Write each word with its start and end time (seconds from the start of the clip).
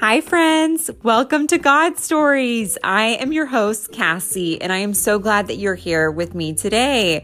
Hi, 0.00 0.22
friends. 0.22 0.90
Welcome 1.02 1.46
to 1.48 1.58
God 1.58 1.98
Stories. 1.98 2.78
I 2.82 3.18
am 3.20 3.34
your 3.34 3.44
host, 3.44 3.92
Cassie, 3.92 4.58
and 4.58 4.72
I 4.72 4.78
am 4.78 4.94
so 4.94 5.18
glad 5.18 5.48
that 5.48 5.58
you're 5.58 5.74
here 5.74 6.10
with 6.10 6.34
me 6.34 6.54
today. 6.54 7.22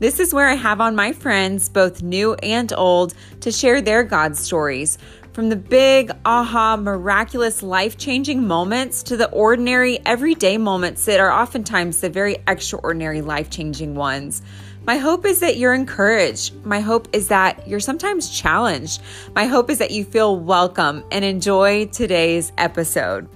This 0.00 0.20
is 0.20 0.34
where 0.34 0.46
I 0.46 0.52
have 0.52 0.82
on 0.82 0.94
my 0.94 1.12
friends, 1.12 1.70
both 1.70 2.02
new 2.02 2.34
and 2.34 2.70
old, 2.74 3.14
to 3.40 3.50
share 3.50 3.80
their 3.80 4.04
God 4.04 4.36
stories. 4.36 4.98
From 5.32 5.48
the 5.48 5.56
big, 5.56 6.10
aha, 6.26 6.76
miraculous, 6.76 7.62
life 7.62 7.96
changing 7.96 8.46
moments 8.46 9.02
to 9.04 9.16
the 9.16 9.30
ordinary, 9.30 9.98
everyday 10.04 10.58
moments 10.58 11.06
that 11.06 11.20
are 11.20 11.32
oftentimes 11.32 12.02
the 12.02 12.10
very 12.10 12.36
extraordinary, 12.46 13.22
life 13.22 13.48
changing 13.48 13.94
ones. 13.94 14.42
My 14.86 14.96
hope 14.96 15.26
is 15.26 15.40
that 15.40 15.58
you're 15.58 15.74
encouraged. 15.74 16.54
My 16.64 16.80
hope 16.80 17.08
is 17.12 17.28
that 17.28 17.68
you're 17.68 17.80
sometimes 17.80 18.30
challenged. 18.30 19.02
My 19.34 19.44
hope 19.44 19.70
is 19.70 19.78
that 19.78 19.90
you 19.90 20.04
feel 20.04 20.38
welcome 20.38 21.04
and 21.12 21.22
enjoy 21.24 21.86
today's 21.86 22.50
episode. 22.56 23.28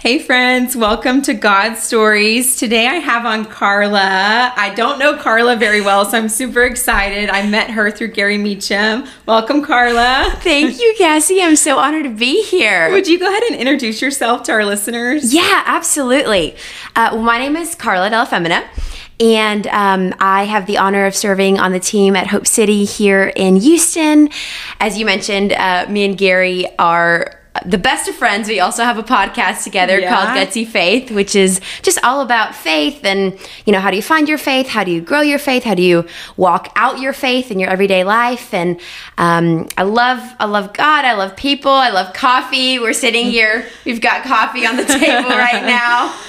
Hey 0.00 0.20
friends, 0.20 0.76
welcome 0.76 1.22
to 1.22 1.34
God 1.34 1.74
Stories. 1.74 2.54
Today 2.54 2.86
I 2.86 2.94
have 2.94 3.26
on 3.26 3.44
Carla. 3.44 4.52
I 4.56 4.72
don't 4.76 5.00
know 5.00 5.16
Carla 5.16 5.56
very 5.56 5.80
well, 5.80 6.04
so 6.04 6.16
I'm 6.16 6.28
super 6.28 6.62
excited. 6.62 7.28
I 7.28 7.44
met 7.48 7.70
her 7.70 7.90
through 7.90 8.12
Gari 8.12 8.40
Meacham. 8.40 9.08
Welcome, 9.26 9.60
Carla. 9.60 10.36
Thank 10.36 10.78
you, 10.78 10.94
Cassie. 10.96 11.42
I'm 11.42 11.56
so 11.56 11.80
honored 11.80 12.04
to 12.04 12.10
be 12.10 12.44
here. 12.44 12.92
Would 12.92 13.08
you 13.08 13.18
go 13.18 13.26
ahead 13.26 13.42
and 13.50 13.56
introduce 13.56 14.00
yourself 14.00 14.44
to 14.44 14.52
our 14.52 14.64
listeners? 14.64 15.34
Yeah, 15.34 15.64
absolutely. 15.66 16.54
Uh, 16.94 17.10
well, 17.14 17.22
my 17.24 17.38
name 17.38 17.56
is 17.56 17.74
Carla 17.74 18.08
Della 18.08 18.26
Femina. 18.26 18.70
And 19.18 19.66
um, 19.66 20.14
I 20.20 20.44
have 20.44 20.66
the 20.66 20.78
honor 20.78 21.06
of 21.06 21.16
serving 21.16 21.58
on 21.58 21.72
the 21.72 21.80
team 21.80 22.14
at 22.14 22.28
Hope 22.28 22.46
City 22.46 22.84
here 22.84 23.32
in 23.34 23.56
Houston. 23.56 24.30
As 24.78 24.96
you 24.96 25.04
mentioned, 25.04 25.52
uh, 25.54 25.86
me 25.88 26.04
and 26.04 26.16
Gari 26.16 26.72
are 26.78 27.37
the 27.64 27.78
best 27.78 28.08
of 28.08 28.14
friends. 28.14 28.48
We 28.48 28.60
also 28.60 28.84
have 28.84 28.98
a 28.98 29.02
podcast 29.02 29.64
together 29.64 29.98
yeah. 29.98 30.14
called 30.14 30.28
Gutsy 30.36 30.66
Faith, 30.66 31.10
which 31.10 31.34
is 31.34 31.60
just 31.82 31.98
all 32.04 32.20
about 32.20 32.54
faith 32.54 33.04
and, 33.04 33.38
you 33.66 33.72
know, 33.72 33.80
how 33.80 33.90
do 33.90 33.96
you 33.96 34.02
find 34.02 34.28
your 34.28 34.38
faith? 34.38 34.68
How 34.68 34.84
do 34.84 34.90
you 34.90 35.00
grow 35.00 35.20
your 35.20 35.38
faith? 35.38 35.64
How 35.64 35.74
do 35.74 35.82
you 35.82 36.06
walk 36.36 36.70
out 36.76 37.00
your 37.00 37.12
faith 37.12 37.50
in 37.50 37.58
your 37.58 37.70
everyday 37.70 38.04
life? 38.04 38.54
And 38.54 38.80
um, 39.16 39.68
I 39.76 39.82
love, 39.82 40.20
I 40.38 40.44
love 40.44 40.72
God. 40.72 41.04
I 41.04 41.14
love 41.14 41.36
people. 41.36 41.72
I 41.72 41.90
love 41.90 42.14
coffee. 42.14 42.78
We're 42.78 42.92
sitting 42.92 43.26
here. 43.26 43.66
We've 43.84 44.00
got 44.00 44.24
coffee 44.24 44.66
on 44.66 44.76
the 44.76 44.84
table 44.84 45.30
right 45.30 45.64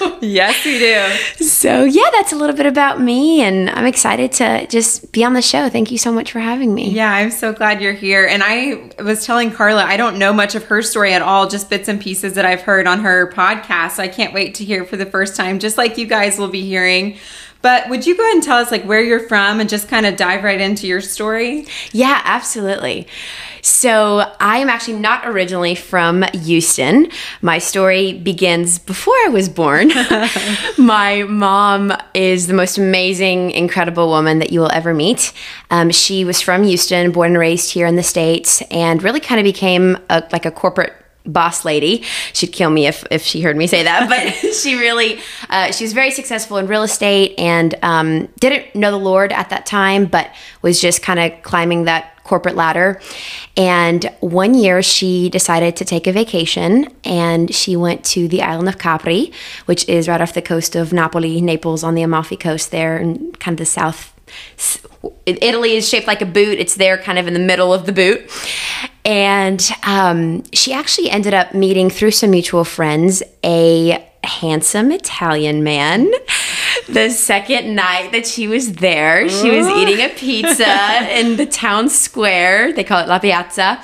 now. 0.00 0.18
yes, 0.20 0.64
we 0.64 0.78
do. 0.78 1.44
So 1.44 1.84
yeah, 1.84 2.10
that's 2.12 2.32
a 2.32 2.36
little 2.36 2.56
bit 2.56 2.66
about 2.66 3.00
me, 3.00 3.40
and 3.42 3.70
I'm 3.70 3.86
excited 3.86 4.32
to 4.32 4.66
just 4.66 5.12
be 5.12 5.24
on 5.24 5.34
the 5.34 5.42
show. 5.42 5.68
Thank 5.68 5.90
you 5.90 5.98
so 5.98 6.12
much 6.12 6.32
for 6.32 6.40
having 6.40 6.74
me. 6.74 6.90
Yeah, 6.90 7.12
I'm 7.12 7.30
so 7.30 7.52
glad 7.52 7.80
you're 7.80 7.92
here. 7.92 8.26
And 8.26 8.42
I 8.44 8.90
was 9.02 9.24
telling 9.24 9.50
Carla, 9.50 9.84
I 9.84 9.96
don't 9.96 10.18
know 10.18 10.32
much 10.32 10.54
of 10.54 10.64
her 10.64 10.82
story 10.82 11.09
at 11.12 11.22
all, 11.22 11.48
just 11.48 11.70
bits 11.70 11.88
and 11.88 12.00
pieces 12.00 12.34
that 12.34 12.44
I've 12.44 12.62
heard 12.62 12.86
on 12.86 13.00
her 13.00 13.30
podcast. 13.32 13.92
So 13.92 14.02
I 14.02 14.08
can't 14.08 14.34
wait 14.34 14.54
to 14.56 14.64
hear 14.64 14.84
for 14.84 14.96
the 14.96 15.06
first 15.06 15.36
time, 15.36 15.58
just 15.58 15.78
like 15.78 15.98
you 15.98 16.06
guys 16.06 16.38
will 16.38 16.48
be 16.48 16.62
hearing. 16.62 17.18
But 17.62 17.90
would 17.90 18.06
you 18.06 18.16
go 18.16 18.22
ahead 18.22 18.34
and 18.34 18.42
tell 18.42 18.58
us 18.58 18.70
like 18.70 18.84
where 18.84 19.02
you're 19.02 19.28
from 19.28 19.60
and 19.60 19.68
just 19.68 19.88
kind 19.88 20.06
of 20.06 20.16
dive 20.16 20.44
right 20.44 20.60
into 20.60 20.86
your 20.86 21.00
story? 21.00 21.66
Yeah, 21.92 22.20
absolutely. 22.24 23.06
So, 23.62 24.32
I 24.40 24.58
am 24.58 24.70
actually 24.70 24.98
not 24.98 25.26
originally 25.26 25.74
from 25.74 26.22
Houston. 26.32 27.10
My 27.42 27.58
story 27.58 28.14
begins 28.14 28.78
before 28.78 29.12
I 29.26 29.28
was 29.28 29.50
born. 29.50 29.88
My 30.78 31.24
mom 31.28 31.92
is 32.14 32.46
the 32.46 32.54
most 32.54 32.78
amazing, 32.78 33.50
incredible 33.50 34.08
woman 34.08 34.38
that 34.38 34.50
you 34.50 34.60
will 34.60 34.72
ever 34.72 34.94
meet. 34.94 35.34
Um, 35.70 35.90
she 35.90 36.24
was 36.24 36.40
from 36.40 36.62
Houston, 36.62 37.12
born 37.12 37.32
and 37.32 37.38
raised 37.38 37.72
here 37.72 37.86
in 37.86 37.96
the 37.96 38.02
States, 38.02 38.62
and 38.70 39.02
really 39.02 39.20
kind 39.20 39.38
of 39.38 39.44
became 39.44 39.98
a, 40.08 40.26
like 40.32 40.46
a 40.46 40.50
corporate 40.50 40.94
boss 41.26 41.64
lady. 41.64 42.02
She'd 42.32 42.52
kill 42.52 42.70
me 42.70 42.86
if, 42.86 43.04
if 43.10 43.22
she 43.22 43.40
heard 43.42 43.56
me 43.56 43.66
say 43.66 43.82
that, 43.82 44.08
but 44.08 44.52
she 44.54 44.76
really, 44.76 45.20
uh, 45.48 45.72
she 45.72 45.84
was 45.84 45.92
very 45.92 46.10
successful 46.10 46.56
in 46.56 46.66
real 46.66 46.82
estate 46.82 47.34
and 47.38 47.74
um, 47.82 48.26
didn't 48.38 48.74
know 48.74 48.90
the 48.90 48.96
Lord 48.96 49.32
at 49.32 49.50
that 49.50 49.66
time, 49.66 50.06
but 50.06 50.30
was 50.62 50.80
just 50.80 51.02
kind 51.02 51.20
of 51.20 51.42
climbing 51.42 51.84
that 51.84 52.16
corporate 52.24 52.54
ladder. 52.54 53.00
And 53.56 54.04
one 54.20 54.54
year 54.54 54.82
she 54.82 55.28
decided 55.30 55.74
to 55.76 55.84
take 55.84 56.06
a 56.06 56.12
vacation 56.12 56.94
and 57.02 57.52
she 57.52 57.74
went 57.76 58.04
to 58.06 58.28
the 58.28 58.42
island 58.42 58.68
of 58.68 58.78
Capri, 58.78 59.32
which 59.66 59.88
is 59.88 60.08
right 60.08 60.20
off 60.20 60.34
the 60.34 60.42
coast 60.42 60.76
of 60.76 60.92
Napoli, 60.92 61.40
Naples 61.40 61.82
on 61.82 61.96
the 61.96 62.02
Amalfi 62.02 62.36
coast 62.36 62.70
there 62.70 62.96
and 62.96 63.38
kind 63.40 63.54
of 63.54 63.58
the 63.58 63.66
south 63.66 64.14
Italy 65.24 65.76
is 65.76 65.88
shaped 65.88 66.06
like 66.06 66.22
a 66.22 66.26
boot. 66.26 66.58
It's 66.58 66.74
there 66.74 66.98
kind 66.98 67.18
of 67.18 67.26
in 67.26 67.34
the 67.34 67.40
middle 67.40 67.72
of 67.72 67.86
the 67.86 67.92
boot. 67.92 68.30
And 69.04 69.66
um, 69.84 70.44
she 70.52 70.72
actually 70.72 71.10
ended 71.10 71.34
up 71.34 71.54
meeting 71.54 71.90
through 71.90 72.10
some 72.10 72.30
mutual 72.30 72.64
friends 72.64 73.22
a 73.44 74.06
handsome 74.22 74.92
Italian 74.92 75.64
man. 75.64 76.10
The 76.88 77.10
second 77.10 77.74
night 77.74 78.12
that 78.12 78.26
she 78.26 78.48
was 78.48 78.74
there, 78.74 79.28
she 79.28 79.50
was 79.50 79.66
eating 79.68 80.04
a 80.04 80.08
pizza 80.10 81.08
in 81.18 81.36
the 81.36 81.46
town 81.46 81.88
square. 81.88 82.72
They 82.72 82.84
call 82.84 83.02
it 83.02 83.08
La 83.08 83.18
Piazza. 83.18 83.82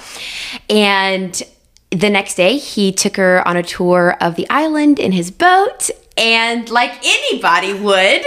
And 0.69 1.43
the 1.91 2.11
next 2.11 2.35
day, 2.35 2.59
he 2.59 2.93
took 2.93 3.17
her 3.17 3.47
on 3.47 3.57
a 3.57 3.63
tour 3.63 4.17
of 4.21 4.35
the 4.35 4.49
island 4.51 4.99
in 4.99 5.13
his 5.13 5.31
boat 5.31 5.91
and 6.17 6.69
like 6.71 6.93
anybody 7.05 7.75
would, 7.75 8.25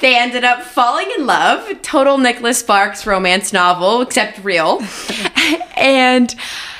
they 0.00 0.16
ended 0.16 0.44
up 0.44 0.62
falling 0.62 1.10
in 1.18 1.26
love. 1.26 1.82
Total 1.82 2.16
Nicholas 2.18 2.58
Sparks 2.58 3.06
romance 3.06 3.52
novel, 3.52 4.02
except 4.02 4.42
real. 4.42 4.82
and 5.76 6.34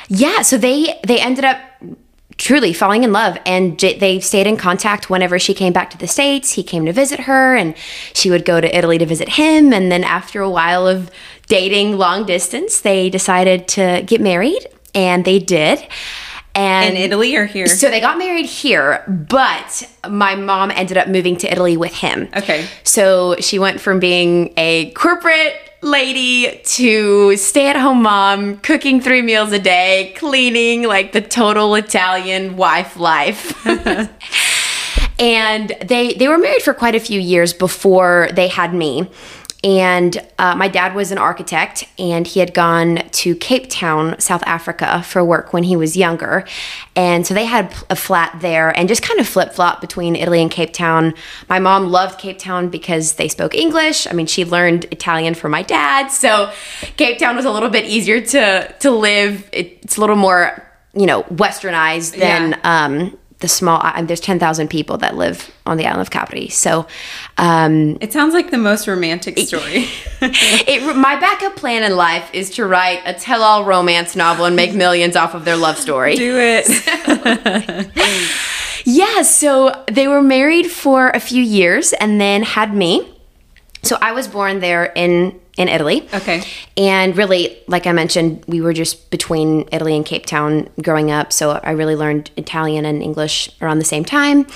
yeah, 0.08 0.42
so 0.42 0.56
they 0.56 0.98
they 1.04 1.20
ended 1.20 1.44
up 1.44 1.60
truly 2.38 2.72
falling 2.72 3.02
in 3.02 3.12
love 3.12 3.38
and 3.46 3.78
j- 3.78 3.98
they 3.98 4.20
stayed 4.20 4.46
in 4.46 4.56
contact 4.56 5.08
whenever 5.08 5.38
she 5.38 5.54
came 5.54 5.72
back 5.72 5.88
to 5.88 5.96
the 5.96 6.06
states 6.06 6.52
he 6.52 6.62
came 6.62 6.84
to 6.84 6.92
visit 6.92 7.20
her 7.20 7.56
and 7.56 7.74
she 8.12 8.30
would 8.30 8.44
go 8.44 8.60
to 8.60 8.76
italy 8.76 8.98
to 8.98 9.06
visit 9.06 9.30
him 9.30 9.72
and 9.72 9.90
then 9.90 10.04
after 10.04 10.42
a 10.42 10.50
while 10.50 10.86
of 10.86 11.10
dating 11.48 11.96
long 11.96 12.26
distance 12.26 12.80
they 12.82 13.08
decided 13.08 13.66
to 13.66 14.02
get 14.04 14.20
married 14.20 14.66
and 14.94 15.24
they 15.24 15.38
did 15.38 15.86
and 16.56 16.96
in 16.96 17.02
Italy 17.02 17.36
or 17.36 17.46
here? 17.46 17.66
So 17.66 17.90
they 17.90 18.00
got 18.00 18.18
married 18.18 18.46
here, 18.46 19.04
but 19.06 19.88
my 20.08 20.34
mom 20.34 20.70
ended 20.70 20.96
up 20.96 21.08
moving 21.08 21.36
to 21.38 21.50
Italy 21.50 21.76
with 21.76 21.94
him. 21.94 22.28
Okay. 22.36 22.66
So 22.82 23.36
she 23.40 23.58
went 23.58 23.80
from 23.80 24.00
being 24.00 24.52
a 24.56 24.90
corporate 24.92 25.54
lady 25.82 26.60
to 26.64 27.36
stay 27.36 27.68
at 27.68 27.76
home 27.76 28.02
mom, 28.02 28.58
cooking 28.58 29.00
three 29.00 29.22
meals 29.22 29.52
a 29.52 29.58
day, 29.58 30.14
cleaning, 30.16 30.82
like 30.82 31.12
the 31.12 31.20
total 31.20 31.74
Italian 31.74 32.56
wife 32.56 32.96
life. 32.96 33.66
and 35.18 35.74
they 35.84 36.14
they 36.14 36.28
were 36.28 36.38
married 36.38 36.62
for 36.62 36.74
quite 36.74 36.94
a 36.94 37.00
few 37.00 37.20
years 37.20 37.52
before 37.52 38.28
they 38.32 38.48
had 38.48 38.74
me. 38.74 39.08
And 39.66 40.16
uh, 40.38 40.54
my 40.54 40.68
dad 40.68 40.94
was 40.94 41.10
an 41.10 41.18
architect, 41.18 41.88
and 41.98 42.24
he 42.24 42.38
had 42.38 42.54
gone 42.54 43.02
to 43.10 43.34
Cape 43.34 43.68
Town, 43.68 44.14
South 44.20 44.44
Africa, 44.46 45.02
for 45.02 45.24
work 45.24 45.52
when 45.52 45.64
he 45.64 45.74
was 45.74 45.96
younger. 45.96 46.44
And 46.94 47.26
so 47.26 47.34
they 47.34 47.46
had 47.46 47.74
a 47.90 47.96
flat 47.96 48.38
there 48.40 48.70
and 48.78 48.88
just 48.88 49.02
kind 49.02 49.18
of 49.18 49.26
flip 49.26 49.52
flop 49.52 49.80
between 49.80 50.14
Italy 50.14 50.40
and 50.40 50.52
Cape 50.52 50.72
Town. 50.72 51.14
My 51.48 51.58
mom 51.58 51.88
loved 51.88 52.20
Cape 52.20 52.38
Town 52.38 52.68
because 52.68 53.14
they 53.14 53.26
spoke 53.26 53.56
English. 53.56 54.06
I 54.06 54.12
mean, 54.12 54.26
she 54.26 54.44
learned 54.44 54.84
Italian 54.92 55.34
from 55.34 55.50
my 55.50 55.62
dad. 55.62 56.12
So 56.12 56.52
Cape 56.96 57.18
Town 57.18 57.34
was 57.34 57.44
a 57.44 57.50
little 57.50 57.68
bit 57.70 57.86
easier 57.86 58.20
to, 58.20 58.72
to 58.78 58.90
live. 58.92 59.48
It's 59.50 59.96
a 59.96 60.00
little 60.00 60.14
more, 60.14 60.64
you 60.94 61.06
know, 61.06 61.24
westernized 61.24 62.16
than. 62.16 62.50
Yeah. 62.50 62.84
Um, 62.84 63.18
the 63.40 63.48
small 63.48 63.82
there's 64.04 64.20
10,000 64.20 64.68
people 64.68 64.96
that 64.98 65.14
live 65.14 65.52
on 65.66 65.76
the 65.76 65.84
island 65.86 66.00
of 66.00 66.10
Capri. 66.10 66.48
So 66.48 66.86
um, 67.36 67.98
it 68.00 68.12
sounds 68.12 68.32
like 68.32 68.50
the 68.50 68.58
most 68.58 68.86
romantic 68.88 69.38
story. 69.38 69.88
It, 70.22 70.68
it, 70.68 70.96
my 70.96 71.16
backup 71.20 71.56
plan 71.56 71.82
in 71.82 71.96
life 71.96 72.30
is 72.32 72.50
to 72.50 72.64
write 72.64 73.02
a 73.04 73.12
tell-all 73.12 73.64
romance 73.64 74.16
novel 74.16 74.46
and 74.46 74.56
make 74.56 74.74
millions 74.74 75.16
off 75.16 75.34
of 75.34 75.44
their 75.44 75.56
love 75.56 75.76
story. 75.76 76.16
Do 76.16 76.36
it. 76.38 76.66
yeah, 78.86 79.22
so 79.22 79.84
they 79.90 80.08
were 80.08 80.22
married 80.22 80.70
for 80.70 81.10
a 81.10 81.20
few 81.20 81.42
years 81.42 81.92
and 81.92 82.18
then 82.20 82.42
had 82.42 82.74
me. 82.74 83.12
So 83.82 83.98
I 84.00 84.12
was 84.12 84.28
born 84.28 84.60
there 84.60 84.86
in 84.96 85.38
in 85.56 85.68
Italy. 85.68 86.06
Okay. 86.12 86.42
And 86.76 87.16
really, 87.16 87.58
like 87.66 87.86
I 87.86 87.92
mentioned, 87.92 88.44
we 88.46 88.60
were 88.60 88.72
just 88.72 89.10
between 89.10 89.68
Italy 89.72 89.96
and 89.96 90.04
Cape 90.04 90.26
Town 90.26 90.68
growing 90.82 91.10
up. 91.10 91.32
So 91.32 91.52
I 91.62 91.70
really 91.70 91.96
learned 91.96 92.30
Italian 92.36 92.84
and 92.84 93.02
English 93.02 93.50
around 93.62 93.78
the 93.78 93.84
same 93.84 94.04
time. 94.04 94.46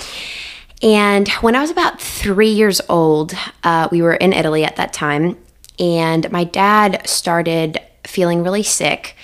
And 0.83 1.27
when 1.41 1.55
I 1.55 1.61
was 1.61 1.71
about 1.71 2.01
three 2.01 2.49
years 2.49 2.81
old, 2.89 3.33
uh, 3.63 3.87
we 3.91 4.01
were 4.01 4.15
in 4.15 4.33
Italy 4.33 4.63
at 4.63 4.75
that 4.77 4.93
time. 4.93 5.37
And 5.79 6.31
my 6.31 6.43
dad 6.43 7.07
started 7.07 7.79
feeling 8.03 8.43
really 8.43 8.63
sick. 8.63 9.15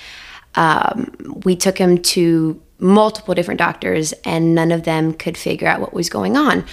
Um, 0.56 1.42
we 1.46 1.56
took 1.56 1.78
him 1.78 2.00
to 2.00 2.62
multiple 2.80 3.34
different 3.34 3.60
doctors, 3.60 4.14
and 4.24 4.54
none 4.54 4.72
of 4.72 4.84
them 4.84 5.14
could 5.14 5.38
figure 5.38 5.68
out 5.68 5.82
what 5.82 5.94
was 5.94 6.10
going 6.10 6.38
on 6.38 6.64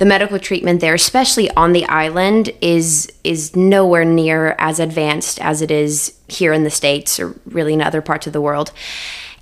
the 0.00 0.06
medical 0.06 0.38
treatment 0.38 0.80
there, 0.80 0.94
especially 0.94 1.50
on 1.50 1.72
the 1.72 1.84
island, 1.84 2.50
is 2.62 3.12
is 3.22 3.54
nowhere 3.54 4.04
near 4.04 4.56
as 4.58 4.80
advanced 4.80 5.38
as 5.42 5.60
it 5.60 5.70
is 5.70 6.18
here 6.26 6.54
in 6.54 6.64
the 6.64 6.70
states 6.70 7.20
or 7.20 7.38
really 7.44 7.74
in 7.74 7.82
other 7.82 8.00
parts 8.00 8.26
of 8.26 8.32
the 8.32 8.40
world. 8.40 8.72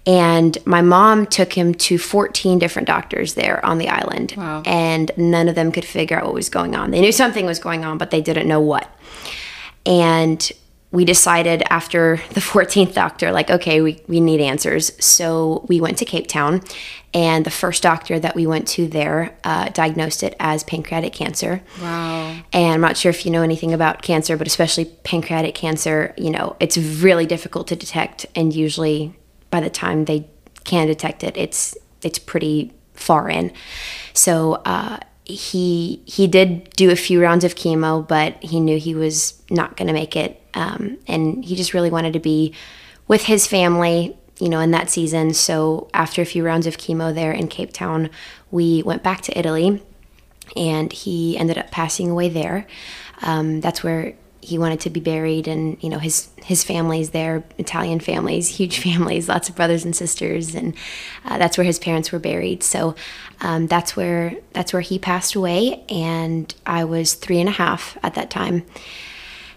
And 0.05 0.59
my 0.67 0.83
mom 0.83 1.27
took 1.27 1.53
him 1.53 1.75
to 1.75 1.97
14 1.97 2.59
different 2.59 2.89
doctors 2.89 3.35
there 3.35 3.65
on 3.65 3.79
the 3.79 3.89
island. 3.89 4.35
Wow. 4.37 4.63
And 4.67 5.13
none 5.17 5.49
of 5.49 5.55
them 5.55 5.71
could 5.71 5.85
figure 5.85 6.19
out 6.19 6.25
what 6.25 6.35
was 6.35 6.49
going 6.49 6.75
on. 6.75 6.91
They 6.91 7.01
knew 7.01 7.13
something 7.13 7.47
was 7.47 7.61
going 7.61 7.85
on, 7.85 7.97
but 7.97 8.11
they 8.11 8.21
didn't 8.21 8.49
know 8.49 8.61
what. 8.61 8.91
And 9.87 10.51
we 10.91 11.05
decided 11.05 11.63
after 11.71 12.17
the 12.31 12.41
14th 12.41 12.95
doctor, 12.95 13.33
like, 13.33 13.51
okay, 13.51 13.81
we, 13.81 14.01
we 14.09 14.21
need 14.21 14.41
answers. 14.41 14.93
So 15.05 15.65
we 15.69 15.81
went 15.81 15.99
to 15.99 16.05
Cape 16.05 16.27
Town, 16.27 16.63
and 17.15 17.45
the 17.45 17.51
first 17.51 17.83
doctor 17.83 18.19
that 18.19 18.35
we 18.35 18.47
went 18.47 18.69
to 18.69 18.87
there 18.87 19.37
uh, 19.45 19.71
diagnosed 19.71 20.23
it 20.23 20.37
as 20.39 20.63
pancreatic 20.65 21.13
cancer. 21.13 21.63
Wow. 21.81 22.37
And 22.53 22.75
I'm 22.75 22.81
not 22.81 22.97
sure 22.97 23.11
if 23.11 23.25
you 23.25 23.33
know 23.33 23.43
anything 23.43 23.73
about 23.73 24.03
cancer, 24.03 24.37
but 24.37 24.47
especially 24.47 24.85
pancreatic 24.85 25.55
cancer, 25.55 26.15
you 26.19 26.31
know, 26.31 26.57
it's 26.61 26.77
really 26.77 27.27
difficult 27.27 27.67
to 27.69 27.77
detect. 27.77 28.27
And 28.35 28.55
usually 28.55 29.15
by 29.51 29.61
the 29.61 29.71
time 29.71 30.05
they 30.05 30.29
can 30.65 30.87
detect 30.87 31.25
it, 31.25 31.37
it's, 31.37 31.77
it's 32.03 32.19
pretty 32.19 32.75
far 32.93 33.31
in. 33.31 33.53
So, 34.13 34.55
uh, 34.65 34.99
he 35.29 36.03
he 36.07 36.27
did 36.27 36.71
do 36.71 36.91
a 36.91 36.97
few 36.97 37.23
rounds 37.23 37.45
of 37.45 37.55
chemo, 37.55 38.07
but 38.07 38.43
he 38.43 38.59
knew 38.61 38.79
he 38.79 38.95
was 38.95 39.41
not 39.51 39.77
going 39.77 39.87
to 39.87 39.93
make 39.93 40.17
it, 40.17 40.43
um, 40.55 40.99
and 41.07 41.45
he 41.45 41.55
just 41.55 41.75
really 41.75 41.91
wanted 41.91 42.15
to 42.15 42.19
be 42.19 42.55
with 43.07 43.25
his 43.25 43.47
family, 43.47 44.17
you 44.41 44.49
know, 44.49 44.61
in 44.61 44.71
that 44.71 44.91
season. 44.91 45.35
So 45.35 45.89
after 45.93 46.23
a 46.23 46.27
few 46.27 46.45
rounds 46.45 46.67
of 46.67 46.79
chemo 46.79 47.15
there 47.15 47.33
in 47.33 47.49
Cape 47.49 47.73
Town, 47.73 48.11
we 48.51 48.83
went 48.83 49.03
back 49.03 49.21
to 49.23 49.39
Italy, 49.39 49.83
and 50.57 50.93
he 50.93 51.37
ended 51.37 51.59
up 51.59 51.71
passing 51.71 52.11
away 52.11 52.31
there. 52.31 52.67
Um, 53.23 53.61
that's 53.61 53.85
where 53.85 54.15
he 54.49 54.59
wanted 54.59 54.81
to 54.81 54.91
be 54.91 55.01
buried 55.01 55.47
and 55.47 55.83
you 55.83 55.91
know 55.91 55.99
his 55.99 56.31
his 56.43 56.65
family's 56.65 57.11
there 57.11 57.45
italian 57.59 58.01
families 58.01 58.49
huge 58.49 58.79
families 58.89 59.29
lots 59.29 59.49
of 59.49 59.55
brothers 59.55 59.85
and 59.85 59.95
sisters 59.95 60.55
and 60.55 60.75
uh, 61.25 61.39
that's 61.39 61.59
where 61.59 61.65
his 61.65 61.79
parents 61.79 62.13
were 62.13 62.19
buried. 62.19 62.63
So 62.63 62.95
um, 63.41 63.67
that's 63.67 63.97
where 63.97 64.35
that's 64.53 64.73
where 64.73 64.83
he 64.83 64.99
passed 64.99 65.35
away 65.35 65.85
and 65.89 66.53
i 66.67 66.85
was 66.85 67.15
three 67.15 67.39
and 67.39 67.49
a 67.49 67.53
half 67.53 67.97
at 68.03 68.15
that 68.15 68.31
time. 68.31 68.65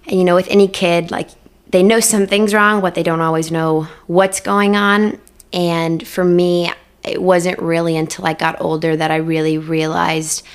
And 0.07 0.17
you 0.17 0.23
know 0.23 0.35
with 0.35 0.47
any 0.49 0.67
kid 0.67 1.11
like 1.11 1.29
they 1.69 1.83
know 1.83 1.99
something's 1.99 2.53
wrong 2.53 2.81
but 2.81 2.95
they 2.95 3.03
don't 3.03 3.21
always 3.21 3.51
know 3.51 3.88
what's 4.07 4.39
going 4.39 4.75
on. 4.75 5.19
And 5.53 6.05
for 6.07 6.23
me 6.23 6.71
it 7.03 7.21
wasn't 7.21 7.57
really 7.59 7.97
until 7.97 8.25
i 8.27 8.33
got 8.33 8.61
older 8.61 8.95
that 8.95 9.09
i 9.09 9.15
really 9.15 9.57
realized 9.57 10.45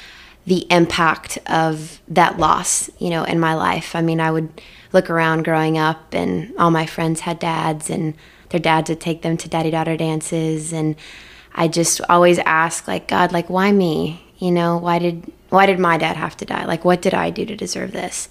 the 0.47 0.67
impact 0.71 1.39
of 1.47 2.01
that 2.09 2.39
loss, 2.39 2.89
you 2.99 3.11
know, 3.11 3.25
in 3.25 3.41
my 3.41 3.55
life. 3.55 3.97
I 3.97 4.03
mean, 4.03 4.21
I 4.21 4.31
would 4.31 4.61
look 4.93 5.11
around 5.11 5.45
growing 5.45 5.77
up 5.77 6.15
and 6.15 6.55
all 6.57 6.71
my 6.71 6.87
friends 6.87 7.21
had 7.21 7.39
dads 7.39 7.91
and 7.91 8.15
their 8.51 8.61
dads 8.61 8.89
would 8.89 9.01
take 9.01 9.23
them 9.23 9.37
to 9.37 9.49
daddy 9.49 9.71
daughter 9.71 9.97
dances 9.97 10.73
and 10.73 10.95
I 11.55 11.69
just 11.69 12.01
always 12.09 12.39
ask 12.41 12.87
like 12.87 13.09
God, 13.09 13.33
like 13.33 13.51
why 13.51 13.73
me? 13.73 14.23
You 14.39 14.53
know, 14.53 14.77
why 14.77 14.99
did 14.99 15.33
why 15.49 15.67
did 15.67 15.79
my 15.79 15.97
dad 15.97 16.17
have 16.17 16.37
to 16.39 16.45
die? 16.45 16.65
Like 16.65 16.85
what 16.85 17.03
did 17.03 17.15
I 17.15 17.31
do 17.31 17.45
to 17.47 17.57
deserve 17.57 17.93
this? 17.93 18.29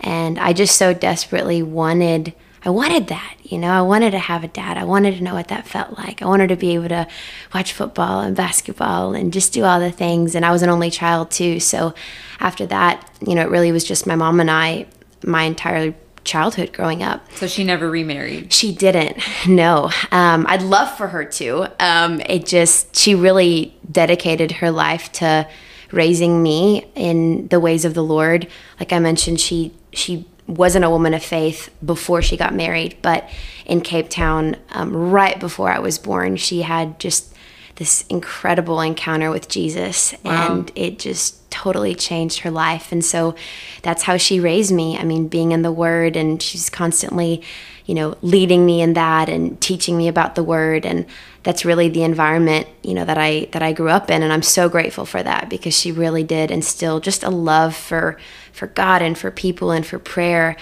And 0.00 0.38
I 0.38 0.52
just 0.52 0.76
so 0.76 0.92
desperately 0.94 1.62
wanted 1.62 2.34
I 2.64 2.70
wanted 2.70 3.08
that, 3.08 3.36
you 3.42 3.58
know. 3.58 3.70
I 3.70 3.82
wanted 3.82 4.10
to 4.12 4.18
have 4.18 4.44
a 4.44 4.48
dad. 4.48 4.76
I 4.76 4.84
wanted 4.84 5.16
to 5.16 5.22
know 5.22 5.34
what 5.34 5.48
that 5.48 5.66
felt 5.66 5.96
like. 5.98 6.22
I 6.22 6.26
wanted 6.26 6.48
to 6.48 6.56
be 6.56 6.74
able 6.74 6.88
to 6.88 7.06
watch 7.54 7.72
football 7.72 8.20
and 8.20 8.36
basketball 8.36 9.14
and 9.14 9.32
just 9.32 9.52
do 9.52 9.64
all 9.64 9.78
the 9.80 9.92
things. 9.92 10.34
And 10.34 10.44
I 10.44 10.50
was 10.50 10.62
an 10.62 10.68
only 10.68 10.90
child 10.90 11.30
too, 11.30 11.60
so 11.60 11.94
after 12.40 12.66
that, 12.66 13.08
you 13.26 13.34
know, 13.34 13.42
it 13.42 13.50
really 13.50 13.72
was 13.72 13.84
just 13.84 14.06
my 14.06 14.16
mom 14.16 14.40
and 14.40 14.50
I 14.50 14.86
my 15.24 15.42
entire 15.42 15.94
childhood 16.24 16.72
growing 16.72 17.02
up. 17.02 17.30
So 17.32 17.46
she 17.46 17.64
never 17.64 17.90
remarried. 17.90 18.52
She 18.52 18.74
didn't. 18.74 19.18
No. 19.48 19.90
Um, 20.12 20.44
I'd 20.48 20.62
love 20.62 20.94
for 20.96 21.08
her 21.08 21.24
to. 21.24 21.68
Um, 21.80 22.20
it 22.20 22.44
just 22.44 22.94
she 22.94 23.14
really 23.14 23.74
dedicated 23.90 24.52
her 24.52 24.70
life 24.70 25.10
to 25.12 25.48
raising 25.90 26.42
me 26.42 26.90
in 26.94 27.48
the 27.48 27.58
ways 27.58 27.84
of 27.86 27.94
the 27.94 28.02
Lord. 28.02 28.46
Like 28.78 28.92
I 28.92 28.98
mentioned, 28.98 29.40
she 29.40 29.72
she 29.92 30.26
wasn't 30.48 30.84
a 30.84 30.90
woman 30.90 31.14
of 31.14 31.22
faith 31.22 31.70
before 31.84 32.22
she 32.22 32.36
got 32.36 32.54
married, 32.54 32.96
but 33.02 33.28
in 33.66 33.80
Cape 33.82 34.08
Town, 34.08 34.56
um, 34.70 34.92
right 35.10 35.38
before 35.38 35.70
I 35.70 35.78
was 35.78 35.98
born, 35.98 36.36
she 36.36 36.62
had 36.62 36.98
just 36.98 37.34
this 37.76 38.04
incredible 38.08 38.80
encounter 38.80 39.30
with 39.30 39.48
Jesus, 39.48 40.12
Wow. 40.24 40.56
and 40.56 40.72
it 40.74 40.98
just 40.98 41.48
totally 41.50 41.94
changed 41.94 42.40
her 42.40 42.50
life. 42.50 42.90
And 42.90 43.04
so 43.04 43.36
that's 43.82 44.02
how 44.02 44.16
she 44.16 44.40
raised 44.40 44.72
me. 44.72 44.98
I 44.98 45.04
mean, 45.04 45.28
being 45.28 45.52
in 45.52 45.62
the 45.62 45.70
Word, 45.70 46.16
and 46.16 46.42
she's 46.42 46.68
constantly, 46.70 47.42
you 47.88 47.94
know, 47.94 48.18
leading 48.20 48.66
me 48.66 48.82
in 48.82 48.92
that 48.92 49.30
and 49.30 49.58
teaching 49.62 49.96
me 49.96 50.08
about 50.08 50.34
the 50.34 50.44
Word, 50.44 50.84
and 50.84 51.06
that's 51.42 51.64
really 51.64 51.88
the 51.88 52.02
environment, 52.02 52.68
you 52.82 52.92
know, 52.92 53.06
that 53.06 53.16
I 53.16 53.48
that 53.52 53.62
I 53.62 53.72
grew 53.72 53.88
up 53.88 54.10
in, 54.10 54.22
and 54.22 54.30
I'm 54.30 54.42
so 54.42 54.68
grateful 54.68 55.06
for 55.06 55.22
that 55.22 55.48
because 55.48 55.72
she 55.72 55.90
really 55.90 56.22
did 56.22 56.50
instill 56.50 57.00
just 57.00 57.22
a 57.22 57.30
love 57.30 57.74
for 57.74 58.18
for 58.52 58.66
God 58.66 59.00
and 59.00 59.16
for 59.16 59.30
people 59.30 59.70
and 59.70 59.86
for 59.86 59.98
prayer 59.98 60.54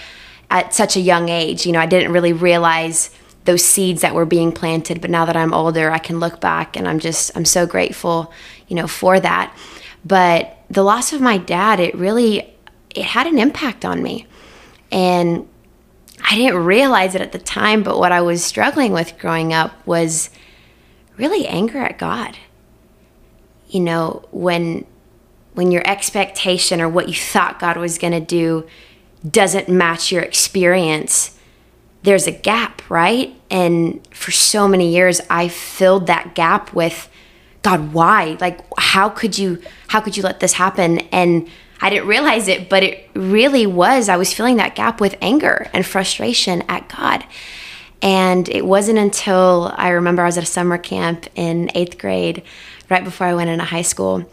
at 0.49 0.73
such 0.73 0.95
a 0.95 1.01
young 1.01 1.27
age. 1.27 1.65
You 1.65 1.73
know, 1.73 1.81
I 1.81 1.85
didn't 1.85 2.13
really 2.13 2.31
realize 2.31 3.09
those 3.43 3.63
seeds 3.63 3.99
that 4.03 4.15
were 4.15 4.25
being 4.25 4.53
planted, 4.53 5.01
but 5.01 5.09
now 5.09 5.25
that 5.25 5.35
I'm 5.35 5.53
older, 5.53 5.91
I 5.91 5.99
can 5.99 6.21
look 6.21 6.39
back 6.39 6.77
and 6.77 6.87
I'm 6.87 6.99
just 6.99 7.35
I'm 7.35 7.43
so 7.43 7.65
grateful, 7.65 8.31
you 8.69 8.77
know, 8.77 8.87
for 8.87 9.19
that. 9.19 9.53
But 10.05 10.57
the 10.69 10.83
loss 10.83 11.11
of 11.11 11.19
my 11.19 11.37
dad, 11.37 11.81
it 11.81 11.93
really 11.93 12.55
it 12.95 13.03
had 13.03 13.27
an 13.27 13.37
impact 13.37 13.83
on 13.83 14.01
me. 14.01 14.27
And 14.93 15.45
I 16.23 16.35
didn't 16.35 16.63
realize 16.63 17.15
it 17.15 17.21
at 17.21 17.31
the 17.31 17.39
time, 17.39 17.83
but 17.83 17.99
what 17.99 18.11
I 18.11 18.21
was 18.21 18.43
struggling 18.43 18.91
with 18.91 19.17
growing 19.19 19.53
up 19.53 19.85
was 19.85 20.29
really 21.17 21.47
anger 21.47 21.79
at 21.79 21.97
God. 21.97 22.37
You 23.67 23.81
know, 23.81 24.25
when 24.31 24.85
when 25.53 25.71
your 25.71 25.81
expectation 25.87 26.79
or 26.79 26.87
what 26.87 27.07
you 27.07 27.15
thought 27.15 27.59
God 27.59 27.77
was 27.77 27.97
going 27.97 28.13
to 28.13 28.19
do 28.19 28.67
doesn't 29.27 29.67
match 29.67 30.11
your 30.11 30.21
experience, 30.21 31.35
there's 32.03 32.27
a 32.27 32.31
gap, 32.31 32.87
right? 32.91 33.35
And 33.49 34.07
for 34.15 34.29
so 34.29 34.67
many 34.67 34.93
years 34.93 35.19
I 35.29 35.47
filled 35.47 36.05
that 36.07 36.35
gap 36.35 36.73
with 36.73 37.09
God, 37.63 37.91
why? 37.91 38.37
Like 38.39 38.61
how 38.77 39.09
could 39.09 39.37
you 39.37 39.61
how 39.87 39.99
could 39.99 40.15
you 40.15 40.23
let 40.23 40.39
this 40.39 40.53
happen? 40.53 40.99
And 41.11 41.49
I 41.79 41.89
didn't 41.89 42.07
realize 42.07 42.47
it, 42.47 42.69
but 42.69 42.83
it 42.83 43.09
really 43.13 43.67
was. 43.67 44.09
I 44.09 44.17
was 44.17 44.33
filling 44.33 44.57
that 44.57 44.75
gap 44.75 44.99
with 44.99 45.15
anger 45.21 45.69
and 45.73 45.85
frustration 45.85 46.63
at 46.67 46.89
God. 46.89 47.23
And 48.01 48.47
it 48.49 48.65
wasn't 48.65 48.99
until 48.99 49.73
I 49.75 49.89
remember 49.89 50.21
I 50.21 50.25
was 50.25 50.37
at 50.37 50.43
a 50.43 50.47
summer 50.47 50.77
camp 50.77 51.27
in 51.35 51.71
eighth 51.75 51.97
grade, 51.97 52.43
right 52.89 53.03
before 53.03 53.27
I 53.27 53.33
went 53.33 53.49
into 53.49 53.65
high 53.65 53.81
school, 53.81 54.29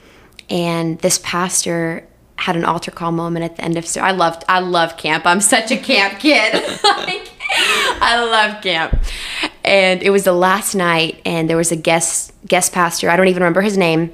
and 0.50 0.98
this 0.98 1.18
pastor 1.22 2.06
had 2.36 2.56
an 2.56 2.64
altar 2.64 2.90
call 2.90 3.12
moment 3.12 3.44
at 3.44 3.56
the 3.56 3.64
end 3.64 3.76
of. 3.76 3.86
So 3.86 4.00
I 4.00 4.10
loved, 4.10 4.44
I 4.48 4.60
love 4.60 4.96
camp. 4.96 5.24
I'm 5.24 5.40
such 5.40 5.70
a 5.70 5.76
camp 5.76 6.18
kid. 6.18 6.52
like, 6.84 7.30
I 8.00 8.22
love 8.22 8.62
camp. 8.62 8.98
And 9.64 10.02
it 10.02 10.10
was 10.10 10.24
the 10.24 10.32
last 10.32 10.74
night, 10.74 11.22
and 11.24 11.48
there 11.48 11.56
was 11.56 11.72
a 11.72 11.76
guest 11.76 12.32
guest 12.46 12.72
pastor. 12.72 13.08
I 13.08 13.16
don't 13.16 13.28
even 13.28 13.42
remember 13.42 13.62
his 13.62 13.78
name. 13.78 14.12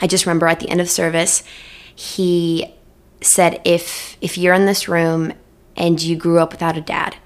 I 0.00 0.08
just 0.08 0.26
remember 0.26 0.48
at 0.48 0.58
the 0.58 0.68
end 0.68 0.80
of 0.80 0.90
service, 0.90 1.44
he 1.94 2.74
said, 3.20 3.60
"If 3.64 4.16
if 4.20 4.36
you're 4.36 4.54
in 4.54 4.66
this 4.66 4.88
room 4.88 5.32
and 5.76 6.00
you 6.00 6.16
grew 6.16 6.38
up 6.38 6.52
without 6.52 6.76
a 6.76 6.80
dad, 6.80 7.16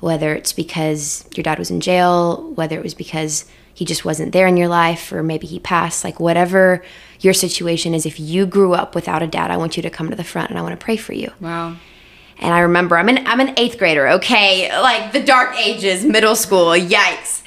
whether 0.00 0.34
it's 0.34 0.52
because 0.52 1.28
your 1.34 1.42
dad 1.42 1.58
was 1.58 1.70
in 1.70 1.80
jail, 1.80 2.52
whether 2.54 2.76
it 2.76 2.82
was 2.82 2.94
because 2.94 3.44
he 3.72 3.84
just 3.84 4.04
wasn't 4.04 4.32
there 4.32 4.46
in 4.46 4.56
your 4.56 4.68
life, 4.68 5.12
or 5.12 5.22
maybe 5.22 5.46
he 5.46 5.60
passed, 5.60 6.02
like 6.02 6.18
whatever 6.18 6.82
your 7.20 7.32
situation 7.32 7.94
is, 7.94 8.04
if 8.04 8.18
you 8.18 8.44
grew 8.44 8.74
up 8.74 8.94
without 8.94 9.22
a 9.22 9.26
dad, 9.26 9.50
I 9.50 9.56
want 9.56 9.76
you 9.76 9.82
to 9.82 9.90
come 9.90 10.10
to 10.10 10.16
the 10.16 10.24
front 10.24 10.50
and 10.50 10.58
I 10.58 10.62
want 10.62 10.78
to 10.78 10.84
pray 10.84 10.96
for 10.96 11.12
you." 11.12 11.30
Wow. 11.40 11.76
And 12.40 12.54
I 12.54 12.60
remember 12.60 12.96
I'm 12.96 13.08
an 13.08 13.26
I'm 13.26 13.40
an 13.40 13.54
eighth 13.56 13.78
grader, 13.78 14.08
okay, 14.08 14.70
like 14.80 15.12
the 15.12 15.20
dark 15.22 15.56
ages, 15.56 16.04
middle 16.04 16.36
school, 16.36 16.70
yikes. 16.72 17.42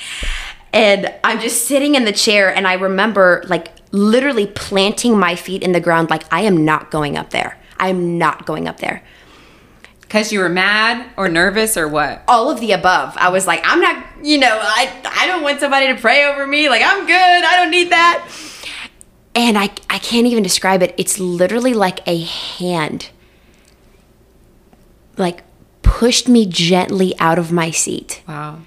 And 0.73 1.13
I'm 1.23 1.39
just 1.41 1.65
sitting 1.65 1.95
in 1.95 2.05
the 2.05 2.13
chair, 2.13 2.53
and 2.53 2.67
I 2.67 2.73
remember 2.73 3.43
like 3.47 3.69
literally 3.91 4.47
planting 4.47 5.17
my 5.17 5.35
feet 5.35 5.63
in 5.63 5.71
the 5.71 5.79
ground, 5.79 6.09
like 6.09 6.23
I 6.33 6.41
am 6.41 6.63
not 6.65 6.91
going 6.91 7.17
up 7.17 7.31
there. 7.31 7.57
I'm 7.77 8.17
not 8.17 8.45
going 8.45 8.67
up 8.67 8.79
there. 8.79 9.03
Because 10.01 10.31
you 10.31 10.39
were 10.39 10.49
mad 10.49 11.09
or 11.15 11.29
nervous 11.29 11.77
or 11.77 11.87
what? 11.87 12.23
All 12.27 12.49
of 12.49 12.59
the 12.59 12.73
above. 12.73 13.15
I 13.17 13.29
was 13.29 13.47
like, 13.47 13.61
I'm 13.63 13.79
not, 13.79 14.05
you 14.21 14.37
know, 14.37 14.59
I 14.61 14.91
I 15.05 15.27
don't 15.27 15.41
want 15.41 15.59
somebody 15.59 15.87
to 15.87 15.95
pray 15.95 16.25
over 16.25 16.45
me. 16.45 16.69
Like 16.69 16.81
I'm 16.83 17.05
good. 17.05 17.13
I 17.13 17.55
don't 17.57 17.71
need 17.71 17.91
that. 17.91 18.29
And 19.33 19.57
I 19.57 19.69
I 19.89 19.99
can't 19.99 20.27
even 20.27 20.43
describe 20.43 20.83
it. 20.83 20.93
It's 20.97 21.19
literally 21.19 21.73
like 21.73 22.05
a 22.07 22.19
hand 22.23 23.09
like 25.17 25.43
pushed 25.81 26.27
me 26.27 26.45
gently 26.45 27.17
out 27.19 27.39
of 27.39 27.51
my 27.51 27.71
seat. 27.71 28.21
Wow. 28.27 28.59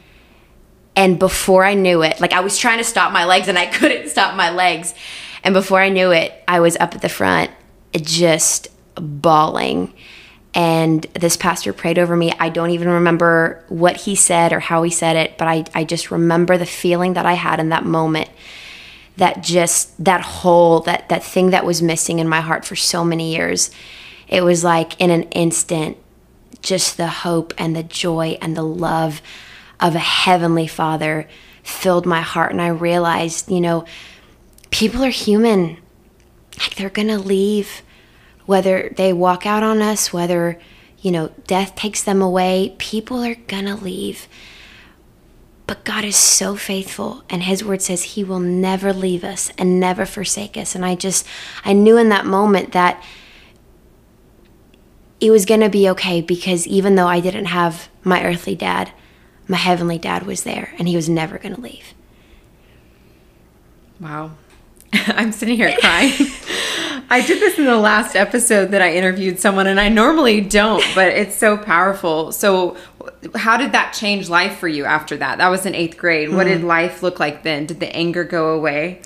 And 0.96 1.18
before 1.18 1.64
I 1.64 1.74
knew 1.74 2.02
it, 2.02 2.20
like 2.20 2.32
I 2.32 2.40
was 2.40 2.56
trying 2.56 2.78
to 2.78 2.84
stop 2.84 3.12
my 3.12 3.24
legs 3.24 3.48
and 3.48 3.58
I 3.58 3.66
couldn't 3.78 4.08
stop 4.08 4.36
my 4.36 4.50
legs. 4.50 4.94
And 5.42 5.52
before 5.52 5.80
I 5.80 5.88
knew 5.88 6.10
it, 6.10 6.32
I 6.48 6.60
was 6.60 6.76
up 6.76 6.94
at 6.94 7.02
the 7.02 7.08
front 7.08 7.50
uh, 7.94 7.98
just 7.98 8.68
bawling. 8.94 9.92
And 10.54 11.02
this 11.14 11.36
pastor 11.36 11.72
prayed 11.72 11.98
over 11.98 12.14
me. 12.16 12.32
I 12.38 12.48
don't 12.48 12.70
even 12.70 12.88
remember 12.88 13.64
what 13.68 13.96
he 14.02 14.14
said 14.14 14.52
or 14.52 14.60
how 14.60 14.84
he 14.84 14.90
said 14.90 15.16
it, 15.16 15.36
but 15.36 15.48
I, 15.48 15.64
I 15.74 15.84
just 15.84 16.12
remember 16.12 16.56
the 16.56 16.66
feeling 16.66 17.14
that 17.14 17.26
I 17.26 17.32
had 17.32 17.58
in 17.58 17.70
that 17.70 17.84
moment. 17.84 18.30
That 19.16 19.42
just 19.42 20.04
that 20.04 20.22
hole, 20.22 20.80
that 20.80 21.08
that 21.08 21.22
thing 21.22 21.50
that 21.50 21.64
was 21.64 21.80
missing 21.82 22.18
in 22.18 22.28
my 22.28 22.40
heart 22.40 22.64
for 22.64 22.74
so 22.74 23.04
many 23.04 23.32
years. 23.32 23.70
It 24.26 24.42
was 24.42 24.64
like 24.64 25.00
in 25.00 25.10
an 25.10 25.24
instant, 25.24 25.98
just 26.62 26.96
the 26.96 27.06
hope 27.06 27.52
and 27.56 27.76
the 27.76 27.84
joy 27.84 28.38
and 28.40 28.56
the 28.56 28.64
love 28.64 29.22
of 29.80 29.94
a 29.94 30.00
heavenly 30.00 30.66
father 30.66 31.28
filled 31.62 32.06
my 32.06 32.20
heart. 32.20 32.52
And 32.52 32.60
I 32.60 32.68
realized, 32.68 33.50
you 33.50 33.60
know, 33.60 33.84
people 34.70 35.04
are 35.04 35.10
human. 35.10 35.78
Like 36.58 36.76
they're 36.76 36.90
going 36.90 37.08
to 37.08 37.18
leave, 37.18 37.82
whether 38.46 38.92
they 38.96 39.12
walk 39.12 39.46
out 39.46 39.62
on 39.62 39.82
us, 39.82 40.12
whether, 40.12 40.58
you 41.00 41.10
know, 41.10 41.32
death 41.46 41.74
takes 41.74 42.02
them 42.02 42.22
away, 42.22 42.74
people 42.78 43.24
are 43.24 43.34
going 43.34 43.66
to 43.66 43.74
leave. 43.74 44.28
But 45.66 45.84
God 45.84 46.04
is 46.04 46.16
so 46.16 46.56
faithful, 46.56 47.24
and 47.30 47.42
His 47.42 47.64
word 47.64 47.80
says 47.80 48.02
He 48.02 48.22
will 48.22 48.38
never 48.38 48.92
leave 48.92 49.24
us 49.24 49.50
and 49.56 49.80
never 49.80 50.04
forsake 50.04 50.58
us. 50.58 50.74
And 50.74 50.84
I 50.84 50.94
just, 50.94 51.26
I 51.64 51.72
knew 51.72 51.96
in 51.96 52.10
that 52.10 52.26
moment 52.26 52.72
that 52.72 53.02
it 55.20 55.30
was 55.30 55.46
going 55.46 55.60
to 55.60 55.70
be 55.70 55.88
okay 55.90 56.20
because 56.20 56.66
even 56.66 56.96
though 56.96 57.06
I 57.06 57.20
didn't 57.20 57.46
have 57.46 57.88
my 58.02 58.22
earthly 58.22 58.54
dad, 58.54 58.92
my 59.48 59.56
heavenly 59.56 59.98
dad 59.98 60.24
was 60.24 60.44
there 60.44 60.74
and 60.78 60.88
he 60.88 60.96
was 60.96 61.08
never 61.08 61.38
going 61.38 61.54
to 61.54 61.60
leave. 61.60 61.94
Wow. 64.00 64.32
I'm 64.92 65.32
sitting 65.32 65.56
here 65.56 65.74
crying. 65.80 66.12
I 67.10 67.24
did 67.26 67.40
this 67.40 67.58
in 67.58 67.64
the 67.64 67.76
last 67.76 68.16
episode 68.16 68.70
that 68.70 68.80
I 68.80 68.94
interviewed 68.94 69.38
someone, 69.38 69.66
and 69.66 69.78
I 69.78 69.88
normally 69.88 70.40
don't, 70.40 70.84
but 70.94 71.08
it's 71.08 71.36
so 71.36 71.56
powerful. 71.56 72.32
So, 72.32 72.76
how 73.34 73.56
did 73.56 73.72
that 73.72 73.92
change 73.92 74.28
life 74.28 74.58
for 74.58 74.68
you 74.68 74.84
after 74.84 75.16
that? 75.18 75.38
That 75.38 75.48
was 75.48 75.66
in 75.66 75.74
eighth 75.74 75.96
grade. 75.96 76.32
What 76.32 76.44
did 76.44 76.62
mm. 76.62 76.64
life 76.64 77.02
look 77.02 77.20
like 77.20 77.42
then? 77.42 77.66
Did 77.66 77.80
the 77.80 77.94
anger 77.94 78.24
go 78.24 78.54
away? 78.54 79.02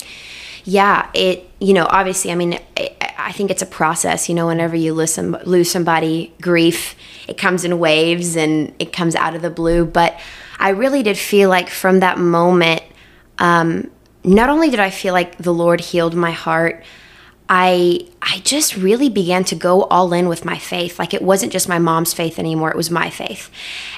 Yeah, 0.68 1.08
it, 1.14 1.48
you 1.60 1.72
know, 1.72 1.86
obviously, 1.88 2.30
I 2.30 2.34
mean, 2.34 2.58
I 2.76 3.32
think 3.32 3.50
it's 3.50 3.62
a 3.62 3.66
process, 3.66 4.28
you 4.28 4.34
know, 4.34 4.48
whenever 4.48 4.76
you 4.76 4.92
listen, 4.92 5.32
lose 5.46 5.70
somebody, 5.70 6.34
grief, 6.42 6.94
it 7.26 7.38
comes 7.38 7.64
in 7.64 7.78
waves 7.78 8.36
and 8.36 8.74
it 8.78 8.92
comes 8.92 9.14
out 9.14 9.34
of 9.34 9.40
the 9.40 9.48
blue. 9.48 9.86
But 9.86 10.20
I 10.58 10.68
really 10.68 11.02
did 11.02 11.16
feel 11.16 11.48
like 11.48 11.70
from 11.70 12.00
that 12.00 12.18
moment, 12.18 12.82
um, 13.38 13.90
not 14.24 14.50
only 14.50 14.68
did 14.68 14.78
I 14.78 14.90
feel 14.90 15.14
like 15.14 15.38
the 15.38 15.54
Lord 15.54 15.80
healed 15.80 16.14
my 16.14 16.32
heart, 16.32 16.84
I 17.48 18.06
I 18.20 18.40
just 18.40 18.76
really 18.76 19.08
began 19.08 19.44
to 19.44 19.54
go 19.54 19.84
all 19.84 20.12
in 20.12 20.28
with 20.28 20.44
my 20.44 20.58
faith. 20.58 20.98
Like 20.98 21.14
it 21.14 21.22
wasn't 21.22 21.52
just 21.52 21.68
my 21.68 21.78
mom's 21.78 22.12
faith 22.12 22.38
anymore, 22.38 22.70
it 22.70 22.76
was 22.76 22.90
my 22.90 23.08
faith. 23.08 23.50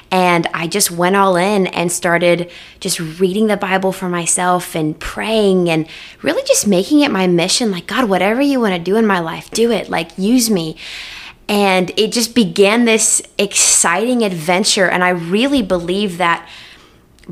And 0.09 0.47
I 0.53 0.67
just 0.67 0.89
went 0.89 1.17
all 1.17 1.35
in 1.35 1.67
and 1.67 1.91
started 1.91 2.49
just 2.79 2.99
reading 2.99 3.47
the 3.47 3.57
Bible 3.57 3.91
for 3.91 4.07
myself 4.07 4.75
and 4.75 4.97
praying 4.97 5.69
and 5.69 5.87
really 6.21 6.43
just 6.43 6.65
making 6.65 7.01
it 7.01 7.11
my 7.11 7.27
mission 7.27 7.71
like 7.71 7.87
God, 7.87 8.09
whatever 8.09 8.41
you 8.41 8.59
want 8.59 8.73
to 8.73 8.79
do 8.79 8.95
in 8.95 9.05
my 9.05 9.19
life, 9.19 9.51
do 9.51 9.71
it. 9.71 9.89
Like 9.89 10.17
use 10.17 10.49
me. 10.49 10.77
And 11.49 11.91
it 11.97 12.13
just 12.13 12.33
began 12.33 12.85
this 12.85 13.21
exciting 13.37 14.23
adventure 14.23 14.87
and 14.87 15.03
I 15.03 15.09
really 15.09 15.61
believe 15.61 16.17
that 16.19 16.47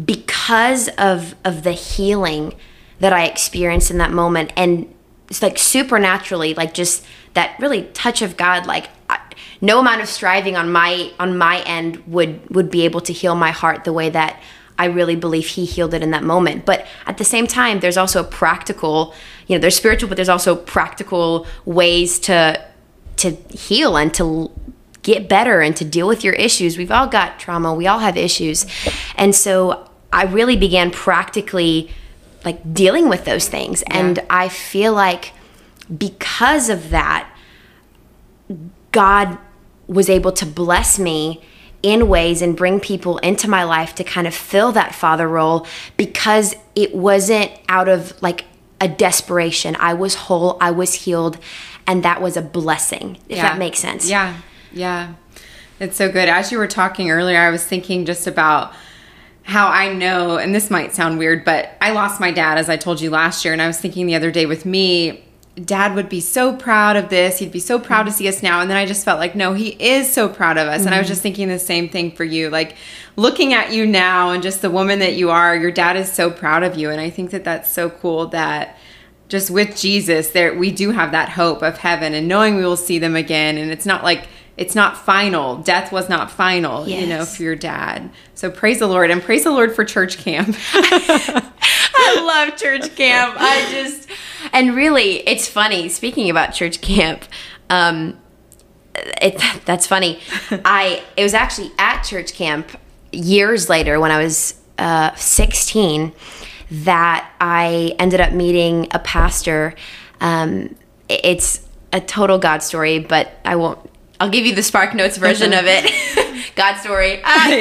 because 0.05 0.89
of 0.97 1.35
of 1.45 1.63
the 1.63 1.71
healing 1.71 2.53
that 2.99 3.13
I 3.13 3.25
experienced 3.25 3.89
in 3.89 3.97
that 3.99 4.11
moment 4.11 4.51
and 4.57 4.93
it's 5.29 5.41
like 5.41 5.57
supernaturally 5.57 6.53
like 6.53 6.73
just 6.73 7.05
that 7.33 7.55
really 7.59 7.83
touch 7.93 8.21
of 8.21 8.37
god 8.37 8.65
like 8.65 8.89
I, 9.09 9.19
no 9.61 9.79
amount 9.79 10.01
of 10.01 10.07
striving 10.07 10.55
on 10.55 10.71
my 10.71 11.11
on 11.19 11.37
my 11.37 11.61
end 11.61 12.05
would 12.07 12.49
would 12.53 12.69
be 12.71 12.83
able 12.85 13.01
to 13.01 13.13
heal 13.13 13.35
my 13.35 13.51
heart 13.51 13.83
the 13.83 13.93
way 13.93 14.09
that 14.09 14.41
I 14.79 14.85
really 14.85 15.17
believe 15.17 15.45
he 15.45 15.65
healed 15.65 15.93
it 15.93 16.01
in 16.01 16.11
that 16.11 16.23
moment. 16.23 16.65
But 16.65 16.87
at 17.05 17.17
the 17.17 17.25
same 17.25 17.47
time, 17.47 17.81
there's 17.81 17.97
also 17.97 18.23
practical, 18.23 19.13
you 19.45 19.57
know, 19.57 19.59
there's 19.59 19.75
spiritual, 19.75 20.07
but 20.07 20.15
there's 20.15 20.29
also 20.29 20.55
practical 20.55 21.45
ways 21.65 22.17
to 22.19 22.65
to 23.17 23.31
heal 23.51 23.97
and 23.97 24.13
to 24.13 24.49
get 25.01 25.27
better 25.27 25.59
and 25.59 25.75
to 25.75 25.83
deal 25.83 26.07
with 26.07 26.23
your 26.23 26.33
issues. 26.33 26.77
We've 26.77 26.91
all 26.91 27.07
got 27.07 27.39
trauma, 27.39 27.73
we 27.73 27.87
all 27.87 27.99
have 27.99 28.15
issues. 28.15 28.65
And 29.17 29.35
so 29.35 29.89
I 30.13 30.23
really 30.23 30.55
began 30.55 30.91
practically 30.91 31.91
like 32.45 32.73
dealing 32.73 33.09
with 33.09 33.25
those 33.25 33.47
things. 33.47 33.83
Yeah. 33.87 33.97
And 33.97 34.19
I 34.29 34.49
feel 34.49 34.93
like 34.93 35.33
because 35.95 36.69
of 36.69 36.89
that, 36.89 37.29
God 38.91 39.37
was 39.87 40.09
able 40.09 40.31
to 40.33 40.45
bless 40.45 40.99
me 40.99 41.41
in 41.81 42.09
ways 42.09 42.41
and 42.41 42.55
bring 42.55 42.79
people 42.79 43.17
into 43.19 43.49
my 43.49 43.63
life 43.63 43.95
to 43.95 44.03
kind 44.03 44.27
of 44.27 44.35
fill 44.35 44.71
that 44.73 44.93
father 44.93 45.27
role 45.27 45.65
because 45.97 46.55
it 46.75 46.93
wasn't 46.93 47.51
out 47.69 47.87
of 47.87 48.21
like 48.21 48.45
a 48.81 48.87
desperation. 48.87 49.75
I 49.79 49.93
was 49.93 50.15
whole, 50.15 50.57
I 50.61 50.71
was 50.71 50.93
healed, 50.93 51.37
and 51.87 52.03
that 52.03 52.21
was 52.21 52.37
a 52.37 52.41
blessing, 52.41 53.17
if 53.27 53.37
yeah. 53.37 53.43
that 53.43 53.57
makes 53.57 53.79
sense. 53.79 54.09
Yeah, 54.09 54.37
yeah. 54.71 55.13
It's 55.79 55.95
so 55.95 56.11
good. 56.11 56.27
As 56.27 56.51
you 56.51 56.57
were 56.57 56.67
talking 56.67 57.09
earlier, 57.09 57.39
I 57.39 57.49
was 57.49 57.65
thinking 57.65 58.05
just 58.05 58.27
about 58.27 58.73
how 59.49 59.67
I 59.67 59.91
know, 59.91 60.37
and 60.37 60.53
this 60.53 60.69
might 60.69 60.93
sound 60.93 61.17
weird, 61.17 61.43
but 61.43 61.71
I 61.81 61.91
lost 61.91 62.21
my 62.21 62.31
dad, 62.31 62.59
as 62.59 62.69
I 62.69 62.77
told 62.77 63.01
you 63.01 63.09
last 63.09 63.43
year. 63.43 63.51
And 63.51 63.61
I 63.61 63.67
was 63.67 63.79
thinking 63.79 64.05
the 64.05 64.15
other 64.15 64.31
day 64.31 64.45
with 64.45 64.63
me, 64.63 65.23
dad 65.65 65.95
would 65.95 66.07
be 66.07 66.21
so 66.21 66.55
proud 66.55 66.95
of 66.95 67.09
this. 67.09 67.39
He'd 67.39 67.51
be 67.51 67.59
so 67.59 67.79
proud 67.79 68.03
to 68.03 68.11
see 68.11 68.27
us 68.27 68.43
now. 68.43 68.61
And 68.61 68.69
then 68.69 68.77
I 68.77 68.85
just 68.85 69.03
felt 69.03 69.19
like, 69.19 69.35
no, 69.35 69.53
he 69.53 69.69
is 69.69 70.11
so 70.11 70.29
proud 70.29 70.57
of 70.57 70.67
us. 70.67 70.79
Mm-hmm. 70.79 70.87
And 70.87 70.95
I 70.95 70.99
was 70.99 71.05
mm-hmm. 71.05 71.11
just 71.11 71.21
thinking 71.23 71.47
the 71.47 71.59
same 71.59 71.89
thing 71.89 72.11
for 72.11 72.23
you. 72.23 72.49
Like 72.49 72.75
looking 73.15 73.53
at 73.53 73.73
you 73.73 73.85
now 73.87 74.31
and 74.31 74.43
just 74.43 74.61
the 74.61 74.69
woman 74.69 74.99
that 74.99 75.15
you 75.15 75.31
are, 75.31 75.55
your 75.55 75.71
dad 75.71 75.97
is 75.97 76.11
so 76.11 76.29
proud 76.29 76.61
of 76.61 76.77
you. 76.77 76.91
And 76.91 77.01
I 77.01 77.09
think 77.09 77.31
that 77.31 77.43
that's 77.43 77.69
so 77.69 77.89
cool 77.89 78.27
that 78.27 78.77
just 79.27 79.49
with 79.49 79.75
Jesus, 79.75 80.29
there 80.29 80.57
we 80.57 80.71
do 80.71 80.91
have 80.91 81.11
that 81.11 81.29
hope 81.29 81.61
of 81.61 81.79
heaven 81.79 82.13
and 82.13 82.27
knowing 82.27 82.55
we 82.55 82.63
will 82.63 82.77
see 82.77 82.99
them 82.99 83.15
again. 83.15 83.57
And 83.57 83.71
it's 83.71 83.85
not 83.85 84.03
like 84.03 84.27
it's 84.59 84.75
not 84.75 84.97
final. 84.97 85.55
Death 85.55 85.93
was 85.93 86.09
not 86.09 86.29
final, 86.29 86.85
yes. 86.85 87.01
you 87.01 87.07
know, 87.07 87.23
for 87.23 87.41
your 87.41 87.55
dad. 87.55 88.09
So 88.35 88.51
praise 88.51 88.79
the 88.79 88.87
Lord 88.87 89.09
and 89.09 89.21
praise 89.21 89.45
the 89.45 89.51
Lord 89.51 89.73
for 89.73 89.85
church 89.85 90.17
camp. 90.17 90.53
I 90.73 92.21
love 92.21 92.59
church 92.59 92.93
camp. 92.97 93.35
I 93.39 93.71
just 93.71 94.09
and 94.51 94.75
really, 94.75 95.25
it's 95.29 95.47
funny. 95.47 95.87
Speaking 95.87 96.29
about 96.29 96.53
church 96.53 96.81
camp, 96.81 97.23
um, 97.69 98.19
it 98.93 99.41
that's 99.63 99.87
funny. 99.87 100.19
I 100.51 101.03
it 101.15 101.23
was 101.23 101.33
actually 101.33 101.71
at 101.79 102.03
church 102.03 102.33
camp 102.33 102.69
years 103.13 103.69
later 103.69 103.97
when 104.01 104.11
I 104.11 104.21
was 104.21 104.55
uh, 104.77 105.15
16 105.15 106.11
that 106.69 107.31
I 107.39 107.95
ended 107.97 108.19
up 108.19 108.33
meeting 108.33 108.89
a 108.91 108.99
pastor. 108.99 109.73
Um, 110.19 110.75
it's 111.07 111.65
a 111.93 112.01
total 112.01 112.37
God 112.39 112.61
story, 112.61 112.99
but 112.99 113.31
I 113.45 113.55
won't 113.55 113.88
I'll 114.19 114.29
give 114.29 114.45
you 114.45 114.53
the 114.53 114.63
Spark 114.63 114.93
Notes 114.93 115.17
version 115.17 115.53
of 115.53 115.65
it. 115.65 115.89
God 116.55 116.75
story. 116.77 117.21
I 117.23 117.59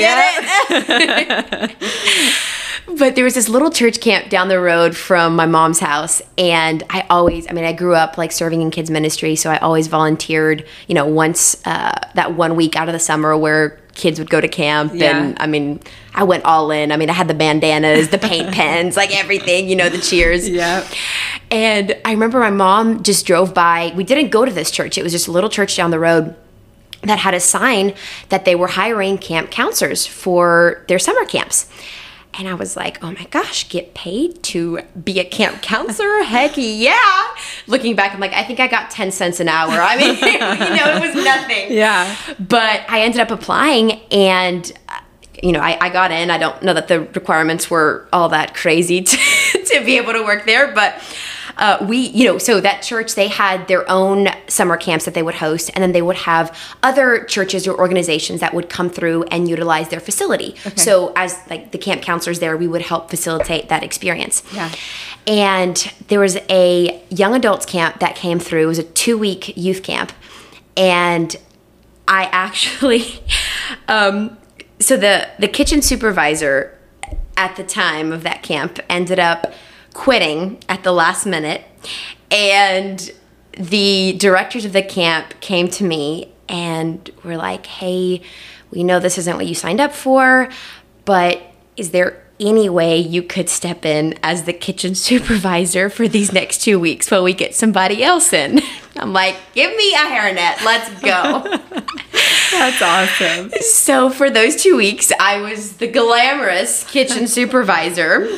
get 0.70 1.70
it. 1.70 1.76
but 2.98 3.14
there 3.14 3.24
was 3.24 3.34
this 3.34 3.48
little 3.48 3.70
church 3.70 4.00
camp 4.00 4.28
down 4.28 4.48
the 4.48 4.58
road 4.58 4.96
from 4.96 5.36
my 5.36 5.46
mom's 5.46 5.78
house 5.78 6.22
and 6.36 6.82
i 6.90 7.06
always 7.10 7.46
i 7.48 7.52
mean 7.52 7.64
i 7.64 7.72
grew 7.72 7.94
up 7.94 8.16
like 8.16 8.32
serving 8.32 8.62
in 8.62 8.70
kids 8.70 8.90
ministry 8.90 9.36
so 9.36 9.50
i 9.50 9.58
always 9.58 9.88
volunteered 9.88 10.66
you 10.86 10.94
know 10.94 11.06
once 11.06 11.60
uh, 11.66 11.92
that 12.14 12.34
one 12.34 12.56
week 12.56 12.76
out 12.76 12.88
of 12.88 12.92
the 12.92 12.98
summer 12.98 13.36
where 13.36 13.78
kids 13.94 14.18
would 14.18 14.30
go 14.30 14.40
to 14.40 14.48
camp 14.48 14.92
yeah. 14.94 15.18
and 15.18 15.36
i 15.38 15.46
mean 15.46 15.78
i 16.14 16.24
went 16.24 16.44
all 16.44 16.70
in 16.70 16.90
i 16.90 16.96
mean 16.96 17.10
i 17.10 17.12
had 17.12 17.28
the 17.28 17.34
bandanas 17.34 18.08
the 18.08 18.18
paint 18.18 18.52
pens 18.54 18.96
like 18.96 19.14
everything 19.14 19.68
you 19.68 19.76
know 19.76 19.88
the 19.88 19.98
cheers 19.98 20.48
yeah 20.48 20.86
and 21.50 21.96
i 22.04 22.12
remember 22.12 22.38
my 22.38 22.50
mom 22.50 23.02
just 23.02 23.26
drove 23.26 23.52
by 23.52 23.92
we 23.96 24.04
didn't 24.04 24.30
go 24.30 24.44
to 24.44 24.52
this 24.52 24.70
church 24.70 24.96
it 24.96 25.02
was 25.02 25.12
just 25.12 25.28
a 25.28 25.32
little 25.32 25.50
church 25.50 25.76
down 25.76 25.90
the 25.90 25.98
road 25.98 26.34
that 27.02 27.18
had 27.18 27.34
a 27.34 27.40
sign 27.40 27.94
that 28.28 28.44
they 28.44 28.54
were 28.54 28.68
hiring 28.68 29.18
camp 29.18 29.50
counselors 29.50 30.06
for 30.06 30.84
their 30.88 30.98
summer 30.98 31.24
camps. 31.24 31.68
And 32.34 32.46
I 32.46 32.54
was 32.54 32.76
like, 32.76 33.02
oh 33.02 33.10
my 33.10 33.24
gosh, 33.30 33.68
get 33.68 33.94
paid 33.94 34.42
to 34.44 34.80
be 35.02 35.18
a 35.18 35.24
camp 35.24 35.60
counselor? 35.60 36.22
Heck 36.22 36.52
yeah. 36.56 37.26
Looking 37.66 37.96
back, 37.96 38.14
I'm 38.14 38.20
like, 38.20 38.32
I 38.32 38.44
think 38.44 38.60
I 38.60 38.68
got 38.68 38.90
10 38.90 39.10
cents 39.10 39.40
an 39.40 39.48
hour. 39.48 39.72
I 39.72 39.96
mean, 39.96 40.14
you 40.16 40.76
know, 40.76 40.96
it 40.96 41.14
was 41.14 41.24
nothing. 41.24 41.72
Yeah. 41.72 42.14
But 42.38 42.84
I 42.88 43.02
ended 43.02 43.20
up 43.20 43.30
applying 43.30 44.00
and, 44.12 44.70
uh, 44.88 45.00
you 45.42 45.52
know, 45.52 45.60
I, 45.60 45.78
I 45.80 45.88
got 45.90 46.10
in. 46.10 46.30
I 46.30 46.38
don't 46.38 46.62
know 46.62 46.74
that 46.74 46.88
the 46.88 47.00
requirements 47.00 47.70
were 47.70 48.08
all 48.12 48.28
that 48.28 48.54
crazy 48.54 49.02
to, 49.02 49.16
to 49.16 49.84
be 49.84 49.96
able 49.96 50.12
to 50.12 50.22
work 50.22 50.46
there, 50.46 50.72
but 50.72 51.02
uh, 51.58 51.84
we, 51.88 52.08
you 52.10 52.24
know, 52.24 52.38
so 52.38 52.60
that 52.60 52.82
church, 52.82 53.14
they 53.14 53.28
had 53.28 53.66
their 53.66 53.88
own 53.90 54.28
summer 54.46 54.76
camps 54.76 55.04
that 55.04 55.14
they 55.14 55.22
would 55.22 55.34
host, 55.34 55.70
and 55.74 55.82
then 55.82 55.92
they 55.92 56.02
would 56.02 56.16
have 56.16 56.56
other 56.82 57.24
churches 57.24 57.66
or 57.66 57.76
organizations 57.78 58.40
that 58.40 58.54
would 58.54 58.68
come 58.68 58.88
through 58.88 59.24
and 59.24 59.48
utilize 59.48 59.88
their 59.88 60.00
facility. 60.00 60.54
Okay. 60.64 60.76
So, 60.76 61.12
as 61.16 61.36
like 61.50 61.72
the 61.72 61.78
camp 61.78 62.02
counselors 62.02 62.38
there, 62.38 62.56
we 62.56 62.68
would 62.68 62.82
help 62.82 63.10
facilitate 63.10 63.68
that 63.68 63.82
experience. 63.82 64.42
Yeah. 64.52 64.72
And 65.26 65.92
there 66.06 66.20
was 66.20 66.38
a 66.48 67.02
young 67.10 67.34
adults 67.34 67.66
camp 67.66 68.00
that 68.00 68.14
came 68.14 68.38
through. 68.38 68.62
It 68.62 68.66
was 68.66 68.78
a 68.78 68.84
two 68.84 69.18
week 69.18 69.56
youth 69.56 69.82
camp. 69.82 70.12
And 70.76 71.34
I 72.06 72.24
actually, 72.32 73.04
um, 73.88 74.38
so 74.78 74.96
the, 74.96 75.28
the 75.38 75.48
kitchen 75.48 75.82
supervisor 75.82 76.78
at 77.36 77.56
the 77.56 77.64
time 77.64 78.12
of 78.12 78.22
that 78.22 78.42
camp 78.42 78.78
ended 78.88 79.18
up 79.18 79.52
quitting 79.98 80.56
at 80.68 80.84
the 80.84 80.92
last 80.92 81.26
minute. 81.26 81.64
And 82.30 83.10
the 83.54 84.12
directors 84.16 84.64
of 84.64 84.72
the 84.72 84.82
camp 84.82 85.34
came 85.40 85.66
to 85.70 85.82
me 85.82 86.32
and 86.48 87.10
were 87.24 87.36
like, 87.36 87.66
hey, 87.66 88.22
we 88.70 88.84
know 88.84 89.00
this 89.00 89.18
isn't 89.18 89.34
what 89.34 89.46
you 89.46 89.56
signed 89.56 89.80
up 89.80 89.92
for, 89.92 90.48
but 91.04 91.42
is 91.76 91.90
there 91.90 92.22
any 92.38 92.68
way 92.68 92.96
you 92.96 93.24
could 93.24 93.48
step 93.48 93.84
in 93.84 94.16
as 94.22 94.44
the 94.44 94.52
kitchen 94.52 94.94
supervisor 95.08 95.90
for 95.90 96.06
these 96.06 96.32
next 96.32 96.62
two 96.62 96.78
weeks 96.78 97.10
while 97.10 97.24
we 97.24 97.32
get 97.32 97.56
somebody 97.56 98.04
else 98.04 98.32
in? 98.32 98.60
I'm 98.96 99.12
like, 99.12 99.34
give 99.52 99.74
me 99.76 99.94
a 99.94 99.98
hairnet, 99.98 100.64
let's 100.64 100.90
go. 101.02 101.58
That's 102.52 102.80
awesome. 102.80 103.50
so 103.60 104.10
for 104.10 104.30
those 104.30 104.62
two 104.62 104.76
weeks, 104.76 105.10
I 105.18 105.40
was 105.40 105.78
the 105.78 105.88
glamorous 105.88 106.84
kitchen 106.84 107.26
supervisor. 107.26 108.28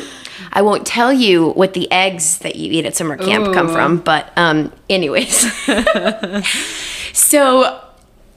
I 0.53 0.63
won't 0.63 0.87
tell 0.87 1.13
you 1.13 1.51
what 1.51 1.75
the 1.75 1.91
eggs 1.91 2.39
that 2.39 2.57
you 2.57 2.73
eat 2.73 2.87
at 2.87 2.97
summer 2.97 3.17
camp 3.17 3.53
come 3.55 3.69
from, 3.69 3.99
but 3.99 4.33
um, 4.37 4.73
anyways. 4.89 5.53
so 7.13 7.85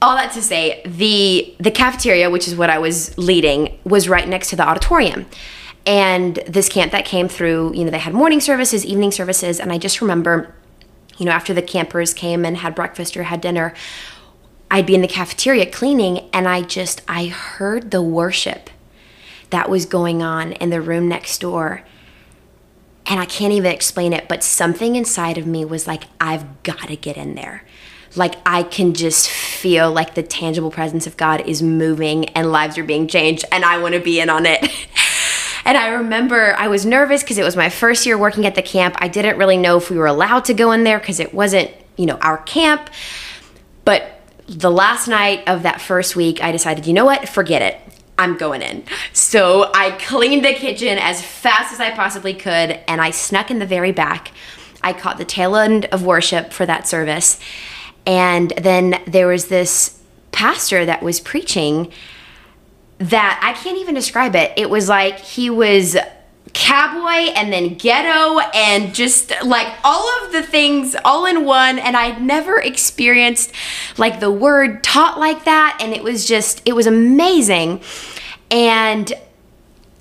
all 0.02 0.16
that 0.16 0.32
to 0.32 0.42
say, 0.42 0.82
the 0.84 1.54
the 1.58 1.70
cafeteria, 1.70 2.30
which 2.30 2.46
is 2.46 2.54
what 2.54 2.70
I 2.70 2.78
was 2.78 3.16
leading, 3.16 3.78
was 3.84 4.08
right 4.08 4.28
next 4.28 4.50
to 4.50 4.56
the 4.56 4.66
auditorium. 4.66 5.26
And 5.86 6.36
this 6.46 6.68
camp 6.68 6.92
that 6.92 7.04
came 7.04 7.28
through, 7.28 7.74
you 7.74 7.84
know, 7.84 7.90
they 7.90 7.98
had 7.98 8.14
morning 8.14 8.40
services, 8.40 8.86
evening 8.86 9.12
services, 9.12 9.60
and 9.60 9.70
I 9.70 9.78
just 9.78 10.00
remember, 10.00 10.54
you 11.18 11.26
know, 11.26 11.32
after 11.32 11.52
the 11.52 11.62
campers 11.62 12.14
came 12.14 12.44
and 12.44 12.58
had 12.58 12.74
breakfast 12.74 13.16
or 13.16 13.24
had 13.24 13.40
dinner, 13.40 13.74
I'd 14.70 14.86
be 14.86 14.94
in 14.94 15.02
the 15.02 15.08
cafeteria 15.08 15.70
cleaning 15.70 16.28
and 16.32 16.48
I 16.48 16.62
just 16.62 17.02
I 17.06 17.26
heard 17.26 17.90
the 17.90 18.02
worship 18.02 18.70
that 19.50 19.68
was 19.68 19.86
going 19.86 20.22
on 20.22 20.52
in 20.52 20.70
the 20.70 20.80
room 20.80 21.08
next 21.08 21.40
door. 21.40 21.84
And 23.14 23.20
I 23.20 23.26
can't 23.26 23.52
even 23.52 23.70
explain 23.70 24.12
it, 24.12 24.26
but 24.26 24.42
something 24.42 24.96
inside 24.96 25.38
of 25.38 25.46
me 25.46 25.64
was 25.64 25.86
like, 25.86 26.02
I've 26.20 26.64
got 26.64 26.88
to 26.88 26.96
get 26.96 27.16
in 27.16 27.36
there. 27.36 27.62
Like, 28.16 28.34
I 28.44 28.64
can 28.64 28.92
just 28.92 29.30
feel 29.30 29.92
like 29.92 30.16
the 30.16 30.22
tangible 30.24 30.72
presence 30.72 31.06
of 31.06 31.16
God 31.16 31.46
is 31.46 31.62
moving 31.62 32.24
and 32.30 32.50
lives 32.50 32.76
are 32.76 32.82
being 32.82 33.06
changed, 33.06 33.44
and 33.52 33.64
I 33.64 33.78
want 33.78 33.94
to 33.94 34.00
be 34.00 34.18
in 34.18 34.28
on 34.30 34.46
it. 34.46 34.64
and 35.64 35.78
I 35.78 35.90
remember 35.90 36.56
I 36.58 36.66
was 36.66 36.84
nervous 36.84 37.22
because 37.22 37.38
it 37.38 37.44
was 37.44 37.54
my 37.54 37.68
first 37.68 38.04
year 38.04 38.18
working 38.18 38.46
at 38.46 38.56
the 38.56 38.62
camp. 38.62 38.96
I 38.98 39.06
didn't 39.06 39.38
really 39.38 39.58
know 39.58 39.76
if 39.76 39.90
we 39.90 39.96
were 39.96 40.08
allowed 40.08 40.46
to 40.46 40.52
go 40.52 40.72
in 40.72 40.82
there 40.82 40.98
because 40.98 41.20
it 41.20 41.32
wasn't, 41.32 41.70
you 41.96 42.06
know, 42.06 42.16
our 42.16 42.38
camp. 42.38 42.90
But 43.84 44.10
the 44.48 44.72
last 44.72 45.06
night 45.06 45.44
of 45.46 45.62
that 45.62 45.80
first 45.80 46.16
week, 46.16 46.42
I 46.42 46.50
decided, 46.50 46.84
you 46.84 46.92
know 46.92 47.04
what? 47.04 47.28
Forget 47.28 47.62
it. 47.62 47.83
I'm 48.18 48.36
going 48.36 48.62
in. 48.62 48.84
So 49.12 49.70
I 49.74 49.92
cleaned 49.92 50.44
the 50.44 50.54
kitchen 50.54 50.98
as 50.98 51.22
fast 51.22 51.72
as 51.72 51.80
I 51.80 51.90
possibly 51.90 52.34
could 52.34 52.78
and 52.86 53.00
I 53.00 53.10
snuck 53.10 53.50
in 53.50 53.58
the 53.58 53.66
very 53.66 53.92
back. 53.92 54.32
I 54.82 54.92
caught 54.92 55.18
the 55.18 55.24
tail 55.24 55.56
end 55.56 55.86
of 55.86 56.04
worship 56.04 56.52
for 56.52 56.66
that 56.66 56.86
service. 56.86 57.40
And 58.06 58.52
then 58.56 59.02
there 59.06 59.26
was 59.26 59.46
this 59.46 60.00
pastor 60.30 60.84
that 60.84 61.02
was 61.02 61.20
preaching 61.20 61.90
that 62.98 63.40
I 63.42 63.52
can't 63.60 63.78
even 63.78 63.94
describe 63.94 64.36
it. 64.36 64.52
It 64.56 64.70
was 64.70 64.88
like 64.88 65.18
he 65.18 65.50
was 65.50 65.96
cowboy 66.54 67.32
and 67.34 67.52
then 67.52 67.74
ghetto 67.74 68.38
and 68.54 68.94
just 68.94 69.32
like 69.44 69.66
all 69.82 70.08
of 70.24 70.32
the 70.32 70.42
things 70.42 70.96
all 71.04 71.26
in 71.26 71.44
one. 71.44 71.78
And 71.78 71.96
I'd 71.96 72.22
never 72.22 72.58
experienced 72.58 73.52
like 73.98 74.20
the 74.20 74.30
word 74.30 74.82
taught 74.82 75.18
like 75.18 75.44
that. 75.44 75.76
And 75.80 75.92
it 75.92 76.02
was 76.02 76.26
just 76.26 76.62
it 76.64 76.72
was 76.72 76.86
amazing. 76.86 77.82
And 78.50 79.12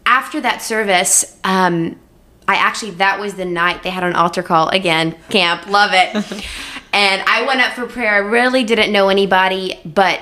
after 0.06 0.39
that 0.41 0.62
service 0.62 1.38
um 1.43 1.99
I 2.47 2.56
actually 2.56 2.91
that 2.91 3.19
was 3.19 3.34
the 3.34 3.45
night 3.45 3.84
they 3.84 3.89
had 3.89 4.04
an 4.04 4.13
altar 4.13 4.43
call 4.43 4.69
again. 4.69 5.17
Camp 5.30 5.67
love 5.67 5.91
it. 5.93 6.45
And 6.95 7.23
I 7.25 7.47
went 7.47 7.60
up 7.60 7.73
for 7.73 7.88
prayer. 7.88 8.13
I 8.13 8.17
really 8.17 8.63
didn't 8.63 8.91
know 8.91 9.10
anybody 9.10 9.80
but 9.84 10.21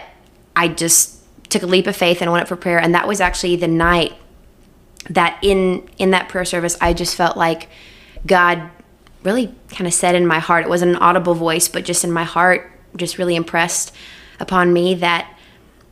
I 0.56 0.70
just 0.70 1.20
took 1.50 1.64
a 1.64 1.66
leap 1.66 1.86
of 1.86 1.98
faith 1.98 2.22
and 2.22 2.32
went 2.32 2.44
up 2.44 2.48
for 2.48 2.56
prayer. 2.56 2.80
And 2.80 2.96
that 2.96 3.10
was 3.10 3.20
actually 3.20 3.58
the 3.58 3.68
night 3.68 4.14
that 5.10 5.40
in 5.42 5.88
in 5.98 6.12
that 6.12 6.30
prayer 6.30 6.46
service 6.46 6.78
I 6.80 6.94
just 6.94 7.16
felt 7.16 7.38
like 7.38 7.70
God 8.26 8.70
really 9.24 9.54
kind 9.70 9.88
of 9.88 9.94
said 9.94 10.16
in 10.16 10.26
my 10.26 10.40
heart 10.40 10.66
it 10.66 10.70
wasn't 10.70 10.92
an 10.92 10.98
audible 10.98 11.36
voice 11.36 11.68
but 11.68 11.86
just 11.86 12.04
in 12.04 12.12
my 12.12 12.24
heart 12.24 12.72
just 12.96 13.18
really 13.18 13.36
impressed 13.36 13.94
upon 14.40 14.74
me 14.74 14.96
that 14.96 15.38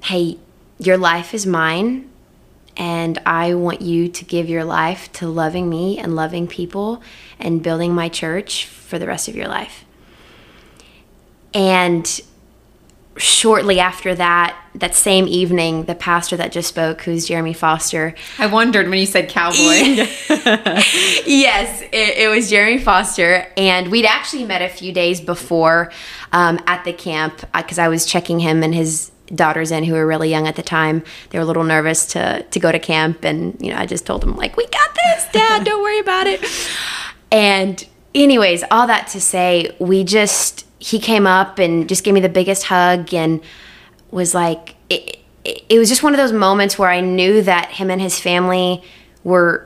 hey 0.04 0.38
your 0.78 0.98
life 0.98 1.34
is 1.34 1.46
mine 1.46 2.10
and 2.80 3.20
I 3.26 3.56
want 3.56 3.82
you 3.82 4.08
to 4.08 4.26
give 4.26 4.50
your 4.50 4.64
life 4.64 5.12
to 5.14 5.28
loving 5.28 5.70
me 5.70 6.00
and 6.00 6.16
loving 6.16 6.48
people 6.48 7.04
and 7.38 7.62
building 7.62 7.94
my 7.94 8.08
church 8.08 8.66
for 8.66 8.98
the 8.98 9.06
rest 9.06 9.28
of 9.28 9.36
your 9.36 9.50
life. 9.50 9.84
And 11.54 12.22
shortly 13.20 13.80
after 13.80 14.16
that, 14.16 14.58
that 14.76 14.96
same 14.96 15.28
evening, 15.28 15.84
the 15.84 15.96
pastor 15.96 16.38
that 16.38 16.52
just 16.52 16.70
spoke, 16.70 17.02
who's 17.02 17.28
Jeremy 17.28 17.54
Foster, 17.54 18.16
I 18.38 18.48
wondered 18.48 18.90
when 18.90 18.98
you 18.98 19.06
said 19.06 19.30
cowboy. 19.30 19.56
yes, 21.26 21.82
it, 21.82 22.18
it 22.18 22.30
was 22.30 22.50
Jeremy 22.50 22.80
Foster, 22.80 23.46
and 23.58 23.90
we'd 23.90 24.06
actually 24.06 24.46
met 24.46 24.62
a 24.62 24.70
few 24.70 24.94
days 24.94 25.20
before 25.20 25.92
um, 26.32 26.60
at 26.66 26.86
the 26.86 26.94
camp 26.94 27.46
because 27.54 27.78
I 27.78 27.90
was 27.90 28.06
checking 28.06 28.40
him 28.40 28.64
and 28.64 28.74
his 28.74 29.12
daughters 29.36 29.70
in 29.72 29.84
who 29.84 29.94
were 29.94 30.08
really 30.08 30.30
young 30.30 30.48
at 30.48 30.56
the 30.56 30.64
time. 30.64 31.04
They 31.30 31.38
were 31.38 31.44
a 31.44 31.48
little 31.48 31.64
nervous 31.64 32.06
to 32.14 32.44
to 32.44 32.60
go 32.60 32.72
to 32.72 32.80
camp, 32.80 33.24
and 33.24 33.58
you 33.60 33.72
know, 33.72 33.78
I 33.78 33.86
just 33.86 34.06
told 34.06 34.22
them 34.22 34.36
like, 34.36 34.56
"We 34.56 34.66
got 34.68 34.96
this, 34.96 35.28
Dad. 35.34 35.66
Don't 35.66 35.84
worry 35.84 36.00
about 36.00 36.28
it." 36.28 36.46
And 37.32 37.86
anyways, 38.16 38.64
all 38.72 38.88
that 38.88 39.08
to 39.10 39.22
say, 39.22 39.76
we 39.80 40.04
just 40.04 40.66
he 40.80 41.00
came 41.00 41.28
up 41.28 41.60
and 41.60 41.88
just 41.88 42.04
gave 42.04 42.14
me 42.14 42.20
the 42.22 42.30
biggest 42.30 42.66
hug 42.66 43.14
and 43.14 43.42
was 44.12 44.34
like 44.34 44.76
it, 44.90 45.20
it, 45.44 45.64
it 45.70 45.80
was 45.80 45.90
just 45.90 46.04
one 46.04 46.14
of 46.14 46.18
those 46.18 46.32
moments 46.32 46.80
where 46.80 46.90
I 46.90 47.02
knew 47.02 47.42
that 47.42 47.70
him 47.72 47.92
and 47.92 48.02
his 48.02 48.20
family 48.20 48.84
were 49.24 49.66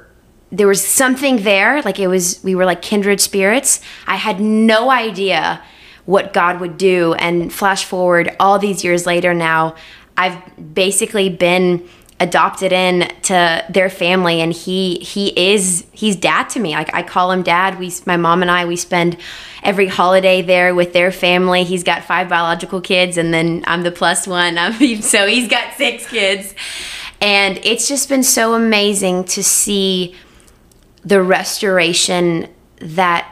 there 0.51 0.67
was 0.67 0.85
something 0.85 1.43
there. 1.43 1.81
Like 1.81 1.99
it 1.99 2.07
was 2.07 2.43
we 2.43 2.55
were 2.55 2.65
like 2.65 2.81
kindred 2.81 3.21
spirits. 3.21 3.81
I 4.07 4.15
had 4.15 4.39
no 4.39 4.91
idea 4.91 5.63
what 6.05 6.33
god 6.33 6.59
would 6.59 6.77
do. 6.77 7.13
And 7.13 7.53
flash 7.53 7.85
forward 7.85 8.35
all 8.39 8.59
these 8.59 8.83
years 8.83 9.05
later 9.05 9.33
now 9.33 9.75
i've 10.17 10.37
basically 10.73 11.29
been 11.29 11.87
adopted 12.23 12.71
in 12.71 13.11
to 13.23 13.65
their 13.69 13.89
family 13.89 14.41
and 14.41 14.53
he 14.53 14.95
he 14.99 15.27
is 15.53 15.85
he's 15.91 16.15
dad 16.15 16.49
to 16.49 16.59
me. 16.59 16.71
Like 16.71 16.93
i 16.93 17.03
call 17.03 17.31
him 17.31 17.43
dad. 17.43 17.77
We 17.77 17.91
my 18.05 18.17
mom 18.17 18.41
and 18.41 18.49
i 18.49 18.65
we 18.65 18.75
spend 18.75 19.17
every 19.61 19.87
holiday 19.87 20.41
there 20.41 20.73
with 20.73 20.93
their 20.93 21.11
family. 21.11 21.63
He's 21.63 21.83
got 21.83 22.03
five 22.03 22.29
biological 22.29 22.81
kids 22.81 23.17
and 23.17 23.33
then 23.33 23.63
i'm 23.67 23.83
the 23.83 23.91
plus 23.91 24.25
one. 24.25 24.57
I 24.63 24.77
mean, 24.79 25.01
so 25.01 25.27
he's 25.27 25.47
got 25.49 25.73
six 25.73 26.07
kids. 26.07 26.55
And 27.21 27.59
it's 27.63 27.87
just 27.87 28.09
been 28.09 28.23
so 28.23 28.53
amazing 28.53 29.25
to 29.25 29.43
see 29.43 30.15
the 31.05 31.21
restoration 31.21 32.47
that 32.79 33.29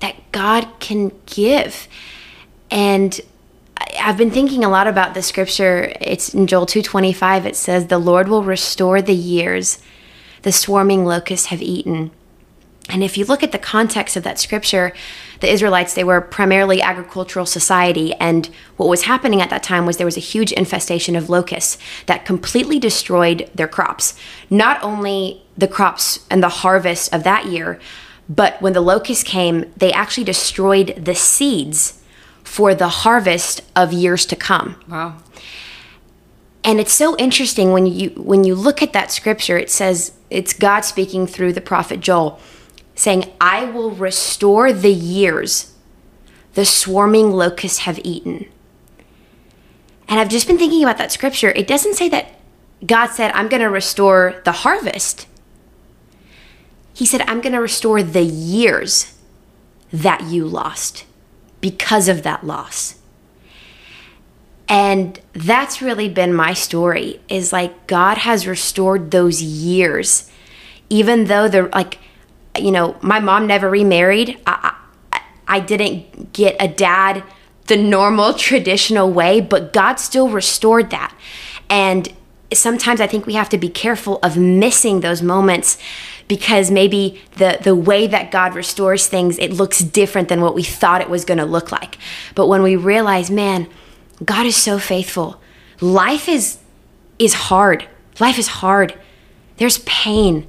that 0.00 0.16
God 0.32 0.66
can 0.80 1.12
give. 1.26 1.86
And 2.70 3.20
I've 3.98 4.16
been 4.16 4.30
thinking 4.30 4.64
a 4.64 4.68
lot 4.68 4.86
about 4.86 5.14
the 5.14 5.22
scripture. 5.22 5.92
It's 6.00 6.34
in 6.34 6.46
Joel 6.46 6.66
2:25 6.66 7.46
it 7.46 7.56
says 7.56 7.86
the 7.86 7.98
Lord 7.98 8.28
will 8.28 8.42
restore 8.42 9.00
the 9.00 9.14
years 9.14 9.78
the 10.42 10.52
swarming 10.52 11.04
locusts 11.04 11.46
have 11.46 11.62
eaten. 11.62 12.10
And 12.88 13.04
if 13.04 13.16
you 13.16 13.24
look 13.24 13.42
at 13.42 13.52
the 13.52 13.58
context 13.58 14.16
of 14.16 14.24
that 14.24 14.38
scripture, 14.40 14.92
the 15.40 15.52
Israelites, 15.52 15.94
they 15.94 16.02
were 16.02 16.20
primarily 16.20 16.82
agricultural 16.82 17.46
society. 17.46 18.14
And 18.14 18.48
what 18.76 18.88
was 18.88 19.02
happening 19.02 19.40
at 19.40 19.50
that 19.50 19.62
time 19.62 19.86
was 19.86 19.96
there 19.96 20.06
was 20.06 20.16
a 20.16 20.20
huge 20.20 20.50
infestation 20.52 21.14
of 21.14 21.30
locusts 21.30 21.78
that 22.06 22.24
completely 22.24 22.78
destroyed 22.78 23.48
their 23.54 23.68
crops. 23.68 24.14
Not 24.48 24.82
only 24.82 25.42
the 25.56 25.68
crops 25.68 26.26
and 26.30 26.42
the 26.42 26.48
harvest 26.48 27.14
of 27.14 27.22
that 27.22 27.46
year, 27.46 27.78
but 28.28 28.60
when 28.60 28.72
the 28.72 28.80
locusts 28.80 29.24
came, 29.24 29.72
they 29.76 29.92
actually 29.92 30.24
destroyed 30.24 30.94
the 31.04 31.14
seeds 31.14 31.99
for 32.50 32.74
the 32.74 32.88
harvest 32.88 33.62
of 33.76 33.92
years 33.92 34.26
to 34.26 34.36
come 34.36 34.68
wow. 34.88 35.16
and 36.64 36.80
it's 36.80 36.92
so 36.92 37.16
interesting 37.16 37.72
when 37.72 37.86
you 37.86 38.10
when 38.10 38.44
you 38.44 38.54
look 38.54 38.82
at 38.82 38.92
that 38.92 39.10
scripture 39.10 39.56
it 39.56 39.70
says 39.70 40.12
it's 40.30 40.52
god 40.52 40.80
speaking 40.80 41.26
through 41.26 41.52
the 41.52 41.60
prophet 41.60 42.00
joel 42.00 42.40
saying, 43.00 43.32
I 43.40 43.64
will 43.64 43.92
restore 43.92 44.74
the 44.74 44.92
years 44.92 45.72
the 46.52 46.66
swarming 46.66 47.30
locusts 47.30 47.80
have 47.80 47.98
eaten. 48.04 48.46
And 50.06 50.20
I've 50.20 50.28
just 50.28 50.46
been 50.46 50.58
thinking 50.58 50.82
about 50.82 50.98
that 50.98 51.10
scripture. 51.10 51.50
It 51.50 51.66
doesn't 51.66 51.94
say 51.94 52.10
that 52.10 52.38
God 52.84 53.06
said, 53.08 53.30
I'm 53.32 53.48
going 53.48 53.62
to 53.62 53.70
restore 53.70 54.42
the 54.44 54.52
harvest. 54.52 55.26
He 56.92 57.06
said, 57.06 57.22
I'm 57.22 57.40
going 57.40 57.54
to 57.54 57.60
restore 57.60 58.02
the 58.02 58.22
years 58.22 59.16
that 59.90 60.24
you 60.24 60.46
lost 60.46 61.06
because 61.60 62.08
of 62.08 62.22
that 62.22 62.44
loss. 62.44 62.96
And 64.68 65.18
that's 65.32 65.82
really 65.82 66.08
been 66.08 66.32
my 66.32 66.54
story 66.54 67.20
is 67.28 67.52
like 67.52 67.88
God 67.88 68.18
has 68.18 68.46
restored 68.46 69.10
those 69.10 69.42
years. 69.42 70.30
Even 70.88 71.24
though 71.24 71.48
they're 71.48 71.68
like, 71.68 71.98
you 72.56 72.70
know, 72.70 72.96
my 73.00 73.18
mom 73.18 73.46
never 73.46 73.68
remarried. 73.68 74.38
I, 74.46 74.74
I, 75.12 75.22
I 75.48 75.60
didn't 75.60 76.32
get 76.32 76.56
a 76.60 76.68
dad 76.68 77.24
the 77.66 77.76
normal 77.76 78.34
traditional 78.34 79.10
way, 79.10 79.40
but 79.40 79.72
God 79.72 79.96
still 79.96 80.28
restored 80.28 80.90
that. 80.90 81.14
And 81.68 82.12
sometimes 82.52 83.00
I 83.00 83.06
think 83.06 83.26
we 83.26 83.34
have 83.34 83.48
to 83.50 83.58
be 83.58 83.68
careful 83.68 84.18
of 84.22 84.36
missing 84.36 85.00
those 85.00 85.22
moments 85.22 85.78
because 86.30 86.70
maybe 86.70 87.20
the 87.38 87.58
the 87.60 87.74
way 87.74 88.06
that 88.06 88.30
God 88.30 88.54
restores 88.54 89.08
things 89.08 89.36
it 89.40 89.52
looks 89.52 89.80
different 89.80 90.28
than 90.28 90.40
what 90.40 90.54
we 90.54 90.62
thought 90.62 91.00
it 91.00 91.10
was 91.10 91.24
going 91.24 91.38
to 91.38 91.44
look 91.44 91.72
like. 91.72 91.98
But 92.36 92.46
when 92.46 92.62
we 92.62 92.76
realize, 92.76 93.32
man, 93.32 93.66
God 94.24 94.46
is 94.46 94.54
so 94.54 94.78
faithful. 94.78 95.40
Life 95.80 96.28
is 96.28 96.58
is 97.18 97.34
hard. 97.34 97.88
Life 98.20 98.38
is 98.38 98.46
hard. 98.46 98.94
There's 99.56 99.78
pain. 99.78 100.46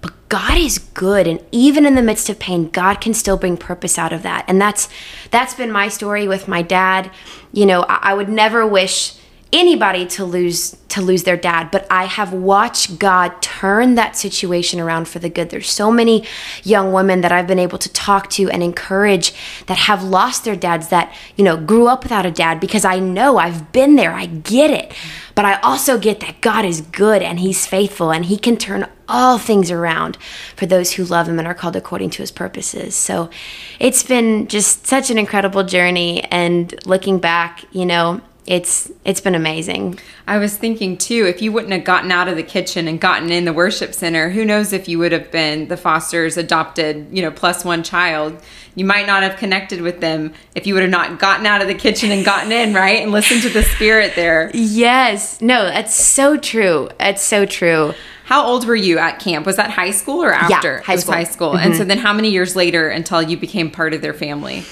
But 0.00 0.12
God 0.28 0.56
is 0.56 0.78
good 0.78 1.26
and 1.26 1.42
even 1.50 1.84
in 1.84 1.96
the 1.96 2.02
midst 2.02 2.30
of 2.30 2.38
pain, 2.38 2.70
God 2.70 3.00
can 3.00 3.12
still 3.12 3.36
bring 3.36 3.56
purpose 3.56 3.98
out 3.98 4.12
of 4.12 4.22
that. 4.22 4.44
And 4.46 4.60
that's 4.60 4.88
that's 5.32 5.54
been 5.54 5.72
my 5.72 5.88
story 5.88 6.28
with 6.28 6.46
my 6.46 6.62
dad. 6.62 7.10
You 7.52 7.66
know, 7.66 7.82
I, 7.88 8.10
I 8.10 8.14
would 8.14 8.28
never 8.28 8.64
wish 8.64 9.14
anybody 9.54 10.04
to 10.04 10.24
lose 10.24 10.76
to 10.88 11.00
lose 11.00 11.22
their 11.22 11.36
dad 11.36 11.70
but 11.70 11.86
i 11.90 12.04
have 12.04 12.32
watched 12.32 12.98
god 12.98 13.40
turn 13.40 13.94
that 13.94 14.16
situation 14.16 14.80
around 14.80 15.06
for 15.06 15.20
the 15.20 15.28
good. 15.28 15.48
There's 15.50 15.70
so 15.70 15.90
many 15.92 16.26
young 16.64 16.92
women 16.92 17.20
that 17.20 17.30
i've 17.30 17.46
been 17.46 17.60
able 17.60 17.78
to 17.78 17.92
talk 17.92 18.28
to 18.30 18.50
and 18.50 18.62
encourage 18.62 19.32
that 19.66 19.78
have 19.78 20.02
lost 20.02 20.44
their 20.44 20.56
dads 20.56 20.88
that 20.88 21.14
you 21.36 21.44
know 21.44 21.56
grew 21.56 21.86
up 21.86 22.02
without 22.02 22.26
a 22.26 22.32
dad 22.32 22.58
because 22.58 22.84
i 22.84 22.98
know 22.98 23.38
i've 23.38 23.72
been 23.72 23.94
there. 23.96 24.12
I 24.12 24.26
get 24.26 24.70
it. 24.70 24.92
But 25.36 25.44
i 25.44 25.60
also 25.60 25.98
get 25.98 26.20
that 26.20 26.40
god 26.40 26.64
is 26.64 26.80
good 26.80 27.22
and 27.22 27.38
he's 27.38 27.64
faithful 27.64 28.10
and 28.12 28.24
he 28.24 28.36
can 28.36 28.56
turn 28.56 28.88
all 29.08 29.38
things 29.38 29.70
around 29.70 30.16
for 30.56 30.66
those 30.66 30.92
who 30.92 31.04
love 31.04 31.28
him 31.28 31.38
and 31.38 31.46
are 31.46 31.54
called 31.54 31.76
according 31.76 32.10
to 32.10 32.22
his 32.22 32.32
purposes. 32.32 32.96
So 32.96 33.30
it's 33.78 34.02
been 34.02 34.48
just 34.48 34.86
such 34.86 35.10
an 35.10 35.18
incredible 35.18 35.62
journey. 35.62 36.24
And 36.24 36.74
looking 36.86 37.18
back 37.18 37.64
you 37.72 37.86
know 37.86 38.20
it's 38.46 38.92
it's 39.04 39.20
been 39.20 39.34
amazing. 39.34 39.98
I 40.26 40.36
was 40.38 40.56
thinking 40.56 40.98
too, 40.98 41.26
if 41.26 41.40
you 41.40 41.50
wouldn't 41.50 41.72
have 41.72 41.84
gotten 41.84 42.12
out 42.12 42.28
of 42.28 42.36
the 42.36 42.42
kitchen 42.42 42.88
and 42.88 43.00
gotten 43.00 43.30
in 43.30 43.46
the 43.46 43.52
worship 43.52 43.94
center, 43.94 44.30
who 44.30 44.44
knows 44.44 44.72
if 44.72 44.86
you 44.86 44.98
would 44.98 45.12
have 45.12 45.30
been 45.30 45.68
the 45.68 45.76
Foster's 45.76 46.36
adopted, 46.36 47.08
you 47.10 47.22
know, 47.22 47.30
plus 47.30 47.64
one 47.64 47.82
child. 47.82 48.40
You 48.74 48.84
might 48.84 49.06
not 49.06 49.22
have 49.22 49.36
connected 49.36 49.80
with 49.80 50.00
them 50.00 50.34
if 50.54 50.66
you 50.66 50.74
would 50.74 50.82
have 50.82 50.90
not 50.90 51.20
gotten 51.20 51.46
out 51.46 51.62
of 51.62 51.68
the 51.68 51.74
kitchen 51.74 52.10
and 52.10 52.24
gotten 52.24 52.50
in, 52.50 52.74
right? 52.74 53.02
And 53.02 53.12
listened 53.12 53.42
to 53.42 53.48
the 53.48 53.62
spirit 53.62 54.14
there. 54.16 54.50
Yes. 54.52 55.40
No, 55.40 55.64
that's 55.64 55.94
so 55.94 56.36
true. 56.36 56.88
That's 56.98 57.22
so 57.22 57.46
true. 57.46 57.94
How 58.24 58.44
old 58.44 58.66
were 58.66 58.74
you 58.74 58.98
at 58.98 59.20
camp? 59.20 59.46
Was 59.46 59.56
that 59.56 59.70
high 59.70 59.92
school 59.92 60.22
or 60.22 60.32
after? 60.32 60.76
Yeah, 60.78 60.82
high 60.82 60.96
school. 60.96 61.14
high 61.14 61.24
school. 61.24 61.50
Mm-hmm. 61.50 61.66
And 61.66 61.76
so 61.76 61.84
then 61.84 61.98
how 61.98 62.12
many 62.12 62.30
years 62.30 62.56
later 62.56 62.88
until 62.88 63.22
you 63.22 63.36
became 63.36 63.70
part 63.70 63.94
of 63.94 64.02
their 64.02 64.14
family? 64.14 64.64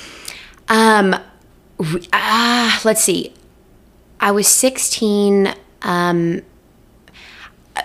Um 0.68 1.14
uh, 2.12 2.80
let's 2.85 3.02
see. 3.02 3.32
I 4.22 4.30
was 4.30 4.48
16. 4.48 5.52
Um, 5.82 6.42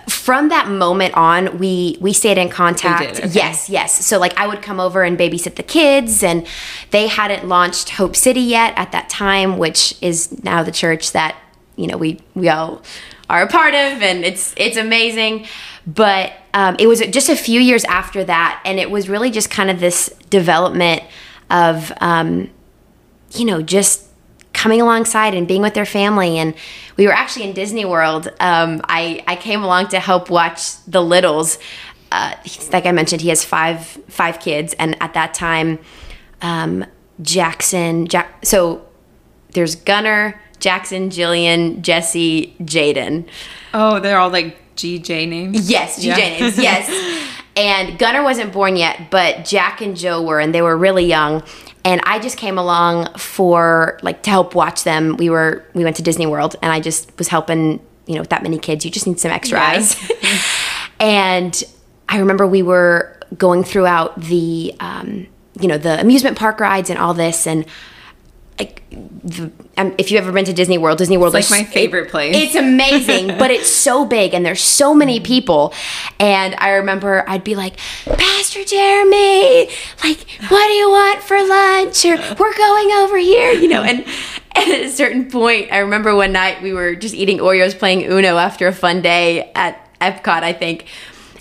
from 0.06 0.50
that 0.50 0.68
moment 0.68 1.14
on, 1.14 1.58
we 1.58 1.96
we 2.00 2.12
stayed 2.12 2.38
in 2.38 2.48
contact. 2.50 3.18
Okay. 3.18 3.28
Yes, 3.28 3.68
yes. 3.70 4.04
So 4.04 4.18
like 4.18 4.36
I 4.38 4.46
would 4.46 4.62
come 4.62 4.78
over 4.80 5.02
and 5.02 5.18
babysit 5.18 5.56
the 5.56 5.62
kids, 5.62 6.22
and 6.22 6.46
they 6.90 7.06
hadn't 7.06 7.48
launched 7.48 7.90
Hope 7.90 8.14
City 8.14 8.40
yet 8.40 8.74
at 8.76 8.92
that 8.92 9.08
time, 9.08 9.58
which 9.58 9.94
is 10.02 10.44
now 10.44 10.62
the 10.62 10.72
church 10.72 11.12
that 11.12 11.36
you 11.76 11.86
know 11.86 11.96
we 11.96 12.20
we 12.34 12.48
all 12.48 12.82
are 13.30 13.42
a 13.42 13.48
part 13.48 13.74
of, 13.74 14.02
and 14.02 14.24
it's 14.24 14.54
it's 14.58 14.76
amazing. 14.76 15.46
But 15.86 16.34
um, 16.52 16.76
it 16.78 16.86
was 16.86 17.00
just 17.00 17.30
a 17.30 17.36
few 17.36 17.60
years 17.60 17.84
after 17.86 18.22
that, 18.24 18.60
and 18.66 18.78
it 18.78 18.90
was 18.90 19.08
really 19.08 19.30
just 19.30 19.50
kind 19.50 19.70
of 19.70 19.80
this 19.80 20.08
development 20.28 21.02
of 21.50 21.92
um, 22.02 22.50
you 23.32 23.46
know 23.46 23.62
just 23.62 24.07
coming 24.58 24.80
alongside 24.80 25.34
and 25.34 25.46
being 25.46 25.62
with 25.62 25.74
their 25.74 25.86
family. 25.86 26.36
And 26.36 26.52
we 26.96 27.06
were 27.06 27.12
actually 27.12 27.44
in 27.44 27.54
Disney 27.54 27.84
World. 27.84 28.26
Um, 28.40 28.82
I, 28.88 29.22
I 29.28 29.36
came 29.36 29.62
along 29.62 29.88
to 29.88 30.00
help 30.00 30.30
watch 30.30 30.84
the 30.84 31.00
littles. 31.00 31.58
Uh, 32.10 32.34
like 32.72 32.84
I 32.84 32.90
mentioned, 32.90 33.20
he 33.20 33.28
has 33.28 33.44
five 33.44 33.80
five 34.08 34.40
kids, 34.40 34.74
and 34.74 34.96
at 35.00 35.14
that 35.14 35.34
time, 35.34 35.78
um, 36.42 36.84
Jackson. 37.20 38.06
Jack, 38.06 38.44
so 38.44 38.84
there's 39.52 39.76
Gunner, 39.76 40.40
Jackson, 40.58 41.10
Jillian, 41.10 41.82
Jesse, 41.82 42.56
Jaden. 42.60 43.28
Oh, 43.74 44.00
they're 44.00 44.18
all 44.18 44.30
like 44.30 44.56
GJ 44.74 45.28
names. 45.28 45.70
Yes, 45.70 45.98
GJ 45.98 46.04
yeah. 46.06 46.16
names. 46.16 46.58
Yes. 46.58 47.32
and 47.56 47.98
Gunner 47.98 48.22
wasn't 48.22 48.52
born 48.52 48.76
yet, 48.76 49.10
but 49.10 49.44
Jack 49.44 49.82
and 49.82 49.94
Joe 49.94 50.22
were, 50.22 50.40
and 50.40 50.54
they 50.54 50.62
were 50.62 50.76
really 50.76 51.04
young 51.04 51.42
and 51.84 52.00
I 52.04 52.18
just 52.18 52.36
came 52.36 52.58
along 52.58 53.14
for 53.14 53.98
like 54.02 54.22
to 54.24 54.30
help 54.30 54.54
watch 54.54 54.84
them. 54.84 55.16
We 55.16 55.30
were 55.30 55.64
we 55.74 55.84
went 55.84 55.96
to 55.96 56.02
Disney 56.02 56.26
World, 56.26 56.56
and 56.62 56.72
I 56.72 56.80
just 56.80 57.16
was 57.18 57.28
helping. 57.28 57.80
You 58.06 58.14
know, 58.14 58.20
with 58.22 58.30
that 58.30 58.42
many 58.42 58.58
kids, 58.58 58.86
you 58.86 58.90
just 58.90 59.06
need 59.06 59.20
some 59.20 59.30
extra 59.30 59.60
eyes. 59.60 59.94
and 61.00 61.62
I 62.08 62.18
remember 62.18 62.46
we 62.46 62.62
were 62.62 63.14
going 63.36 63.64
throughout 63.64 64.18
the 64.18 64.74
um, 64.80 65.26
you 65.60 65.68
know 65.68 65.76
the 65.76 66.00
amusement 66.00 66.38
park 66.38 66.60
rides 66.60 66.88
and 66.90 66.98
all 66.98 67.14
this, 67.14 67.46
and 67.46 67.66
like 68.58 68.82
the, 68.90 69.52
um, 69.76 69.94
if 69.98 70.10
you've 70.10 70.22
ever 70.22 70.32
been 70.32 70.44
to 70.46 70.52
Disney 70.52 70.78
World, 70.78 70.98
Disney 70.98 71.16
World 71.16 71.34
is 71.36 71.50
like 71.50 71.64
my 71.64 71.70
favorite 71.70 72.06
it, 72.06 72.10
place. 72.10 72.36
It's 72.36 72.54
amazing, 72.54 73.38
but 73.38 73.50
it's 73.50 73.70
so 73.70 74.04
big 74.04 74.34
and 74.34 74.44
there's 74.44 74.62
so 74.62 74.94
many 74.94 75.20
people. 75.20 75.72
And 76.18 76.54
I 76.56 76.70
remember 76.70 77.24
I'd 77.28 77.44
be 77.44 77.54
like, 77.54 77.76
Pastor 78.04 78.64
Jeremy, 78.64 79.68
like, 80.02 80.26
what 80.48 80.66
do 80.66 80.72
you 80.72 80.90
want 80.90 81.22
for 81.22 81.38
lunch? 81.46 82.04
Or 82.04 82.16
we're 82.36 82.56
going 82.56 82.90
over 82.92 83.16
here, 83.18 83.52
you 83.52 83.68
know. 83.68 83.82
And, 83.82 84.04
and 84.52 84.72
at 84.72 84.80
a 84.80 84.90
certain 84.90 85.30
point, 85.30 85.70
I 85.72 85.78
remember 85.78 86.14
one 86.16 86.32
night 86.32 86.62
we 86.62 86.72
were 86.72 86.94
just 86.94 87.14
eating 87.14 87.38
Oreos, 87.38 87.78
playing 87.78 88.04
Uno 88.04 88.38
after 88.38 88.66
a 88.66 88.72
fun 88.72 89.02
day 89.02 89.52
at 89.54 89.88
Epcot, 90.00 90.42
I 90.42 90.52
think. 90.52 90.86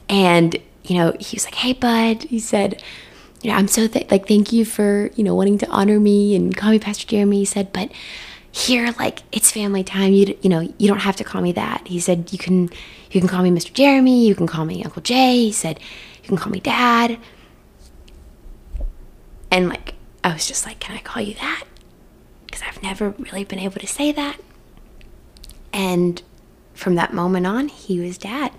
And 0.09 0.55
you 0.83 0.97
know, 0.97 1.13
he 1.19 1.35
was 1.35 1.45
like, 1.45 1.55
"Hey, 1.55 1.73
bud," 1.73 2.23
he 2.23 2.39
said 2.39 2.81
you 3.47 3.53
know, 3.53 3.59
I'm 3.59 3.69
so 3.69 3.87
th- 3.87 4.11
like, 4.11 4.27
thank 4.27 4.51
you 4.51 4.65
for, 4.65 5.09
you 5.15 5.23
know, 5.23 5.33
wanting 5.33 5.57
to 5.59 5.67
honor 5.69 6.01
me 6.01 6.35
and 6.35 6.53
call 6.53 6.69
me 6.69 6.79
Pastor 6.79 7.07
Jeremy. 7.07 7.37
He 7.37 7.45
said, 7.45 7.71
but 7.71 7.89
here, 8.51 8.93
like, 8.99 9.23
it's 9.31 9.49
family 9.49 9.85
time. 9.85 10.11
You, 10.11 10.37
you 10.41 10.49
know, 10.49 10.59
you 10.59 10.89
don't 10.89 10.99
have 10.99 11.15
to 11.15 11.23
call 11.23 11.41
me 11.41 11.53
that. 11.53 11.87
He 11.87 12.01
said, 12.01 12.33
you 12.33 12.37
can, 12.37 12.63
you 13.09 13.21
can 13.21 13.29
call 13.29 13.41
me 13.43 13.49
Mr. 13.49 13.71
Jeremy. 13.71 14.27
You 14.27 14.35
can 14.35 14.47
call 14.47 14.65
me 14.65 14.83
Uncle 14.83 15.01
Jay. 15.01 15.37
He 15.37 15.53
said, 15.53 15.79
you 16.21 16.27
can 16.27 16.35
call 16.35 16.51
me 16.51 16.59
Dad. 16.59 17.19
And 19.49 19.69
like, 19.69 19.93
I 20.25 20.33
was 20.33 20.45
just 20.45 20.65
like, 20.65 20.81
can 20.81 20.97
I 20.97 20.99
call 20.99 21.23
you 21.23 21.35
that? 21.35 21.63
Because 22.47 22.63
I've 22.67 22.83
never 22.83 23.11
really 23.11 23.45
been 23.45 23.59
able 23.59 23.79
to 23.79 23.87
say 23.87 24.11
that. 24.11 24.41
And 25.71 26.21
from 26.73 26.95
that 26.95 27.13
moment 27.13 27.47
on, 27.47 27.69
he 27.69 28.01
was 28.01 28.17
Dad. 28.17 28.51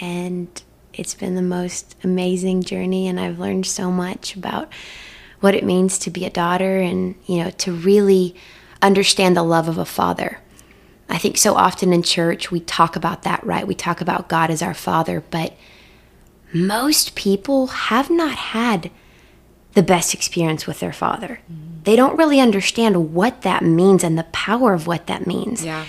And 0.00 0.62
it's 1.00 1.14
been 1.14 1.34
the 1.34 1.42
most 1.42 1.96
amazing 2.04 2.62
journey, 2.62 3.08
and 3.08 3.18
I've 3.18 3.38
learned 3.38 3.64
so 3.64 3.90
much 3.90 4.36
about 4.36 4.70
what 5.40 5.54
it 5.54 5.64
means 5.64 5.98
to 6.00 6.10
be 6.10 6.26
a 6.26 6.30
daughter 6.30 6.78
and, 6.78 7.14
you 7.24 7.42
know, 7.42 7.50
to 7.52 7.72
really 7.72 8.34
understand 8.82 9.34
the 9.34 9.42
love 9.42 9.66
of 9.66 9.78
a 9.78 9.86
father. 9.86 10.40
I 11.08 11.16
think 11.16 11.38
so 11.38 11.54
often 11.54 11.94
in 11.94 12.02
church 12.02 12.50
we 12.50 12.60
talk 12.60 12.96
about 12.96 13.22
that, 13.22 13.42
right? 13.44 13.66
We 13.66 13.74
talk 13.74 14.02
about 14.02 14.28
God 14.28 14.50
as 14.50 14.60
our 14.60 14.74
father, 14.74 15.24
but 15.30 15.56
most 16.52 17.14
people 17.14 17.68
have 17.68 18.10
not 18.10 18.36
had 18.36 18.90
the 19.72 19.82
best 19.82 20.12
experience 20.12 20.66
with 20.66 20.80
their 20.80 20.92
father. 20.92 21.40
Mm-hmm. 21.50 21.82
They 21.84 21.96
don't 21.96 22.18
really 22.18 22.40
understand 22.40 23.14
what 23.14 23.40
that 23.40 23.64
means 23.64 24.04
and 24.04 24.18
the 24.18 24.24
power 24.24 24.74
of 24.74 24.86
what 24.86 25.06
that 25.06 25.26
means. 25.26 25.64
Yeah. 25.64 25.86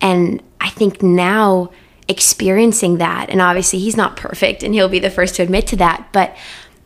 And 0.00 0.42
I 0.60 0.70
think 0.70 1.00
now 1.00 1.70
experiencing 2.08 2.98
that. 2.98 3.30
And 3.30 3.40
obviously, 3.40 3.78
he's 3.78 3.96
not 3.96 4.16
perfect 4.16 4.62
and 4.62 4.74
he'll 4.74 4.88
be 4.88 4.98
the 4.98 5.10
first 5.10 5.34
to 5.36 5.42
admit 5.42 5.66
to 5.68 5.76
that. 5.76 6.08
But 6.12 6.36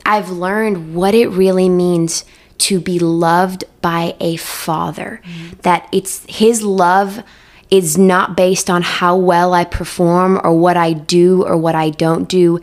I've 0.04 0.30
learned 0.30 0.94
what 0.94 1.14
it 1.14 1.28
really 1.28 1.68
means 1.68 2.24
to 2.58 2.80
be 2.80 2.98
loved 2.98 3.64
by 3.80 4.16
a 4.20 4.36
father. 4.36 5.20
Mm-hmm. 5.24 5.60
That 5.62 5.88
it's 5.92 6.24
his 6.28 6.62
love 6.62 7.22
is 7.70 7.96
not 7.96 8.36
based 8.36 8.68
on 8.68 8.82
how 8.82 9.16
well 9.16 9.54
I 9.54 9.64
perform 9.64 10.40
or 10.44 10.52
what 10.52 10.76
I 10.76 10.92
do 10.92 11.44
or 11.44 11.56
what 11.56 11.74
I 11.74 11.90
don't 11.90 12.28
do. 12.28 12.60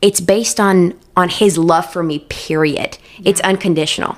It's 0.00 0.20
based 0.20 0.58
on 0.58 0.94
on 1.16 1.28
his 1.28 1.58
love 1.58 1.90
for 1.90 2.02
me, 2.02 2.20
period. 2.28 2.98
It's 3.24 3.40
unconditional. 3.40 4.16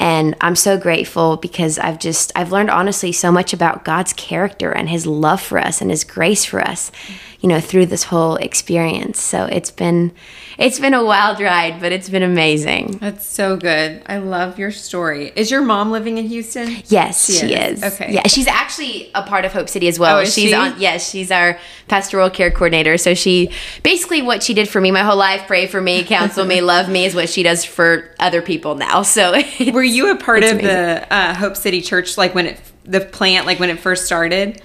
And 0.00 0.34
I'm 0.40 0.56
so 0.56 0.78
grateful 0.78 1.36
because 1.36 1.78
I've 1.78 1.98
just 1.98 2.32
I've 2.34 2.50
learned 2.50 2.70
honestly 2.70 3.12
so 3.12 3.30
much 3.30 3.52
about 3.52 3.84
God's 3.84 4.14
character 4.14 4.72
and 4.72 4.88
his 4.88 5.06
love 5.06 5.42
for 5.42 5.58
us 5.58 5.82
and 5.82 5.90
his 5.90 6.04
grace 6.04 6.44
for 6.44 6.60
us, 6.60 6.90
you 7.40 7.48
know, 7.48 7.60
through 7.60 7.86
this 7.86 8.04
whole 8.04 8.36
experience. 8.36 9.20
So 9.20 9.46
it's 9.46 9.70
been 9.70 10.12
it's 10.58 10.78
been 10.78 10.92
a 10.92 11.02
wild 11.02 11.40
ride, 11.40 11.80
but 11.80 11.90
it's 11.90 12.10
been 12.10 12.22
amazing. 12.22 12.98
That's 12.98 13.24
so 13.24 13.56
good. 13.56 14.02
I 14.06 14.18
love 14.18 14.58
your 14.58 14.70
story. 14.70 15.32
Is 15.34 15.50
your 15.50 15.62
mom 15.62 15.90
living 15.90 16.18
in 16.18 16.26
Houston? 16.26 16.76
Yes, 16.86 17.24
she, 17.24 17.54
is. 17.54 17.82
Okay. 17.82 18.12
Yeah, 18.12 18.26
she's 18.26 18.46
actually 18.46 19.10
a 19.14 19.22
part 19.22 19.46
of 19.46 19.54
Hope 19.54 19.70
City 19.70 19.88
as 19.88 19.98
well. 19.98 20.18
Oh, 20.18 20.20
is 20.20 20.34
she's 20.34 20.50
she? 20.50 20.54
on 20.54 20.78
yes, 20.78 21.08
she's 21.08 21.30
our 21.30 21.58
pastoral 21.88 22.28
care 22.28 22.50
coordinator. 22.50 22.98
So 22.98 23.14
she 23.14 23.50
basically 23.82 24.20
what 24.20 24.42
she 24.42 24.52
did 24.52 24.68
for 24.68 24.80
me 24.80 24.90
my 24.90 25.02
whole 25.02 25.16
life, 25.16 25.46
pray 25.46 25.66
for 25.66 25.80
me, 25.80 26.04
counsel 26.04 26.44
me, 26.44 26.60
love 26.60 26.90
me 26.90 27.06
is 27.06 27.14
what 27.14 27.30
she 27.30 27.42
does 27.42 27.64
for 27.64 28.14
other 28.18 28.42
people 28.42 28.74
now. 28.74 29.00
So 29.00 29.32
Were 29.72 29.82
you 29.82 30.10
a 30.10 30.16
part 30.16 30.42
of 30.44 30.58
the 30.58 31.06
uh, 31.10 31.34
Hope 31.34 31.56
City 31.56 31.80
Church, 31.80 32.18
like 32.18 32.34
when 32.34 32.46
it 32.46 32.60
the 32.84 33.00
plant, 33.00 33.46
like 33.46 33.58
when 33.58 33.70
it 33.70 33.78
first 33.78 34.04
started? 34.04 34.60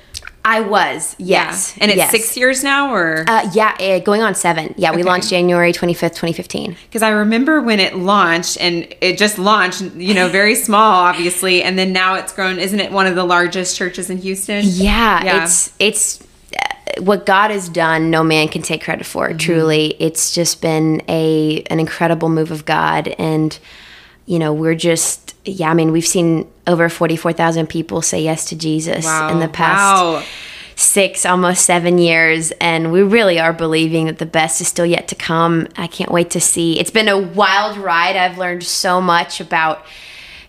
I 0.47 0.62
was, 0.62 1.15
yes. 1.17 1.75
And 1.81 1.89
it's 1.89 1.97
yes. 1.97 2.12
six 2.12 2.38
years 2.38 2.63
now, 2.63 2.93
or 2.93 3.25
Uh, 3.27 3.49
yeah, 3.53 3.75
uh, 3.79 3.99
going 3.99 4.21
on 4.21 4.36
seven. 4.36 4.75
Yeah, 4.77 4.91
we 4.91 4.97
Okay. 4.97 5.03
launched 5.10 5.29
January 5.29 5.73
25th, 5.73 6.13
2015. 6.15 6.75
because 6.88 7.01
I 7.01 7.10
remember 7.10 7.62
when 7.62 7.79
it 7.79 7.95
launched, 7.97 8.58
and 8.62 8.88
it 9.01 9.17
just 9.17 9.39
launched, 9.39 9.81
you 9.97 10.13
know, 10.13 10.27
very 10.29 10.53
small, 10.67 10.93
obviously, 11.03 11.63
and 11.63 11.79
then 11.79 11.91
now 11.91 12.13
it's 12.13 12.31
grown. 12.31 12.60
Isn't 12.60 12.79
it 12.79 12.91
one 12.91 13.08
of 13.08 13.15
the 13.15 13.23
largest 13.25 13.75
churches 13.75 14.10
in 14.12 14.19
Houston? 14.19 14.63
Yeah, 14.65 15.23
Yeah. 15.23 15.43
it's 15.43 15.71
it's 15.79 16.19
uh, 16.55 17.01
what 17.01 17.25
God 17.25 17.49
has 17.49 17.67
done. 17.67 18.12
No 18.12 18.23
man 18.23 18.47
can 18.47 18.62
take 18.62 18.84
credit 18.84 19.05
for. 19.08 19.29
Mm-hmm. 19.29 19.38
Truly, 19.39 19.95
it's 19.99 20.34
just 20.34 20.62
been 20.62 21.01
a 21.10 21.63
an 21.71 21.79
incredible 21.79 22.29
move 22.29 22.51
of 22.51 22.65
God, 22.65 23.08
and 23.17 23.58
you 24.27 24.38
know 24.38 24.53
we're 24.53 24.75
just 24.75 25.34
yeah. 25.43 25.71
I 25.71 25.73
mean, 25.73 25.91
we've 25.91 26.05
seen 26.08 26.47
over 26.67 26.89
forty 26.89 27.15
four 27.15 27.34
thousand 27.34 27.67
people 27.67 28.01
say 28.01 28.21
yes 28.23 28.45
to 28.45 28.56
Jesus 28.56 29.06
Wow. 29.06 29.30
in 29.30 29.39
the 29.39 29.47
past. 29.47 30.04
Wow. 30.04 30.23
Six, 30.78 31.25
almost 31.25 31.63
seven 31.63 31.97
years, 31.99 32.51
and 32.60 32.91
we 32.91 33.01
really 33.01 33.39
are 33.39 33.54
believing 33.54 34.08
that 34.08 34.17
the 34.17 34.25
best 34.25 34.60
is 34.60 34.67
still 34.67 34.86
yet 34.86 35.08
to 35.08 35.15
come. 35.15 35.67
I 35.78 35.88
can't 35.88 36.12
wait 36.12 36.32
to 36.32 36.41
see. 36.41 36.78
It's 36.82 36.91
been 36.91 37.08
a 37.08 37.17
wild 37.17 37.78
ride. 37.78 38.17
I've 38.17 38.38
learned 38.38 38.63
so 38.63 38.99
much 38.99 39.39
about 39.39 39.86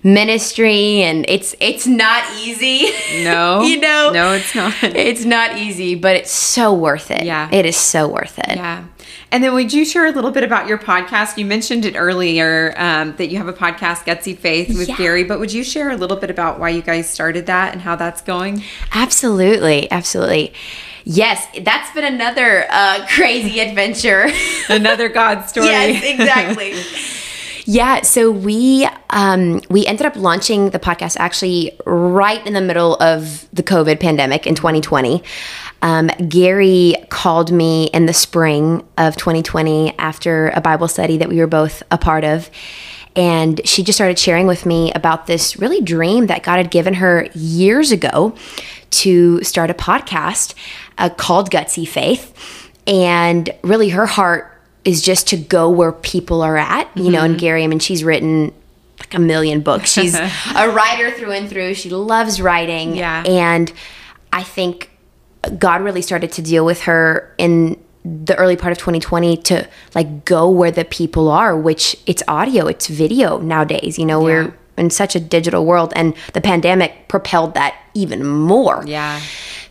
ministry, 0.03 1.03
and 1.03 1.25
it's 1.29 1.55
it's 1.61 1.87
not 1.87 2.25
easy. 2.41 2.91
No, 3.23 3.63
you 3.71 3.81
know, 3.81 4.11
no, 4.13 4.33
it's 4.33 4.55
not. 4.55 4.75
it's 4.83 5.25
not 5.25 5.59
easy, 5.59 5.95
but 5.95 6.17
it's 6.17 6.31
so 6.33 6.75
worth 6.75 7.11
it. 7.13 7.25
Yeah. 7.25 7.49
It 7.53 7.65
is 7.67 7.77
so 7.77 8.09
worth 8.09 8.39
it. 8.41 8.57
Yeah. 8.57 8.85
And 9.33 9.43
then 9.43 9.53
would 9.55 9.73
you 9.73 9.85
share 9.85 10.07
a 10.07 10.13
little 10.13 10.31
bit 10.31 10.45
about 10.45 10.69
your 10.69 10.79
podcast? 10.79 11.37
You 11.37 11.45
mentioned 11.47 11.85
it 11.85 11.97
earlier 11.97 12.73
um, 12.77 13.15
that 13.17 13.27
you 13.27 13.39
have 13.39 13.49
a 13.49 13.53
podcast, 13.53 14.05
Gutsy 14.05 14.37
Faith, 14.39 14.69
with 14.69 14.89
Yeah. 14.89 14.95
Gari, 14.97 15.27
but 15.27 15.41
would 15.41 15.53
you 15.53 15.65
share 15.65 15.91
a 15.91 15.97
little 15.97 16.17
bit 16.17 16.31
about 16.31 16.61
why 16.61 16.69
you 16.71 16.81
guys 16.83 17.09
started 17.11 17.47
that 17.47 17.73
and 17.73 17.83
how 17.83 17.97
that's 17.97 18.23
going? 18.23 18.63
Absolutely. 18.93 19.91
Absolutely. 19.91 20.53
Yes, 21.05 21.47
that's 21.63 21.93
been 21.95 22.05
another 22.05 22.67
uh, 22.71 23.07
crazy 23.15 23.61
adventure. 23.61 24.29
Another 24.69 25.09
God 25.09 25.43
story. 25.49 25.67
yes, 25.67 26.05
exactly. 26.05 26.75
Yeah, 27.69 28.03
so 28.03 28.31
we 28.31 28.89
um, 29.11 29.61
we 29.71 29.87
ended 29.87 30.07
up 30.07 30.15
launching 30.15 30.71
the 30.71 30.79
podcast 30.79 31.17
actually 31.19 31.73
right 31.85 32.45
in 32.47 32.53
the 32.53 32.61
middle 32.61 32.95
of 33.03 33.49
the 33.53 33.65
COVID 33.65 33.99
pandemic 33.99 34.47
in 34.47 34.55
2020. 34.55 35.21
Um, 35.83 36.09
Gari 36.09 37.09
called 37.11 37.53
me 37.53 37.87
in 37.93 38.07
the 38.07 38.15
spring 38.15 38.87
of 38.99 39.17
2020 39.17 39.97
after 39.99 40.49
a 40.51 40.61
Bible 40.61 40.89
study 40.89 41.19
that 41.19 41.29
we 41.29 41.39
were 41.39 41.47
both 41.47 41.83
a 41.91 41.99
part 41.99 42.25
of. 42.25 42.51
And 43.15 43.67
she 43.67 43.83
just 43.83 43.97
started 43.97 44.19
sharing 44.19 44.47
with 44.47 44.67
me 44.67 44.93
about 44.93 45.27
this 45.27 45.57
really 45.57 45.81
dream 45.81 46.27
that 46.27 46.43
God 46.43 46.57
had 46.57 46.71
given 46.71 46.95
her 46.95 47.29
years 47.35 47.91
ago 47.91 48.35
to 48.91 49.43
start 49.43 49.71
a 49.71 49.75
podcast 49.75 50.55
uh, 50.99 51.09
called 51.09 51.51
Gutsy 51.51 51.89
Faith. 51.89 52.71
And 52.87 53.51
really, 53.63 53.89
her 53.91 54.07
heart 54.07 54.53
is 54.85 55.03
just 55.03 55.29
to 55.29 55.37
go 55.37 55.69
where 55.71 55.93
people 55.93 56.43
are 56.43 56.57
at, 56.57 56.95
you 56.97 57.11
know. 57.11 57.25
And 57.25 57.41
Gari, 57.41 57.65
I 57.65 57.67
mean, 57.67 57.79
she's 57.81 58.05
written 58.05 58.53
like 59.01 59.15
a 59.15 59.19
million 59.19 59.61
books. 59.61 59.93
She's 59.93 60.15
a 60.55 60.71
writer 60.71 61.11
through 61.11 61.33
and 61.33 61.49
through. 61.49 61.75
She 61.75 61.91
loves 61.91 62.41
writing. 62.41 62.95
Yeah. 62.95 63.23
And 63.27 63.73
I 64.33 64.43
think 64.43 64.91
God 65.51 65.83
really 65.83 66.03
started 66.03 66.33
to 66.33 66.43
deal 66.43 66.65
with 66.65 66.83
her 66.83 67.35
in 67.39 67.83
the 68.05 68.37
early 68.37 68.57
part 68.57 68.71
of 68.71 68.79
2020 68.79 69.37
to 69.37 69.69
like 69.95 70.25
go 70.25 70.49
where 70.49 70.71
the 70.71 70.85
people 70.85 71.29
are, 71.29 71.57
which 71.57 71.97
it's 72.07 72.23
audio, 72.29 72.67
it's 72.67 72.87
video 72.87 73.39
nowadays. 73.39 73.99
You 73.99 74.07
know, 74.07 74.23
we're 74.23 74.55
in 74.79 74.91
such 74.91 75.17
a 75.17 75.21
digital 75.21 75.65
world, 75.65 75.93
and 75.97 76.15
the 76.33 76.41
pandemic 76.41 77.09
propelled 77.09 77.55
that 77.55 77.77
even 77.95 78.25
more. 78.25 78.85
Yeah. 78.87 79.21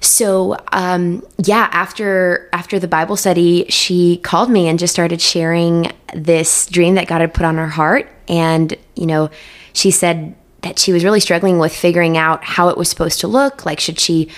So 0.02 0.58
um, 0.72 1.26
yeah, 1.44 1.70
after 1.72 2.50
after 2.52 2.80
the 2.80 2.88
Bible 2.88 3.16
study, 3.16 3.66
she 3.70 4.18
called 4.18 4.50
me 4.50 4.68
and 4.68 4.78
just 4.78 4.94
started 4.94 5.22
sharing 5.22 5.92
this 6.14 6.66
dream 6.68 6.96
that 6.96 7.08
God 7.08 7.22
had 7.22 7.34
put 7.34 7.46
on 7.46 7.56
her 7.56 7.70
heart, 7.70 8.10
and 8.28 8.76
you 8.96 9.06
know, 9.06 9.30
she 9.74 9.92
said 9.92 10.36
that 10.66 10.80
she 10.80 10.92
was 10.92 11.04
really 11.04 11.20
struggling 11.20 11.60
with 11.60 11.74
figuring 11.74 12.18
out 12.18 12.44
how 12.44 12.70
it 12.70 12.78
was 12.78 12.90
supposed 12.90 13.20
to 13.20 13.28
look. 13.28 13.66
Like, 13.66 13.80
should 13.80 14.00
she, 14.00 14.30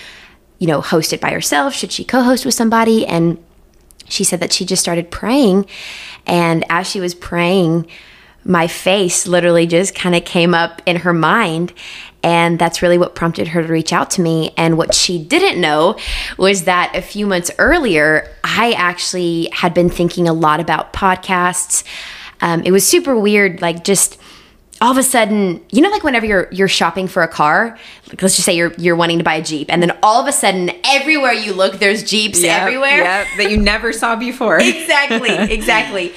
you 0.58 0.66
know, 0.66 0.80
host 0.80 1.12
it 1.12 1.20
by 1.20 1.30
herself? 1.30 1.74
Should 1.74 1.92
she 1.92 2.04
co-host 2.04 2.44
with 2.44 2.54
somebody? 2.54 3.06
And 3.06 3.42
she 4.08 4.24
said 4.24 4.40
that 4.40 4.52
she 4.52 4.64
just 4.64 4.82
started 4.82 5.10
praying, 5.10 5.66
and 6.26 6.64
as 6.70 6.88
she 6.88 7.00
was 7.00 7.14
praying, 7.14 7.86
my 8.44 8.66
face 8.66 9.26
literally 9.26 9.66
just 9.66 9.94
kind 9.94 10.14
of 10.14 10.24
came 10.24 10.54
up 10.54 10.80
in 10.86 10.96
her 10.96 11.12
mind. 11.12 11.72
And 12.22 12.58
that's 12.58 12.82
really 12.82 12.98
what 12.98 13.14
prompted 13.14 13.48
her 13.48 13.62
to 13.62 13.72
reach 13.72 13.92
out 13.92 14.10
to 14.12 14.20
me. 14.20 14.52
And 14.56 14.76
what 14.76 14.94
she 14.94 15.22
didn't 15.22 15.60
know 15.60 15.96
was 16.36 16.64
that 16.64 16.90
a 16.94 17.02
few 17.02 17.26
months 17.26 17.50
earlier, 17.58 18.28
I 18.42 18.72
actually 18.72 19.48
had 19.52 19.72
been 19.74 19.88
thinking 19.88 20.26
a 20.26 20.32
lot 20.32 20.60
about 20.60 20.92
podcasts. 20.92 21.84
Um, 22.40 22.62
it 22.64 22.72
was 22.72 22.86
super 22.86 23.16
weird, 23.16 23.60
like 23.60 23.84
just 23.84 24.18
all 24.80 24.92
of 24.92 24.96
a 24.96 25.02
sudden, 25.02 25.64
you 25.70 25.80
know, 25.80 25.90
like 25.90 26.04
whenever 26.04 26.24
you're 26.24 26.48
you're 26.52 26.68
shopping 26.68 27.08
for 27.08 27.22
a 27.22 27.28
car, 27.28 27.76
like 28.08 28.22
let's 28.22 28.36
just 28.36 28.46
say 28.46 28.54
you're 28.54 28.72
you're 28.78 28.96
wanting 28.96 29.18
to 29.18 29.24
buy 29.24 29.34
a 29.34 29.42
Jeep, 29.42 29.72
and 29.72 29.82
then 29.82 29.96
all 30.02 30.20
of 30.20 30.28
a 30.28 30.32
sudden, 30.32 30.70
everywhere 30.84 31.32
you 31.32 31.52
look, 31.52 31.78
there's 31.80 32.04
Jeeps 32.04 32.42
Yep, 32.42 32.62
everywhere 32.62 32.98
Yep, 32.98 33.26
that 33.38 33.50
you 33.50 33.56
never 33.56 33.92
saw 33.92 34.14
before. 34.16 34.58
exactly, 34.60 35.30
exactly. 35.54 36.12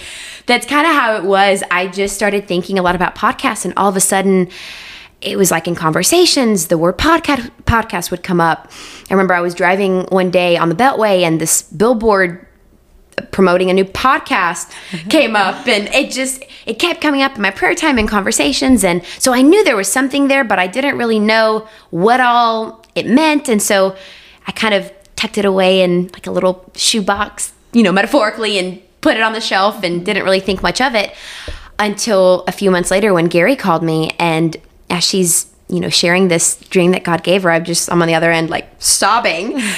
That's 0.46 0.66
kind 0.66 0.86
of 0.86 0.94
how 0.94 1.16
it 1.16 1.24
was. 1.24 1.64
I 1.72 1.88
just 1.88 2.16
started 2.16 2.48
thinking 2.48 2.78
a 2.78 2.82
lot 2.82 2.96
about 2.96 3.16
podcasts, 3.16 3.66
and 3.66 3.74
all 3.78 3.90
of 3.90 3.96
a 3.96 4.02
sudden, 4.02 4.50
it 5.22 5.38
was 5.38 5.50
like 5.50 5.68
in 5.68 5.76
conversations, 5.76 6.68
the 6.68 6.78
word 6.78 6.98
podcast 6.98 7.50
podcast 7.64 8.12
would 8.12 8.24
come 8.24 8.40
up. 8.40 8.72
I 9.10 9.14
remember 9.14 9.34
I 9.34 9.42
was 9.42 9.56
driving 9.56 10.04
one 10.06 10.30
day 10.30 10.58
on 10.58 10.70
the 10.70 10.76
Beltway, 10.76 11.22
and 11.22 11.42
this 11.42 11.64
billboard 11.64 12.46
promoting 13.32 13.70
a 13.70 13.74
new 13.74 13.86
podcast 13.86 14.72
came 15.10 15.36
up 15.36 15.68
and 15.68 15.88
it 15.94 16.12
just 16.12 16.44
it 16.66 16.80
kept 16.80 17.02
coming 17.02 17.22
up 17.22 17.36
in 17.36 17.42
my 17.42 17.52
prayer 17.52 17.76
time 17.76 17.98
and 17.98 18.08
conversations 18.08 18.84
and 18.84 19.04
so 19.20 19.34
I 19.34 19.42
knew 19.42 19.64
there 19.64 19.76
was 19.76 19.92
something 19.92 20.28
there 20.28 20.44
but 20.44 20.60
I 20.60 20.68
didn't 20.68 20.98
really 20.98 21.20
know 21.20 21.68
what 21.90 22.20
all 22.20 22.84
it 22.96 23.06
meant 23.06 23.50
and 23.50 23.62
so 23.62 23.96
I 24.48 24.52
kind 24.52 24.74
of 24.74 24.92
tucked 25.16 25.38
it 25.38 25.46
away 25.46 25.82
in 25.82 26.10
like 26.14 26.28
a 26.28 26.32
little 26.32 26.70
shoebox 26.76 27.54
you 27.74 27.84
know 27.84 27.92
metaphorically 27.92 28.58
and 28.58 28.82
put 29.02 29.18
it 29.18 29.24
on 29.24 29.34
the 29.34 29.42
shelf 29.42 29.84
and 29.84 30.06
didn't 30.06 30.24
really 30.24 30.40
think 30.40 30.62
much 30.62 30.82
of 30.82 30.96
it 30.96 31.14
until 31.80 32.44
a 32.48 32.52
few 32.52 32.70
months 32.70 32.92
later 32.92 33.14
when 33.14 33.28
Gari 33.30 33.58
called 33.58 33.84
me 33.84 34.12
and 34.20 34.58
as 34.90 35.04
she's 35.04 35.48
you 35.72 35.80
know 35.80 35.90
sharing 35.90 36.28
this 36.28 36.58
dream 36.70 36.92
that 36.92 37.04
God 37.04 37.24
gave 37.24 37.44
her 37.44 37.52
I'm 37.52 37.64
just 37.64 37.92
I'm 37.92 38.02
on 38.02 38.08
the 38.08 38.14
other 38.16 38.32
end 38.32 38.50
like 38.50 38.70
sobbing. 38.80 39.60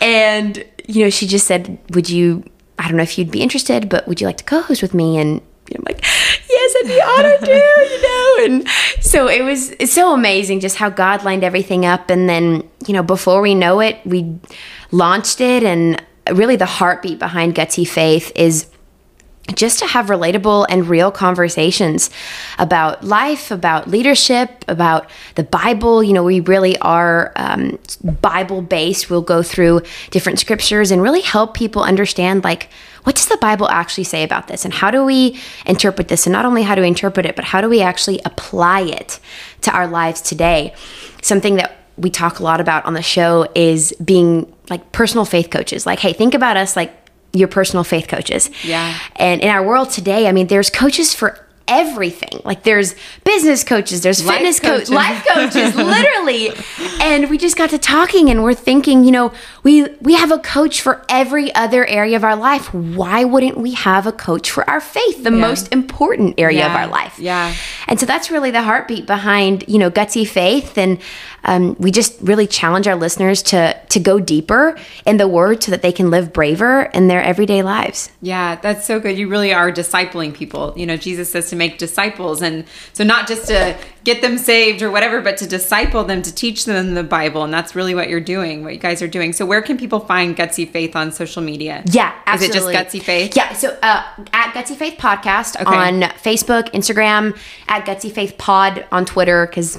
And 0.00 0.64
you 0.88 1.04
know 1.04 1.10
she 1.10 1.28
just 1.28 1.46
said 1.46 1.78
would 1.90 2.10
you 2.10 2.42
I 2.78 2.88
don't 2.88 2.96
know 2.96 3.02
if 3.02 3.18
you'd 3.18 3.30
be 3.30 3.42
interested, 3.42 3.88
but 3.88 4.06
would 4.08 4.20
you 4.20 4.26
like 4.26 4.38
to 4.38 4.44
co-host 4.44 4.82
with 4.82 4.94
me? 4.94 5.18
And 5.18 5.40
I'm 5.74 5.84
like, 5.84 6.00
yes, 6.02 6.74
I'd 6.80 6.88
be 6.88 7.00
honored 7.00 7.40
to, 7.40 7.52
you 7.90 8.02
know. 8.02 8.44
And 8.44 8.68
so 9.00 9.28
it 9.28 9.42
was 9.42 9.70
it's 9.72 9.92
so 9.92 10.12
amazing 10.12 10.60
just 10.60 10.76
how 10.76 10.90
God 10.90 11.24
lined 11.24 11.44
everything 11.44 11.84
up. 11.84 12.10
And 12.10 12.28
then, 12.28 12.68
you 12.86 12.94
know, 12.94 13.02
before 13.02 13.40
we 13.40 13.54
know 13.54 13.80
it, 13.80 13.98
we 14.04 14.38
launched 14.90 15.40
it. 15.40 15.62
And 15.62 16.02
really 16.30 16.56
the 16.56 16.66
heartbeat 16.66 17.18
behind 17.18 17.54
Gutsy 17.54 17.86
Faith 17.86 18.32
is 18.34 18.66
just 19.54 19.80
to 19.80 19.86
have 19.86 20.06
relatable 20.06 20.66
and 20.68 20.88
real 20.88 21.10
conversations 21.10 22.10
about 22.58 23.02
life, 23.04 23.50
about 23.50 23.88
leadership, 23.88 24.64
about 24.68 25.10
the 25.34 25.42
Bible. 25.42 26.02
You 26.02 26.12
know, 26.12 26.22
we 26.22 26.40
really 26.40 26.78
are 26.78 27.32
um, 27.36 27.78
Bible 28.20 28.62
based. 28.62 29.10
We'll 29.10 29.20
go 29.20 29.42
through 29.42 29.82
different 30.10 30.38
scriptures 30.38 30.90
and 30.90 31.02
really 31.02 31.20
help 31.20 31.54
people 31.54 31.82
understand, 31.82 32.44
like, 32.44 32.70
what 33.02 33.16
does 33.16 33.26
the 33.26 33.36
Bible 33.38 33.68
actually 33.68 34.04
say 34.04 34.22
about 34.22 34.46
this? 34.46 34.64
And 34.64 34.72
how 34.72 34.90
do 34.92 35.04
we 35.04 35.40
interpret 35.66 36.06
this? 36.06 36.24
And 36.24 36.32
not 36.32 36.44
only 36.44 36.62
how 36.62 36.76
do 36.76 36.82
we 36.82 36.88
interpret 36.88 37.26
it, 37.26 37.34
but 37.34 37.44
how 37.44 37.60
do 37.60 37.68
we 37.68 37.82
actually 37.82 38.20
apply 38.24 38.82
it 38.82 39.18
to 39.62 39.72
our 39.72 39.88
lives 39.88 40.20
today? 40.20 40.72
Something 41.20 41.56
that 41.56 41.78
we 41.96 42.10
talk 42.10 42.38
a 42.38 42.42
lot 42.44 42.60
about 42.60 42.84
on 42.84 42.94
the 42.94 43.02
show 43.02 43.48
is 43.54 43.92
being 44.02 44.52
like 44.70 44.92
personal 44.92 45.24
faith 45.24 45.50
coaches. 45.50 45.84
Like, 45.84 45.98
hey, 45.98 46.12
think 46.12 46.34
about 46.34 46.56
us 46.56 46.76
like 46.76 47.01
your 47.32 47.48
personal 47.48 47.84
faith 47.84 48.08
coaches. 48.08 48.50
Yeah. 48.64 48.98
And 49.16 49.40
in 49.40 49.48
our 49.48 49.66
world 49.66 49.90
today, 49.90 50.28
I 50.28 50.32
mean, 50.32 50.48
there's 50.48 50.70
coaches 50.70 51.14
for 51.14 51.38
everything. 51.68 52.40
Like 52.44 52.64
there's 52.64 52.94
business 53.24 53.64
coaches, 53.64 54.02
there's 54.02 54.24
Life 54.24 54.36
fitness 54.38 54.60
coaches, 54.60 54.88
coaches. 54.88 54.90
life 54.90 55.24
coaches, 55.32 55.74
literally. 55.76 56.50
And 57.00 57.30
we 57.30 57.38
just 57.38 57.56
got 57.56 57.70
to 57.70 57.78
talking 57.78 58.30
and 58.30 58.42
we're 58.42 58.54
thinking, 58.54 59.04
you 59.04 59.10
know, 59.10 59.32
we 59.62 59.84
we 60.00 60.14
have 60.14 60.30
a 60.30 60.38
coach 60.38 60.80
for 60.80 61.04
every 61.08 61.54
other 61.54 61.86
area 61.86 62.16
of 62.16 62.24
our 62.24 62.36
life. 62.36 62.72
Why 62.74 63.24
wouldn't 63.24 63.56
we 63.56 63.72
have 63.74 64.06
a 64.06 64.12
coach 64.12 64.50
for 64.50 64.68
our 64.68 64.80
faith, 64.80 65.22
the 65.24 65.30
most 65.30 65.72
important 65.72 66.34
area 66.38 66.66
of 66.66 66.72
our 66.72 66.86
life? 66.86 67.18
Yeah. 67.18 67.54
And 67.88 67.98
so 67.98 68.06
that's 68.06 68.30
really 68.30 68.50
the 68.50 68.62
heartbeat 68.62 69.06
behind, 69.06 69.64
you 69.68 69.78
know, 69.78 69.90
gutsy 69.90 70.26
faith. 70.26 70.76
And 70.76 70.98
um, 71.44 71.74
we 71.78 71.90
just 71.90 72.20
really 72.20 72.46
challenge 72.46 72.86
our 72.86 72.96
listeners 72.96 73.42
to 73.44 73.78
to 73.88 74.00
go 74.00 74.20
deeper 74.20 74.76
in 75.04 75.16
the 75.16 75.28
word 75.28 75.62
so 75.62 75.70
that 75.70 75.82
they 75.82 75.92
can 75.92 76.10
live 76.10 76.32
braver 76.32 76.82
in 76.94 77.08
their 77.08 77.22
everyday 77.22 77.62
lives. 77.62 78.10
Yeah, 78.22 78.56
that's 78.56 78.86
so 78.86 79.00
good. 79.00 79.18
You 79.18 79.28
really 79.28 79.52
are 79.52 79.70
discipling 79.72 80.32
people. 80.34 80.72
You 80.76 80.86
know, 80.86 80.96
Jesus 80.96 81.30
says 81.30 81.50
to 81.50 81.56
make 81.56 81.78
disciples. 81.78 82.42
And 82.42 82.64
so, 82.92 83.04
not 83.04 83.26
just 83.28 83.48
to 83.48 83.76
get 84.04 84.22
them 84.22 84.38
saved 84.38 84.82
or 84.82 84.90
whatever, 84.90 85.20
but 85.20 85.36
to 85.38 85.46
disciple 85.46 86.04
them, 86.04 86.22
to 86.22 86.34
teach 86.34 86.64
them 86.64 86.94
the 86.94 87.02
Bible. 87.04 87.44
And 87.44 87.52
that's 87.52 87.74
really 87.74 87.94
what 87.94 88.08
you're 88.08 88.20
doing, 88.20 88.62
what 88.64 88.72
you 88.72 88.78
guys 88.80 89.02
are 89.02 89.08
doing. 89.08 89.32
So, 89.32 89.44
where 89.44 89.62
can 89.62 89.76
people 89.76 90.00
find 90.00 90.36
Gutsy 90.36 90.68
Faith 90.68 90.94
on 90.96 91.12
social 91.12 91.42
media? 91.42 91.82
Yeah, 91.86 92.14
absolutely. 92.26 92.58
Is 92.58 92.66
it 92.66 92.72
just 92.84 92.96
Gutsy 92.96 93.02
Faith? 93.02 93.36
Yeah, 93.36 93.52
so 93.52 93.76
uh, 93.82 94.04
at 94.32 94.54
Gutsy 94.54 94.76
Faith 94.76 94.98
Podcast 94.98 95.60
Okay. 95.60 95.64
on 95.76 96.02
Facebook, 96.22 96.70
Instagram, 96.72 97.36
at 97.68 97.84
Gutsy 97.84 98.10
Faith 98.12 98.36
Pod 98.38 98.86
on 98.92 99.04
Twitter, 99.04 99.46
because 99.46 99.78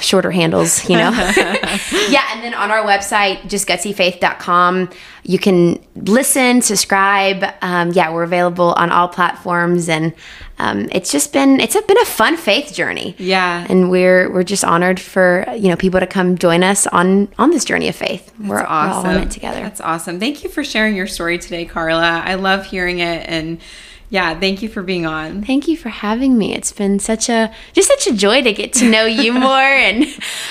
shorter 0.00 0.30
handles, 0.30 0.88
you 0.88 0.96
know? 0.96 1.10
yeah, 2.08 2.24
and 2.32 2.42
then 2.42 2.54
on 2.54 2.70
our 2.70 2.84
website, 2.84 3.46
just 3.48 3.66
gutsyfaith.com, 3.66 4.90
you 5.22 5.38
can 5.38 5.82
listen, 5.94 6.62
subscribe. 6.62 7.44
Um, 7.62 7.92
yeah, 7.92 8.12
we're 8.12 8.22
available 8.22 8.72
on 8.74 8.90
all 8.90 9.08
platforms. 9.08 9.88
And 9.88 10.12
um, 10.58 10.88
it's 10.92 11.10
just 11.10 11.32
been, 11.32 11.60
it's 11.60 11.80
been 11.80 11.98
a 11.98 12.04
fun 12.04 12.36
faith 12.36 12.72
journey. 12.72 13.14
Yeah. 13.18 13.66
And 13.68 13.90
we're, 13.90 14.30
we're 14.32 14.44
just 14.44 14.64
honored 14.64 15.00
for, 15.00 15.46
you 15.56 15.68
know, 15.68 15.76
people 15.76 16.00
to 16.00 16.06
come 16.06 16.38
join 16.38 16.62
us 16.62 16.86
on, 16.86 17.28
on 17.38 17.50
this 17.50 17.64
journey 17.64 17.88
of 17.88 17.96
faith. 17.96 18.32
we're, 18.38 18.56
That's 18.58 18.68
we're 18.68 18.76
all 18.76 19.06
in 19.06 19.22
it 19.22 19.30
together. 19.30 19.60
That's 19.60 19.80
awesome. 19.80 20.20
Thank 20.20 20.44
you 20.44 20.50
for 20.50 20.62
sharing 20.62 20.94
your 20.94 21.06
story 21.06 21.38
today, 21.38 21.64
Carla. 21.64 22.22
I 22.24 22.34
love 22.34 22.66
hearing 22.66 23.00
it. 23.00 23.28
And 23.28 23.60
yeah, 24.08 24.38
thank 24.38 24.62
you 24.62 24.68
for 24.68 24.82
being 24.82 25.04
on. 25.04 25.42
Thank 25.42 25.66
you 25.66 25.76
for 25.76 25.88
having 25.88 26.38
me. 26.38 26.54
It's 26.54 26.72
been 26.72 26.98
such 26.98 27.28
a 27.28 27.52
just 27.72 27.88
such 27.88 28.06
a 28.06 28.16
joy 28.16 28.42
to 28.42 28.52
get 28.52 28.72
to 28.74 28.88
know 28.88 29.04
you 29.04 29.32
more 29.46 29.50
and 29.50 30.06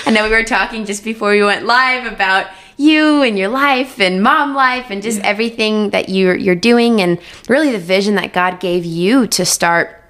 I 0.06 0.12
know 0.12 0.24
we 0.24 0.30
were 0.30 0.44
talking 0.44 0.86
just 0.86 1.04
before 1.04 1.32
we 1.32 1.44
went 1.44 1.66
live 1.66 2.12
about 2.12 2.48
you 2.78 3.22
and 3.22 3.40
your 3.40 3.48
life 3.48 4.02
and 4.02 4.22
mom 4.22 4.54
life 4.54 4.88
and 4.90 5.02
just 5.02 5.22
everything 5.22 5.92
that 5.92 6.10
you're 6.10 6.36
you're 6.36 6.56
doing 6.56 7.00
and 7.00 7.20
really 7.48 7.72
the 7.72 7.80
vision 7.80 8.16
that 8.16 8.34
God 8.34 8.60
gave 8.60 8.84
you 8.84 9.28
to 9.28 9.46
start 9.46 10.04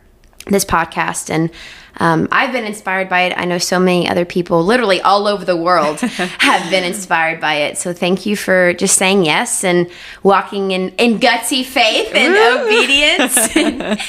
this 0.48 0.66
podcast 0.66 1.30
and 1.30 1.52
um, 1.98 2.28
I've 2.32 2.52
been 2.52 2.66
inspired 2.66 3.10
by 3.10 3.22
it. 3.22 3.38
I 3.38 3.46
know 3.46 3.58
so 3.58 3.80
many 3.80 4.08
other 4.10 4.26
people, 4.26 4.64
literally 4.64 5.02
all 5.02 5.28
over 5.28 5.46
the 5.46 5.56
world, 5.56 6.00
have 6.00 6.70
been 6.70 6.84
inspired 6.84 7.40
by 7.40 7.56
it. 7.56 7.78
So 7.78 7.94
thank 7.94 8.26
you 8.26 8.36
for 8.36 8.74
just 8.74 8.98
saying 8.98 9.26
yes 9.26 9.64
and 9.64 9.90
walking 10.24 10.72
in, 10.72 10.90
in 10.98 11.20
gutsy 11.20 11.64
faith 11.66 12.14
and 12.14 12.36
obedience. 12.36 13.56
And, 13.56 14.00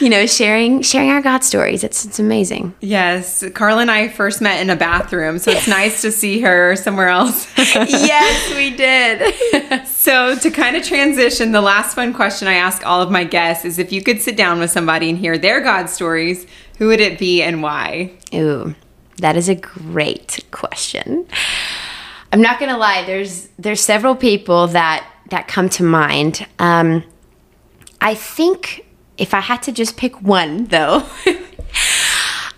you 0.00 0.08
know, 0.08 0.26
sharing 0.26 0.82
sharing 0.82 1.10
our 1.10 1.20
God 1.20 1.44
stories. 1.44 1.84
It's 1.84 2.04
it's 2.04 2.18
amazing. 2.18 2.74
Yes, 2.80 3.44
Carla 3.54 3.82
and 3.82 3.90
I 3.90 4.08
first 4.08 4.40
met 4.40 4.60
in 4.60 4.70
a 4.70 4.76
bathroom, 4.76 5.38
so 5.38 5.50
it's 5.50 5.68
nice 5.68 6.00
to 6.02 6.10
see 6.10 6.40
her 6.40 6.74
somewhere 6.76 7.08
else. 7.08 7.46
yes, 7.58 8.54
we 8.54 8.74
did. 8.74 9.86
so, 9.86 10.36
to 10.36 10.50
kind 10.50 10.76
of 10.76 10.84
transition, 10.84 11.52
the 11.52 11.60
last 11.60 11.94
fun 11.94 12.12
question 12.14 12.48
I 12.48 12.54
ask 12.54 12.84
all 12.86 13.02
of 13.02 13.10
my 13.10 13.24
guests 13.24 13.64
is 13.64 13.78
if 13.78 13.92
you 13.92 14.02
could 14.02 14.20
sit 14.20 14.36
down 14.36 14.58
with 14.58 14.70
somebody 14.70 15.10
and 15.10 15.18
hear 15.18 15.36
their 15.36 15.60
God 15.60 15.90
stories, 15.90 16.46
who 16.78 16.88
would 16.88 17.00
it 17.00 17.18
be 17.18 17.42
and 17.42 17.62
why? 17.62 18.12
Ooh, 18.34 18.74
that 19.18 19.36
is 19.36 19.48
a 19.48 19.54
great 19.54 20.44
question. 20.50 21.26
I'm 22.32 22.42
not 22.42 22.58
gonna 22.58 22.78
lie. 22.78 23.04
There's 23.04 23.48
there's 23.58 23.80
several 23.80 24.16
people 24.16 24.66
that 24.68 25.06
that 25.30 25.48
come 25.48 25.68
to 25.70 25.82
mind. 25.82 26.46
Um, 26.58 27.04
I 28.00 28.14
think 28.14 28.86
if 29.16 29.32
I 29.34 29.40
had 29.40 29.62
to 29.62 29.72
just 29.72 29.96
pick 29.96 30.20
one, 30.20 30.64
though, 30.64 31.06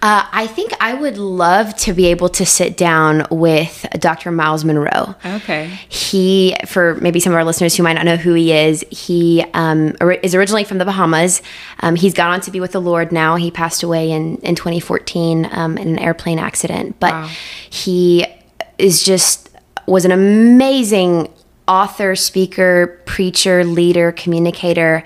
uh, 0.02 0.26
I 0.30 0.46
think 0.46 0.72
I 0.80 0.94
would 0.94 1.16
love 1.18 1.74
to 1.78 1.92
be 1.92 2.06
able 2.06 2.28
to 2.30 2.44
sit 2.46 2.76
down 2.76 3.26
with 3.30 3.86
Dr. 3.98 4.30
Myles 4.30 4.64
Munroe. 4.64 5.14
Okay. 5.24 5.66
He, 5.88 6.54
for 6.66 6.94
maybe 6.96 7.18
some 7.18 7.32
of 7.32 7.36
our 7.36 7.44
listeners 7.44 7.74
who 7.74 7.82
might 7.82 7.94
not 7.94 8.04
know 8.04 8.16
who 8.16 8.34
he 8.34 8.52
is, 8.52 8.84
he 8.90 9.44
um, 9.54 9.96
is 10.22 10.34
originally 10.34 10.64
from 10.64 10.78
the 10.78 10.84
Bahamas. 10.84 11.42
Um, 11.80 11.96
he's 11.96 12.12
gone 12.14 12.30
on 12.30 12.40
to 12.42 12.50
be 12.50 12.60
with 12.60 12.72
the 12.72 12.80
Lord 12.80 13.10
now. 13.10 13.36
He 13.36 13.50
passed 13.50 13.82
away 13.82 14.10
in, 14.10 14.36
in 14.38 14.54
2014 14.54 15.48
um, 15.50 15.78
in 15.78 15.88
an 15.88 15.98
airplane 15.98 16.38
accident. 16.38 17.00
But 17.00 17.12
Wow. 17.12 17.30
he 17.70 18.26
is 18.78 19.02
just, 19.02 19.48
was 19.86 20.04
an 20.04 20.12
amazing 20.12 21.28
author, 21.66 22.14
speaker, 22.14 23.00
preacher, 23.06 23.64
leader, 23.64 24.12
communicator. 24.12 25.02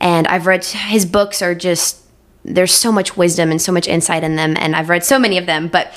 And 0.00 0.26
I've 0.26 0.46
read 0.46 0.64
his 0.64 1.06
books 1.06 1.42
are 1.42 1.54
just 1.54 2.01
there's 2.44 2.72
so 2.72 2.90
much 2.90 3.16
wisdom 3.16 3.50
and 3.50 3.62
so 3.62 3.72
much 3.72 3.86
insight 3.86 4.24
in 4.24 4.36
them 4.36 4.56
and 4.58 4.74
i've 4.74 4.88
read 4.88 5.04
so 5.04 5.18
many 5.18 5.38
of 5.38 5.46
them 5.46 5.68
but 5.68 5.92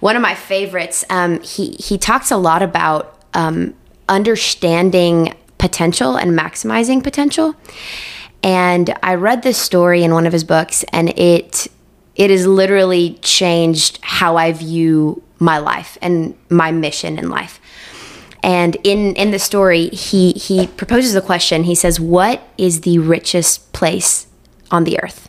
one 0.00 0.14
of 0.14 0.22
my 0.22 0.34
favorites 0.34 1.04
um, 1.10 1.40
he, 1.40 1.72
he 1.72 1.98
talks 1.98 2.30
a 2.30 2.36
lot 2.36 2.62
about 2.62 3.18
um, 3.34 3.74
understanding 4.08 5.34
potential 5.58 6.16
and 6.16 6.38
maximizing 6.38 7.02
potential. 7.02 7.54
And 8.42 8.96
i 9.02 9.14
read 9.14 9.42
this 9.42 9.58
story 9.58 10.02
in 10.04 10.12
one 10.12 10.26
of 10.26 10.32
his 10.32 10.44
books 10.44 10.84
and 10.92 11.10
it 11.18 11.66
it 12.14 12.30
has 12.30 12.46
literally 12.46 13.18
changed 13.22 13.98
how 14.02 14.36
i 14.36 14.52
view 14.52 15.22
my 15.38 15.58
life 15.58 15.98
and 16.00 16.34
my 16.48 16.72
mission 16.72 17.18
in 17.18 17.28
life. 17.28 17.60
And 18.42 18.76
in 18.84 19.14
in 19.16 19.32
the 19.32 19.38
story 19.38 19.88
he 19.88 20.32
he 20.32 20.68
proposes 20.68 21.14
a 21.16 21.20
question. 21.20 21.64
He 21.64 21.74
says 21.74 21.98
what 21.98 22.40
is 22.56 22.82
the 22.82 22.98
richest 22.98 23.72
place 23.72 24.28
on 24.70 24.84
the 24.84 25.00
earth 25.02 25.28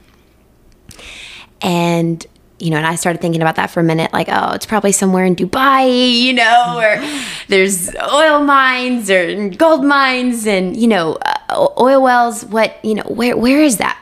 and 1.61 2.25
you 2.59 2.69
know, 2.71 2.77
and 2.77 2.85
I 2.85 2.95
started 2.95 3.21
thinking 3.21 3.41
about 3.41 3.55
that 3.55 3.71
for 3.71 3.79
a 3.79 3.83
minute, 3.83 4.11
like, 4.11 4.27
oh, 4.29 4.51
it's 4.51 4.65
probably 4.65 4.91
somewhere 4.91 5.23
in 5.23 5.35
Dubai, 5.35 6.21
you 6.23 6.33
know, 6.33 6.77
or 6.77 7.01
there's 7.47 7.95
oil 7.95 8.43
mines 8.43 9.09
or 9.09 9.49
gold 9.49 9.85
mines 9.85 10.45
and 10.45 10.75
you 10.75 10.87
know, 10.87 11.17
uh, 11.49 11.67
oil 11.79 12.01
wells. 12.03 12.45
What 12.45 12.83
you 12.83 12.95
know, 12.95 13.03
where 13.03 13.37
where 13.37 13.61
is 13.61 13.77
that? 13.77 13.97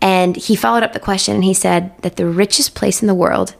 And 0.00 0.36
he 0.36 0.56
followed 0.56 0.82
up 0.82 0.92
the 0.92 1.00
question 1.00 1.34
and 1.36 1.44
he 1.44 1.54
said 1.54 1.96
that 2.02 2.16
the 2.16 2.26
richest 2.26 2.74
place 2.74 3.02
in 3.02 3.06
the 3.06 3.14
world, 3.14 3.54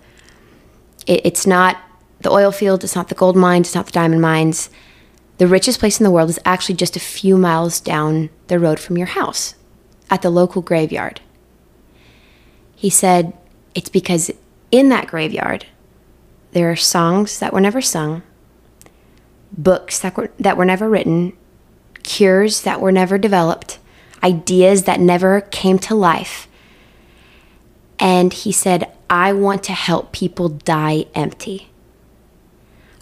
it, 1.06 1.20
it's 1.24 1.46
not 1.46 1.76
the 2.20 2.30
oil 2.30 2.50
field, 2.50 2.82
it's 2.82 2.96
not 2.96 3.08
the 3.08 3.14
gold 3.14 3.36
mines, 3.36 3.68
it's 3.68 3.74
not 3.74 3.86
the 3.86 3.92
diamond 3.92 4.22
mines. 4.22 4.70
The 5.38 5.46
richest 5.46 5.80
place 5.80 5.98
in 5.98 6.04
the 6.04 6.10
world 6.10 6.30
is 6.30 6.38
actually 6.44 6.76
just 6.76 6.96
a 6.96 7.00
few 7.00 7.36
miles 7.36 7.80
down 7.80 8.30
the 8.48 8.58
road 8.58 8.78
from 8.78 8.98
your 8.98 9.08
house, 9.08 9.54
at 10.10 10.22
the 10.22 10.30
local 10.30 10.62
graveyard. 10.62 11.20
He 12.82 12.90
said, 12.90 13.32
It's 13.76 13.88
because 13.88 14.32
in 14.72 14.88
that 14.88 15.06
graveyard, 15.06 15.66
there 16.50 16.68
are 16.68 16.74
songs 16.74 17.38
that 17.38 17.52
were 17.52 17.60
never 17.60 17.80
sung, 17.80 18.24
books 19.52 20.00
that 20.00 20.16
were, 20.16 20.32
that 20.40 20.56
were 20.56 20.64
never 20.64 20.88
written, 20.88 21.36
cures 22.02 22.62
that 22.62 22.80
were 22.80 22.90
never 22.90 23.18
developed, 23.18 23.78
ideas 24.20 24.82
that 24.82 24.98
never 24.98 25.42
came 25.42 25.78
to 25.78 25.94
life. 25.94 26.48
And 28.00 28.32
he 28.32 28.50
said, 28.50 28.90
I 29.08 29.32
want 29.32 29.62
to 29.62 29.74
help 29.74 30.10
people 30.10 30.48
die 30.48 31.04
empty. 31.14 31.68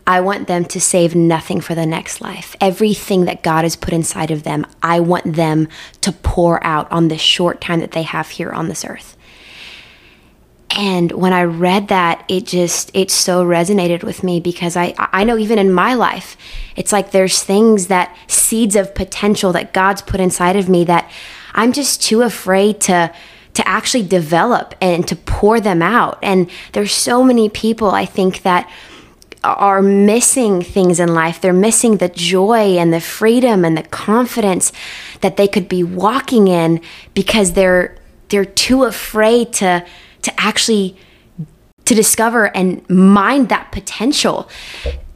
I 0.06 0.20
want 0.20 0.46
them 0.46 0.66
to 0.66 0.78
save 0.78 1.14
nothing 1.14 1.62
for 1.62 1.74
the 1.74 1.86
next 1.86 2.20
life. 2.20 2.54
Everything 2.60 3.24
that 3.24 3.42
God 3.42 3.64
has 3.64 3.76
put 3.76 3.94
inside 3.94 4.30
of 4.30 4.42
them, 4.42 4.66
I 4.82 5.00
want 5.00 5.36
them 5.36 5.68
to 6.02 6.12
pour 6.12 6.62
out 6.62 6.92
on 6.92 7.08
the 7.08 7.16
short 7.16 7.62
time 7.62 7.80
that 7.80 7.92
they 7.92 8.02
have 8.02 8.28
here 8.28 8.50
on 8.50 8.68
this 8.68 8.84
earth. 8.84 9.16
And 10.76 11.10
when 11.12 11.32
I 11.32 11.42
read 11.42 11.88
that, 11.88 12.24
it 12.28 12.46
just 12.46 12.90
it 12.94 13.10
so 13.10 13.44
resonated 13.44 14.04
with 14.04 14.22
me 14.22 14.40
because 14.40 14.76
I 14.76 14.94
I 14.98 15.24
know 15.24 15.36
even 15.36 15.58
in 15.58 15.72
my 15.72 15.94
life, 15.94 16.36
it's 16.76 16.92
like 16.92 17.10
there's 17.10 17.42
things 17.42 17.88
that 17.88 18.16
seeds 18.28 18.76
of 18.76 18.94
potential 18.94 19.52
that 19.52 19.72
God's 19.72 20.02
put 20.02 20.20
inside 20.20 20.56
of 20.56 20.68
me 20.68 20.84
that 20.84 21.10
I'm 21.54 21.72
just 21.72 22.02
too 22.02 22.22
afraid 22.22 22.80
to 22.82 23.12
to 23.54 23.68
actually 23.68 24.06
develop 24.06 24.74
and 24.80 25.06
to 25.08 25.16
pour 25.16 25.60
them 25.60 25.82
out. 25.82 26.18
And 26.22 26.48
there's 26.72 26.92
so 26.92 27.24
many 27.24 27.48
people 27.48 27.90
I 27.90 28.06
think 28.06 28.42
that 28.42 28.70
are 29.42 29.82
missing 29.82 30.62
things 30.62 31.00
in 31.00 31.14
life. 31.14 31.40
They're 31.40 31.52
missing 31.52 31.96
the 31.96 32.08
joy 32.08 32.76
and 32.78 32.92
the 32.92 33.00
freedom 33.00 33.64
and 33.64 33.76
the 33.76 33.82
confidence 33.82 34.70
that 35.22 35.36
they 35.36 35.48
could 35.48 35.68
be 35.68 35.82
walking 35.82 36.48
in 36.48 36.80
because 37.14 37.54
they're 37.54 37.96
they're 38.28 38.44
too 38.44 38.84
afraid 38.84 39.52
to 39.54 39.84
to 40.22 40.40
actually 40.40 40.96
to 41.84 41.94
discover 41.94 42.54
and 42.56 42.88
mine 42.88 43.46
that 43.46 43.72
potential 43.72 44.48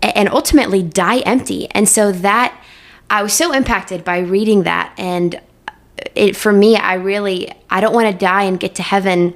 and 0.03 0.29
ultimately 0.29 0.83
die 0.83 1.19
empty. 1.21 1.69
And 1.71 1.89
so 1.89 2.11
that 2.11 2.61
I 3.09 3.23
was 3.23 3.33
so 3.33 3.53
impacted 3.53 4.05
by 4.05 4.19
reading 4.19 4.65
that. 4.65 4.93
And 4.99 5.37
uh, 5.37 5.73
it, 6.15 6.37
for 6.37 6.53
me, 6.53 6.77
I 6.77 6.95
really, 6.95 7.53
I 7.71 7.81
don't 7.81 7.95
want 7.95 8.11
to 8.11 8.19
die 8.19 8.43
and 8.43 8.59
get 8.59 8.75
to 8.75 8.83
heaven 8.83 9.35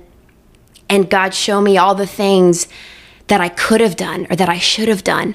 and 0.88 1.08
God 1.08 1.34
show 1.34 1.60
me 1.60 1.78
all 1.78 1.94
the 1.94 2.06
things 2.06 2.66
that 3.28 3.40
I 3.40 3.48
could 3.48 3.80
have 3.80 3.94
done 3.94 4.26
or 4.30 4.36
that 4.36 4.48
I 4.48 4.58
should 4.58 4.88
have 4.88 5.04
done 5.04 5.34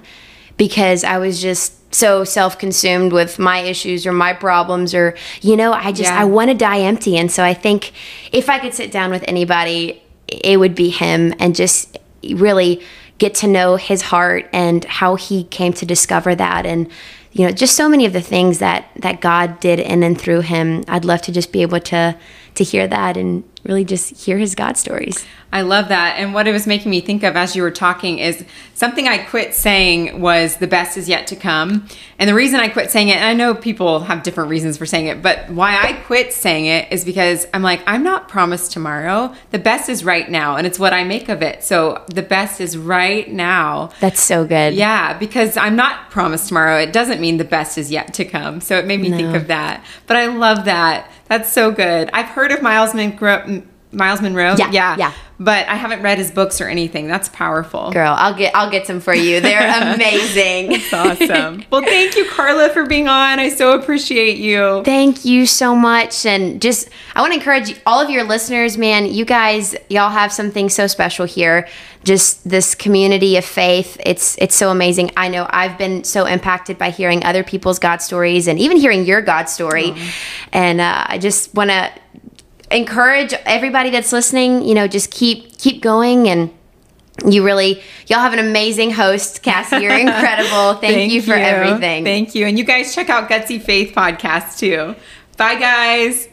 because 0.57 1.03
I 1.03 1.17
was 1.19 1.41
just 1.41 1.79
so 1.95 2.23
self-consumed 2.23 3.13
with 3.13 3.37
my 3.37 3.59
issues 3.59 4.05
or 4.05 4.11
my 4.11 4.33
problems 4.33 4.95
or 4.95 5.15
you 5.41 5.55
know 5.55 5.71
I 5.71 5.91
just 5.91 6.09
yeah. 6.09 6.19
I 6.19 6.25
want 6.25 6.49
to 6.49 6.55
die 6.55 6.79
empty 6.79 7.17
and 7.17 7.31
so 7.31 7.43
I 7.43 7.53
think 7.53 7.91
if 8.31 8.49
I 8.49 8.57
could 8.57 8.73
sit 8.73 8.91
down 8.91 9.11
with 9.11 9.23
anybody 9.27 10.02
it 10.43 10.57
would 10.57 10.75
be 10.75 10.89
him 10.89 11.33
and 11.39 11.55
just 11.55 11.97
really 12.23 12.81
get 13.17 13.35
to 13.35 13.47
know 13.47 13.75
his 13.75 14.01
heart 14.01 14.49
and 14.53 14.83
how 14.85 15.15
he 15.15 15.43
came 15.45 15.73
to 15.73 15.85
discover 15.85 16.35
that. 16.35 16.65
And 16.65 16.89
you 17.33 17.45
know 17.45 17.51
just 17.51 17.75
so 17.75 17.89
many 17.89 18.05
of 18.05 18.13
the 18.13 18.21
things 18.21 18.59
that 18.59 18.87
that 18.97 19.19
God 19.19 19.59
did 19.59 19.79
in 19.79 20.03
and 20.03 20.19
through 20.19 20.41
him 20.41 20.83
I'd 20.87 21.03
love 21.03 21.21
to 21.23 21.31
just 21.31 21.51
be 21.51 21.61
able 21.61 21.79
to 21.79 22.15
to 22.55 22.63
hear 22.63 22.87
that 22.87 23.17
and 23.17 23.43
really 23.63 23.85
just 23.85 24.25
hear 24.25 24.37
his 24.37 24.55
God 24.55 24.77
stories. 24.77 25.25
I 25.53 25.61
love 25.61 25.89
that. 25.89 26.15
And 26.17 26.33
what 26.33 26.47
it 26.47 26.51
was 26.51 26.65
making 26.65 26.89
me 26.89 26.99
think 26.99 27.21
of 27.21 27.35
as 27.35 27.55
you 27.55 27.61
were 27.61 27.71
talking 27.71 28.17
is 28.17 28.43
something 28.73 29.07
I 29.07 29.19
quit 29.19 29.53
saying 29.53 30.19
was 30.19 30.57
the 30.57 30.65
best 30.65 30.97
is 30.97 31.07
yet 31.07 31.27
to 31.27 31.35
come. 31.35 31.87
And 32.17 32.27
the 32.27 32.33
reason 32.33 32.59
I 32.59 32.69
quit 32.69 32.89
saying 32.89 33.09
it, 33.09 33.17
and 33.17 33.25
I 33.25 33.35
know 33.35 33.53
people 33.53 33.99
have 33.99 34.23
different 34.23 34.49
reasons 34.49 34.77
for 34.77 34.87
saying 34.87 35.07
it, 35.07 35.21
but 35.21 35.51
why 35.51 35.79
I 35.79 35.93
quit 35.93 36.33
saying 36.33 36.65
it 36.65 36.91
is 36.91 37.05
because 37.05 37.45
I'm 37.53 37.61
like, 37.61 37.81
I'm 37.85 38.03
not 38.03 38.27
promised 38.27 38.71
tomorrow. 38.71 39.33
The 39.51 39.59
best 39.59 39.89
is 39.89 40.03
right 40.03 40.27
now. 40.27 40.55
And 40.55 40.65
it's 40.65 40.79
what 40.79 40.91
I 40.91 41.03
make 41.03 41.29
of 41.29 41.43
it. 41.43 41.63
So 41.63 42.03
the 42.07 42.23
best 42.23 42.59
is 42.59 42.75
right 42.75 43.29
now. 43.29 43.91
That's 43.99 44.23
so 44.23 44.45
good. 44.45 44.73
Yeah, 44.73 45.15
because 45.15 45.55
I'm 45.55 45.75
not 45.75 46.09
promised 46.09 46.47
tomorrow. 46.47 46.79
It 46.79 46.91
doesn't 46.93 47.21
mean 47.21 47.37
the 47.37 47.43
best 47.43 47.77
is 47.77 47.91
yet 47.91 48.11
to 48.15 48.25
come. 48.25 48.59
So 48.59 48.79
it 48.79 48.87
made 48.87 49.01
me 49.01 49.09
no. 49.09 49.17
think 49.17 49.35
of 49.35 49.47
that. 49.47 49.85
But 50.07 50.17
I 50.17 50.25
love 50.25 50.65
that. 50.65 51.11
That's 51.33 51.51
so 51.51 51.71
good. 51.71 52.11
I've 52.13 52.27
heard 52.27 52.51
of 52.51 52.61
Myles 52.61 52.93
Munroe. 52.93 53.63
Myles 53.93 54.21
Munroe. 54.21 54.55
Yeah, 54.57 54.71
yeah, 54.71 54.95
yeah. 54.97 55.13
But 55.39 55.67
I 55.67 55.75
haven't 55.75 56.01
read 56.01 56.19
his 56.19 56.31
books 56.31 56.61
or 56.61 56.67
anything. 56.67 57.07
That's 57.07 57.27
powerful. 57.29 57.91
Girl, 57.91 58.13
I'll 58.17 58.33
get 58.35 58.55
I'll 58.55 58.69
get 58.69 58.87
some 58.87 58.99
for 58.99 59.13
you. 59.13 59.41
They're 59.41 59.93
amazing. 59.93 60.69
That's 60.69 60.93
awesome. 60.93 61.65
well, 61.71 61.81
thank 61.81 62.15
you, 62.15 62.29
Carla, 62.29 62.69
for 62.69 62.85
being 62.85 63.07
on. 63.07 63.39
I 63.39 63.49
so 63.49 63.77
appreciate 63.77 64.37
you. 64.37 64.83
Thank 64.83 65.25
you 65.25 65.45
so 65.45 65.75
much. 65.75 66.25
And 66.25 66.61
just 66.61 66.89
I 67.15 67.21
want 67.21 67.33
to 67.33 67.39
encourage 67.39 67.75
all 67.85 67.99
of 67.99 68.09
your 68.09 68.23
listeners, 68.23 68.77
man. 68.77 69.05
You 69.05 69.25
guys, 69.25 69.75
y'all 69.89 70.11
have 70.11 70.31
something 70.31 70.69
so 70.69 70.87
special 70.87 71.25
here. 71.25 71.67
Just 72.03 72.47
this 72.47 72.75
community 72.75 73.37
of 73.37 73.45
faith. 73.45 73.97
It's 74.05 74.37
it's 74.37 74.55
so 74.55 74.69
amazing. 74.69 75.11
I 75.17 75.29
know 75.29 75.47
I've 75.49 75.77
been 75.77 76.03
so 76.03 76.25
impacted 76.25 76.77
by 76.77 76.89
hearing 76.89 77.23
other 77.23 77.43
people's 77.43 77.79
God 77.79 78.01
stories 78.01 78.47
and 78.47 78.59
even 78.59 78.77
hearing 78.77 79.03
your 79.03 79.21
God 79.21 79.49
story. 79.49 79.93
Oh. 79.95 80.13
And 80.51 80.79
uh, 80.79 81.05
I 81.07 81.17
just 81.17 81.53
want 81.53 81.69
to 81.71 81.91
encourage 82.73 83.33
everybody 83.45 83.89
that's 83.89 84.11
listening, 84.11 84.63
you 84.63 84.73
know, 84.73 84.87
just 84.87 85.11
keep 85.11 85.57
keep 85.57 85.81
going 85.81 86.27
and 86.27 86.51
you 87.27 87.45
really 87.45 87.81
y'all 88.07 88.19
have 88.19 88.33
an 88.33 88.39
amazing 88.39 88.91
host 88.91 89.43
cassie. 89.43 89.77
You're 89.77 89.97
incredible. 89.97 90.79
Thank, 90.79 90.95
thank 90.95 91.11
you 91.11 91.21
for 91.21 91.35
you. 91.35 91.43
everything. 91.43 92.03
Thank 92.03 92.35
you. 92.35 92.45
And 92.45 92.57
you 92.57 92.65
guys 92.65 92.93
check 92.93 93.09
out 93.09 93.29
gutsy 93.29 93.61
faith 93.61 93.93
podcast 93.95 94.57
too. 94.57 94.95
Bye 95.37 95.55
guys 95.55 96.27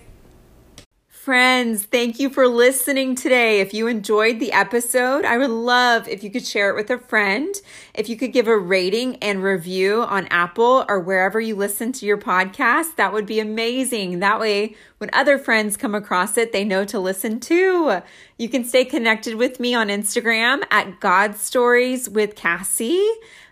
Friends, 1.30 1.84
thank 1.84 2.18
you 2.18 2.28
for 2.28 2.48
listening 2.48 3.14
today. 3.14 3.60
If 3.60 3.72
you 3.72 3.86
enjoyed 3.86 4.40
the 4.40 4.50
episode, 4.50 5.24
I 5.24 5.38
would 5.38 5.50
love 5.50 6.08
if 6.08 6.24
you 6.24 6.30
could 6.32 6.44
share 6.44 6.70
it 6.70 6.74
with 6.74 6.90
a 6.90 6.98
friend. 6.98 7.54
If 7.94 8.08
you 8.08 8.16
could 8.16 8.32
give 8.32 8.48
a 8.48 8.58
rating 8.58 9.14
and 9.18 9.40
review 9.40 10.02
on 10.02 10.26
Apple 10.26 10.84
or 10.88 10.98
wherever 10.98 11.40
you 11.40 11.54
listen 11.54 11.92
to 11.92 12.04
your 12.04 12.18
podcast, 12.18 12.96
that 12.96 13.12
would 13.12 13.26
be 13.26 13.38
amazing. 13.38 14.18
That 14.18 14.40
way, 14.40 14.74
when 14.98 15.08
other 15.12 15.38
friends 15.38 15.76
come 15.76 15.94
across 15.94 16.36
it, 16.36 16.50
they 16.50 16.64
know 16.64 16.84
to 16.86 16.98
listen 16.98 17.38
too. 17.38 18.02
You 18.36 18.48
can 18.48 18.64
stay 18.64 18.84
connected 18.84 19.36
with 19.36 19.60
me 19.60 19.72
on 19.72 19.86
Instagram 19.86 20.64
at 20.68 20.98
God 20.98 21.36
Stories 21.36 22.10
with 22.10 22.34
Cassie. 22.34 23.08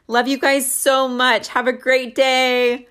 Love 0.09 0.26
you 0.26 0.37
guys 0.37 0.68
so 0.68 1.07
much. 1.07 1.47
Have 1.47 1.68
a 1.68 1.72
great 1.72 2.16
day. 2.16 2.89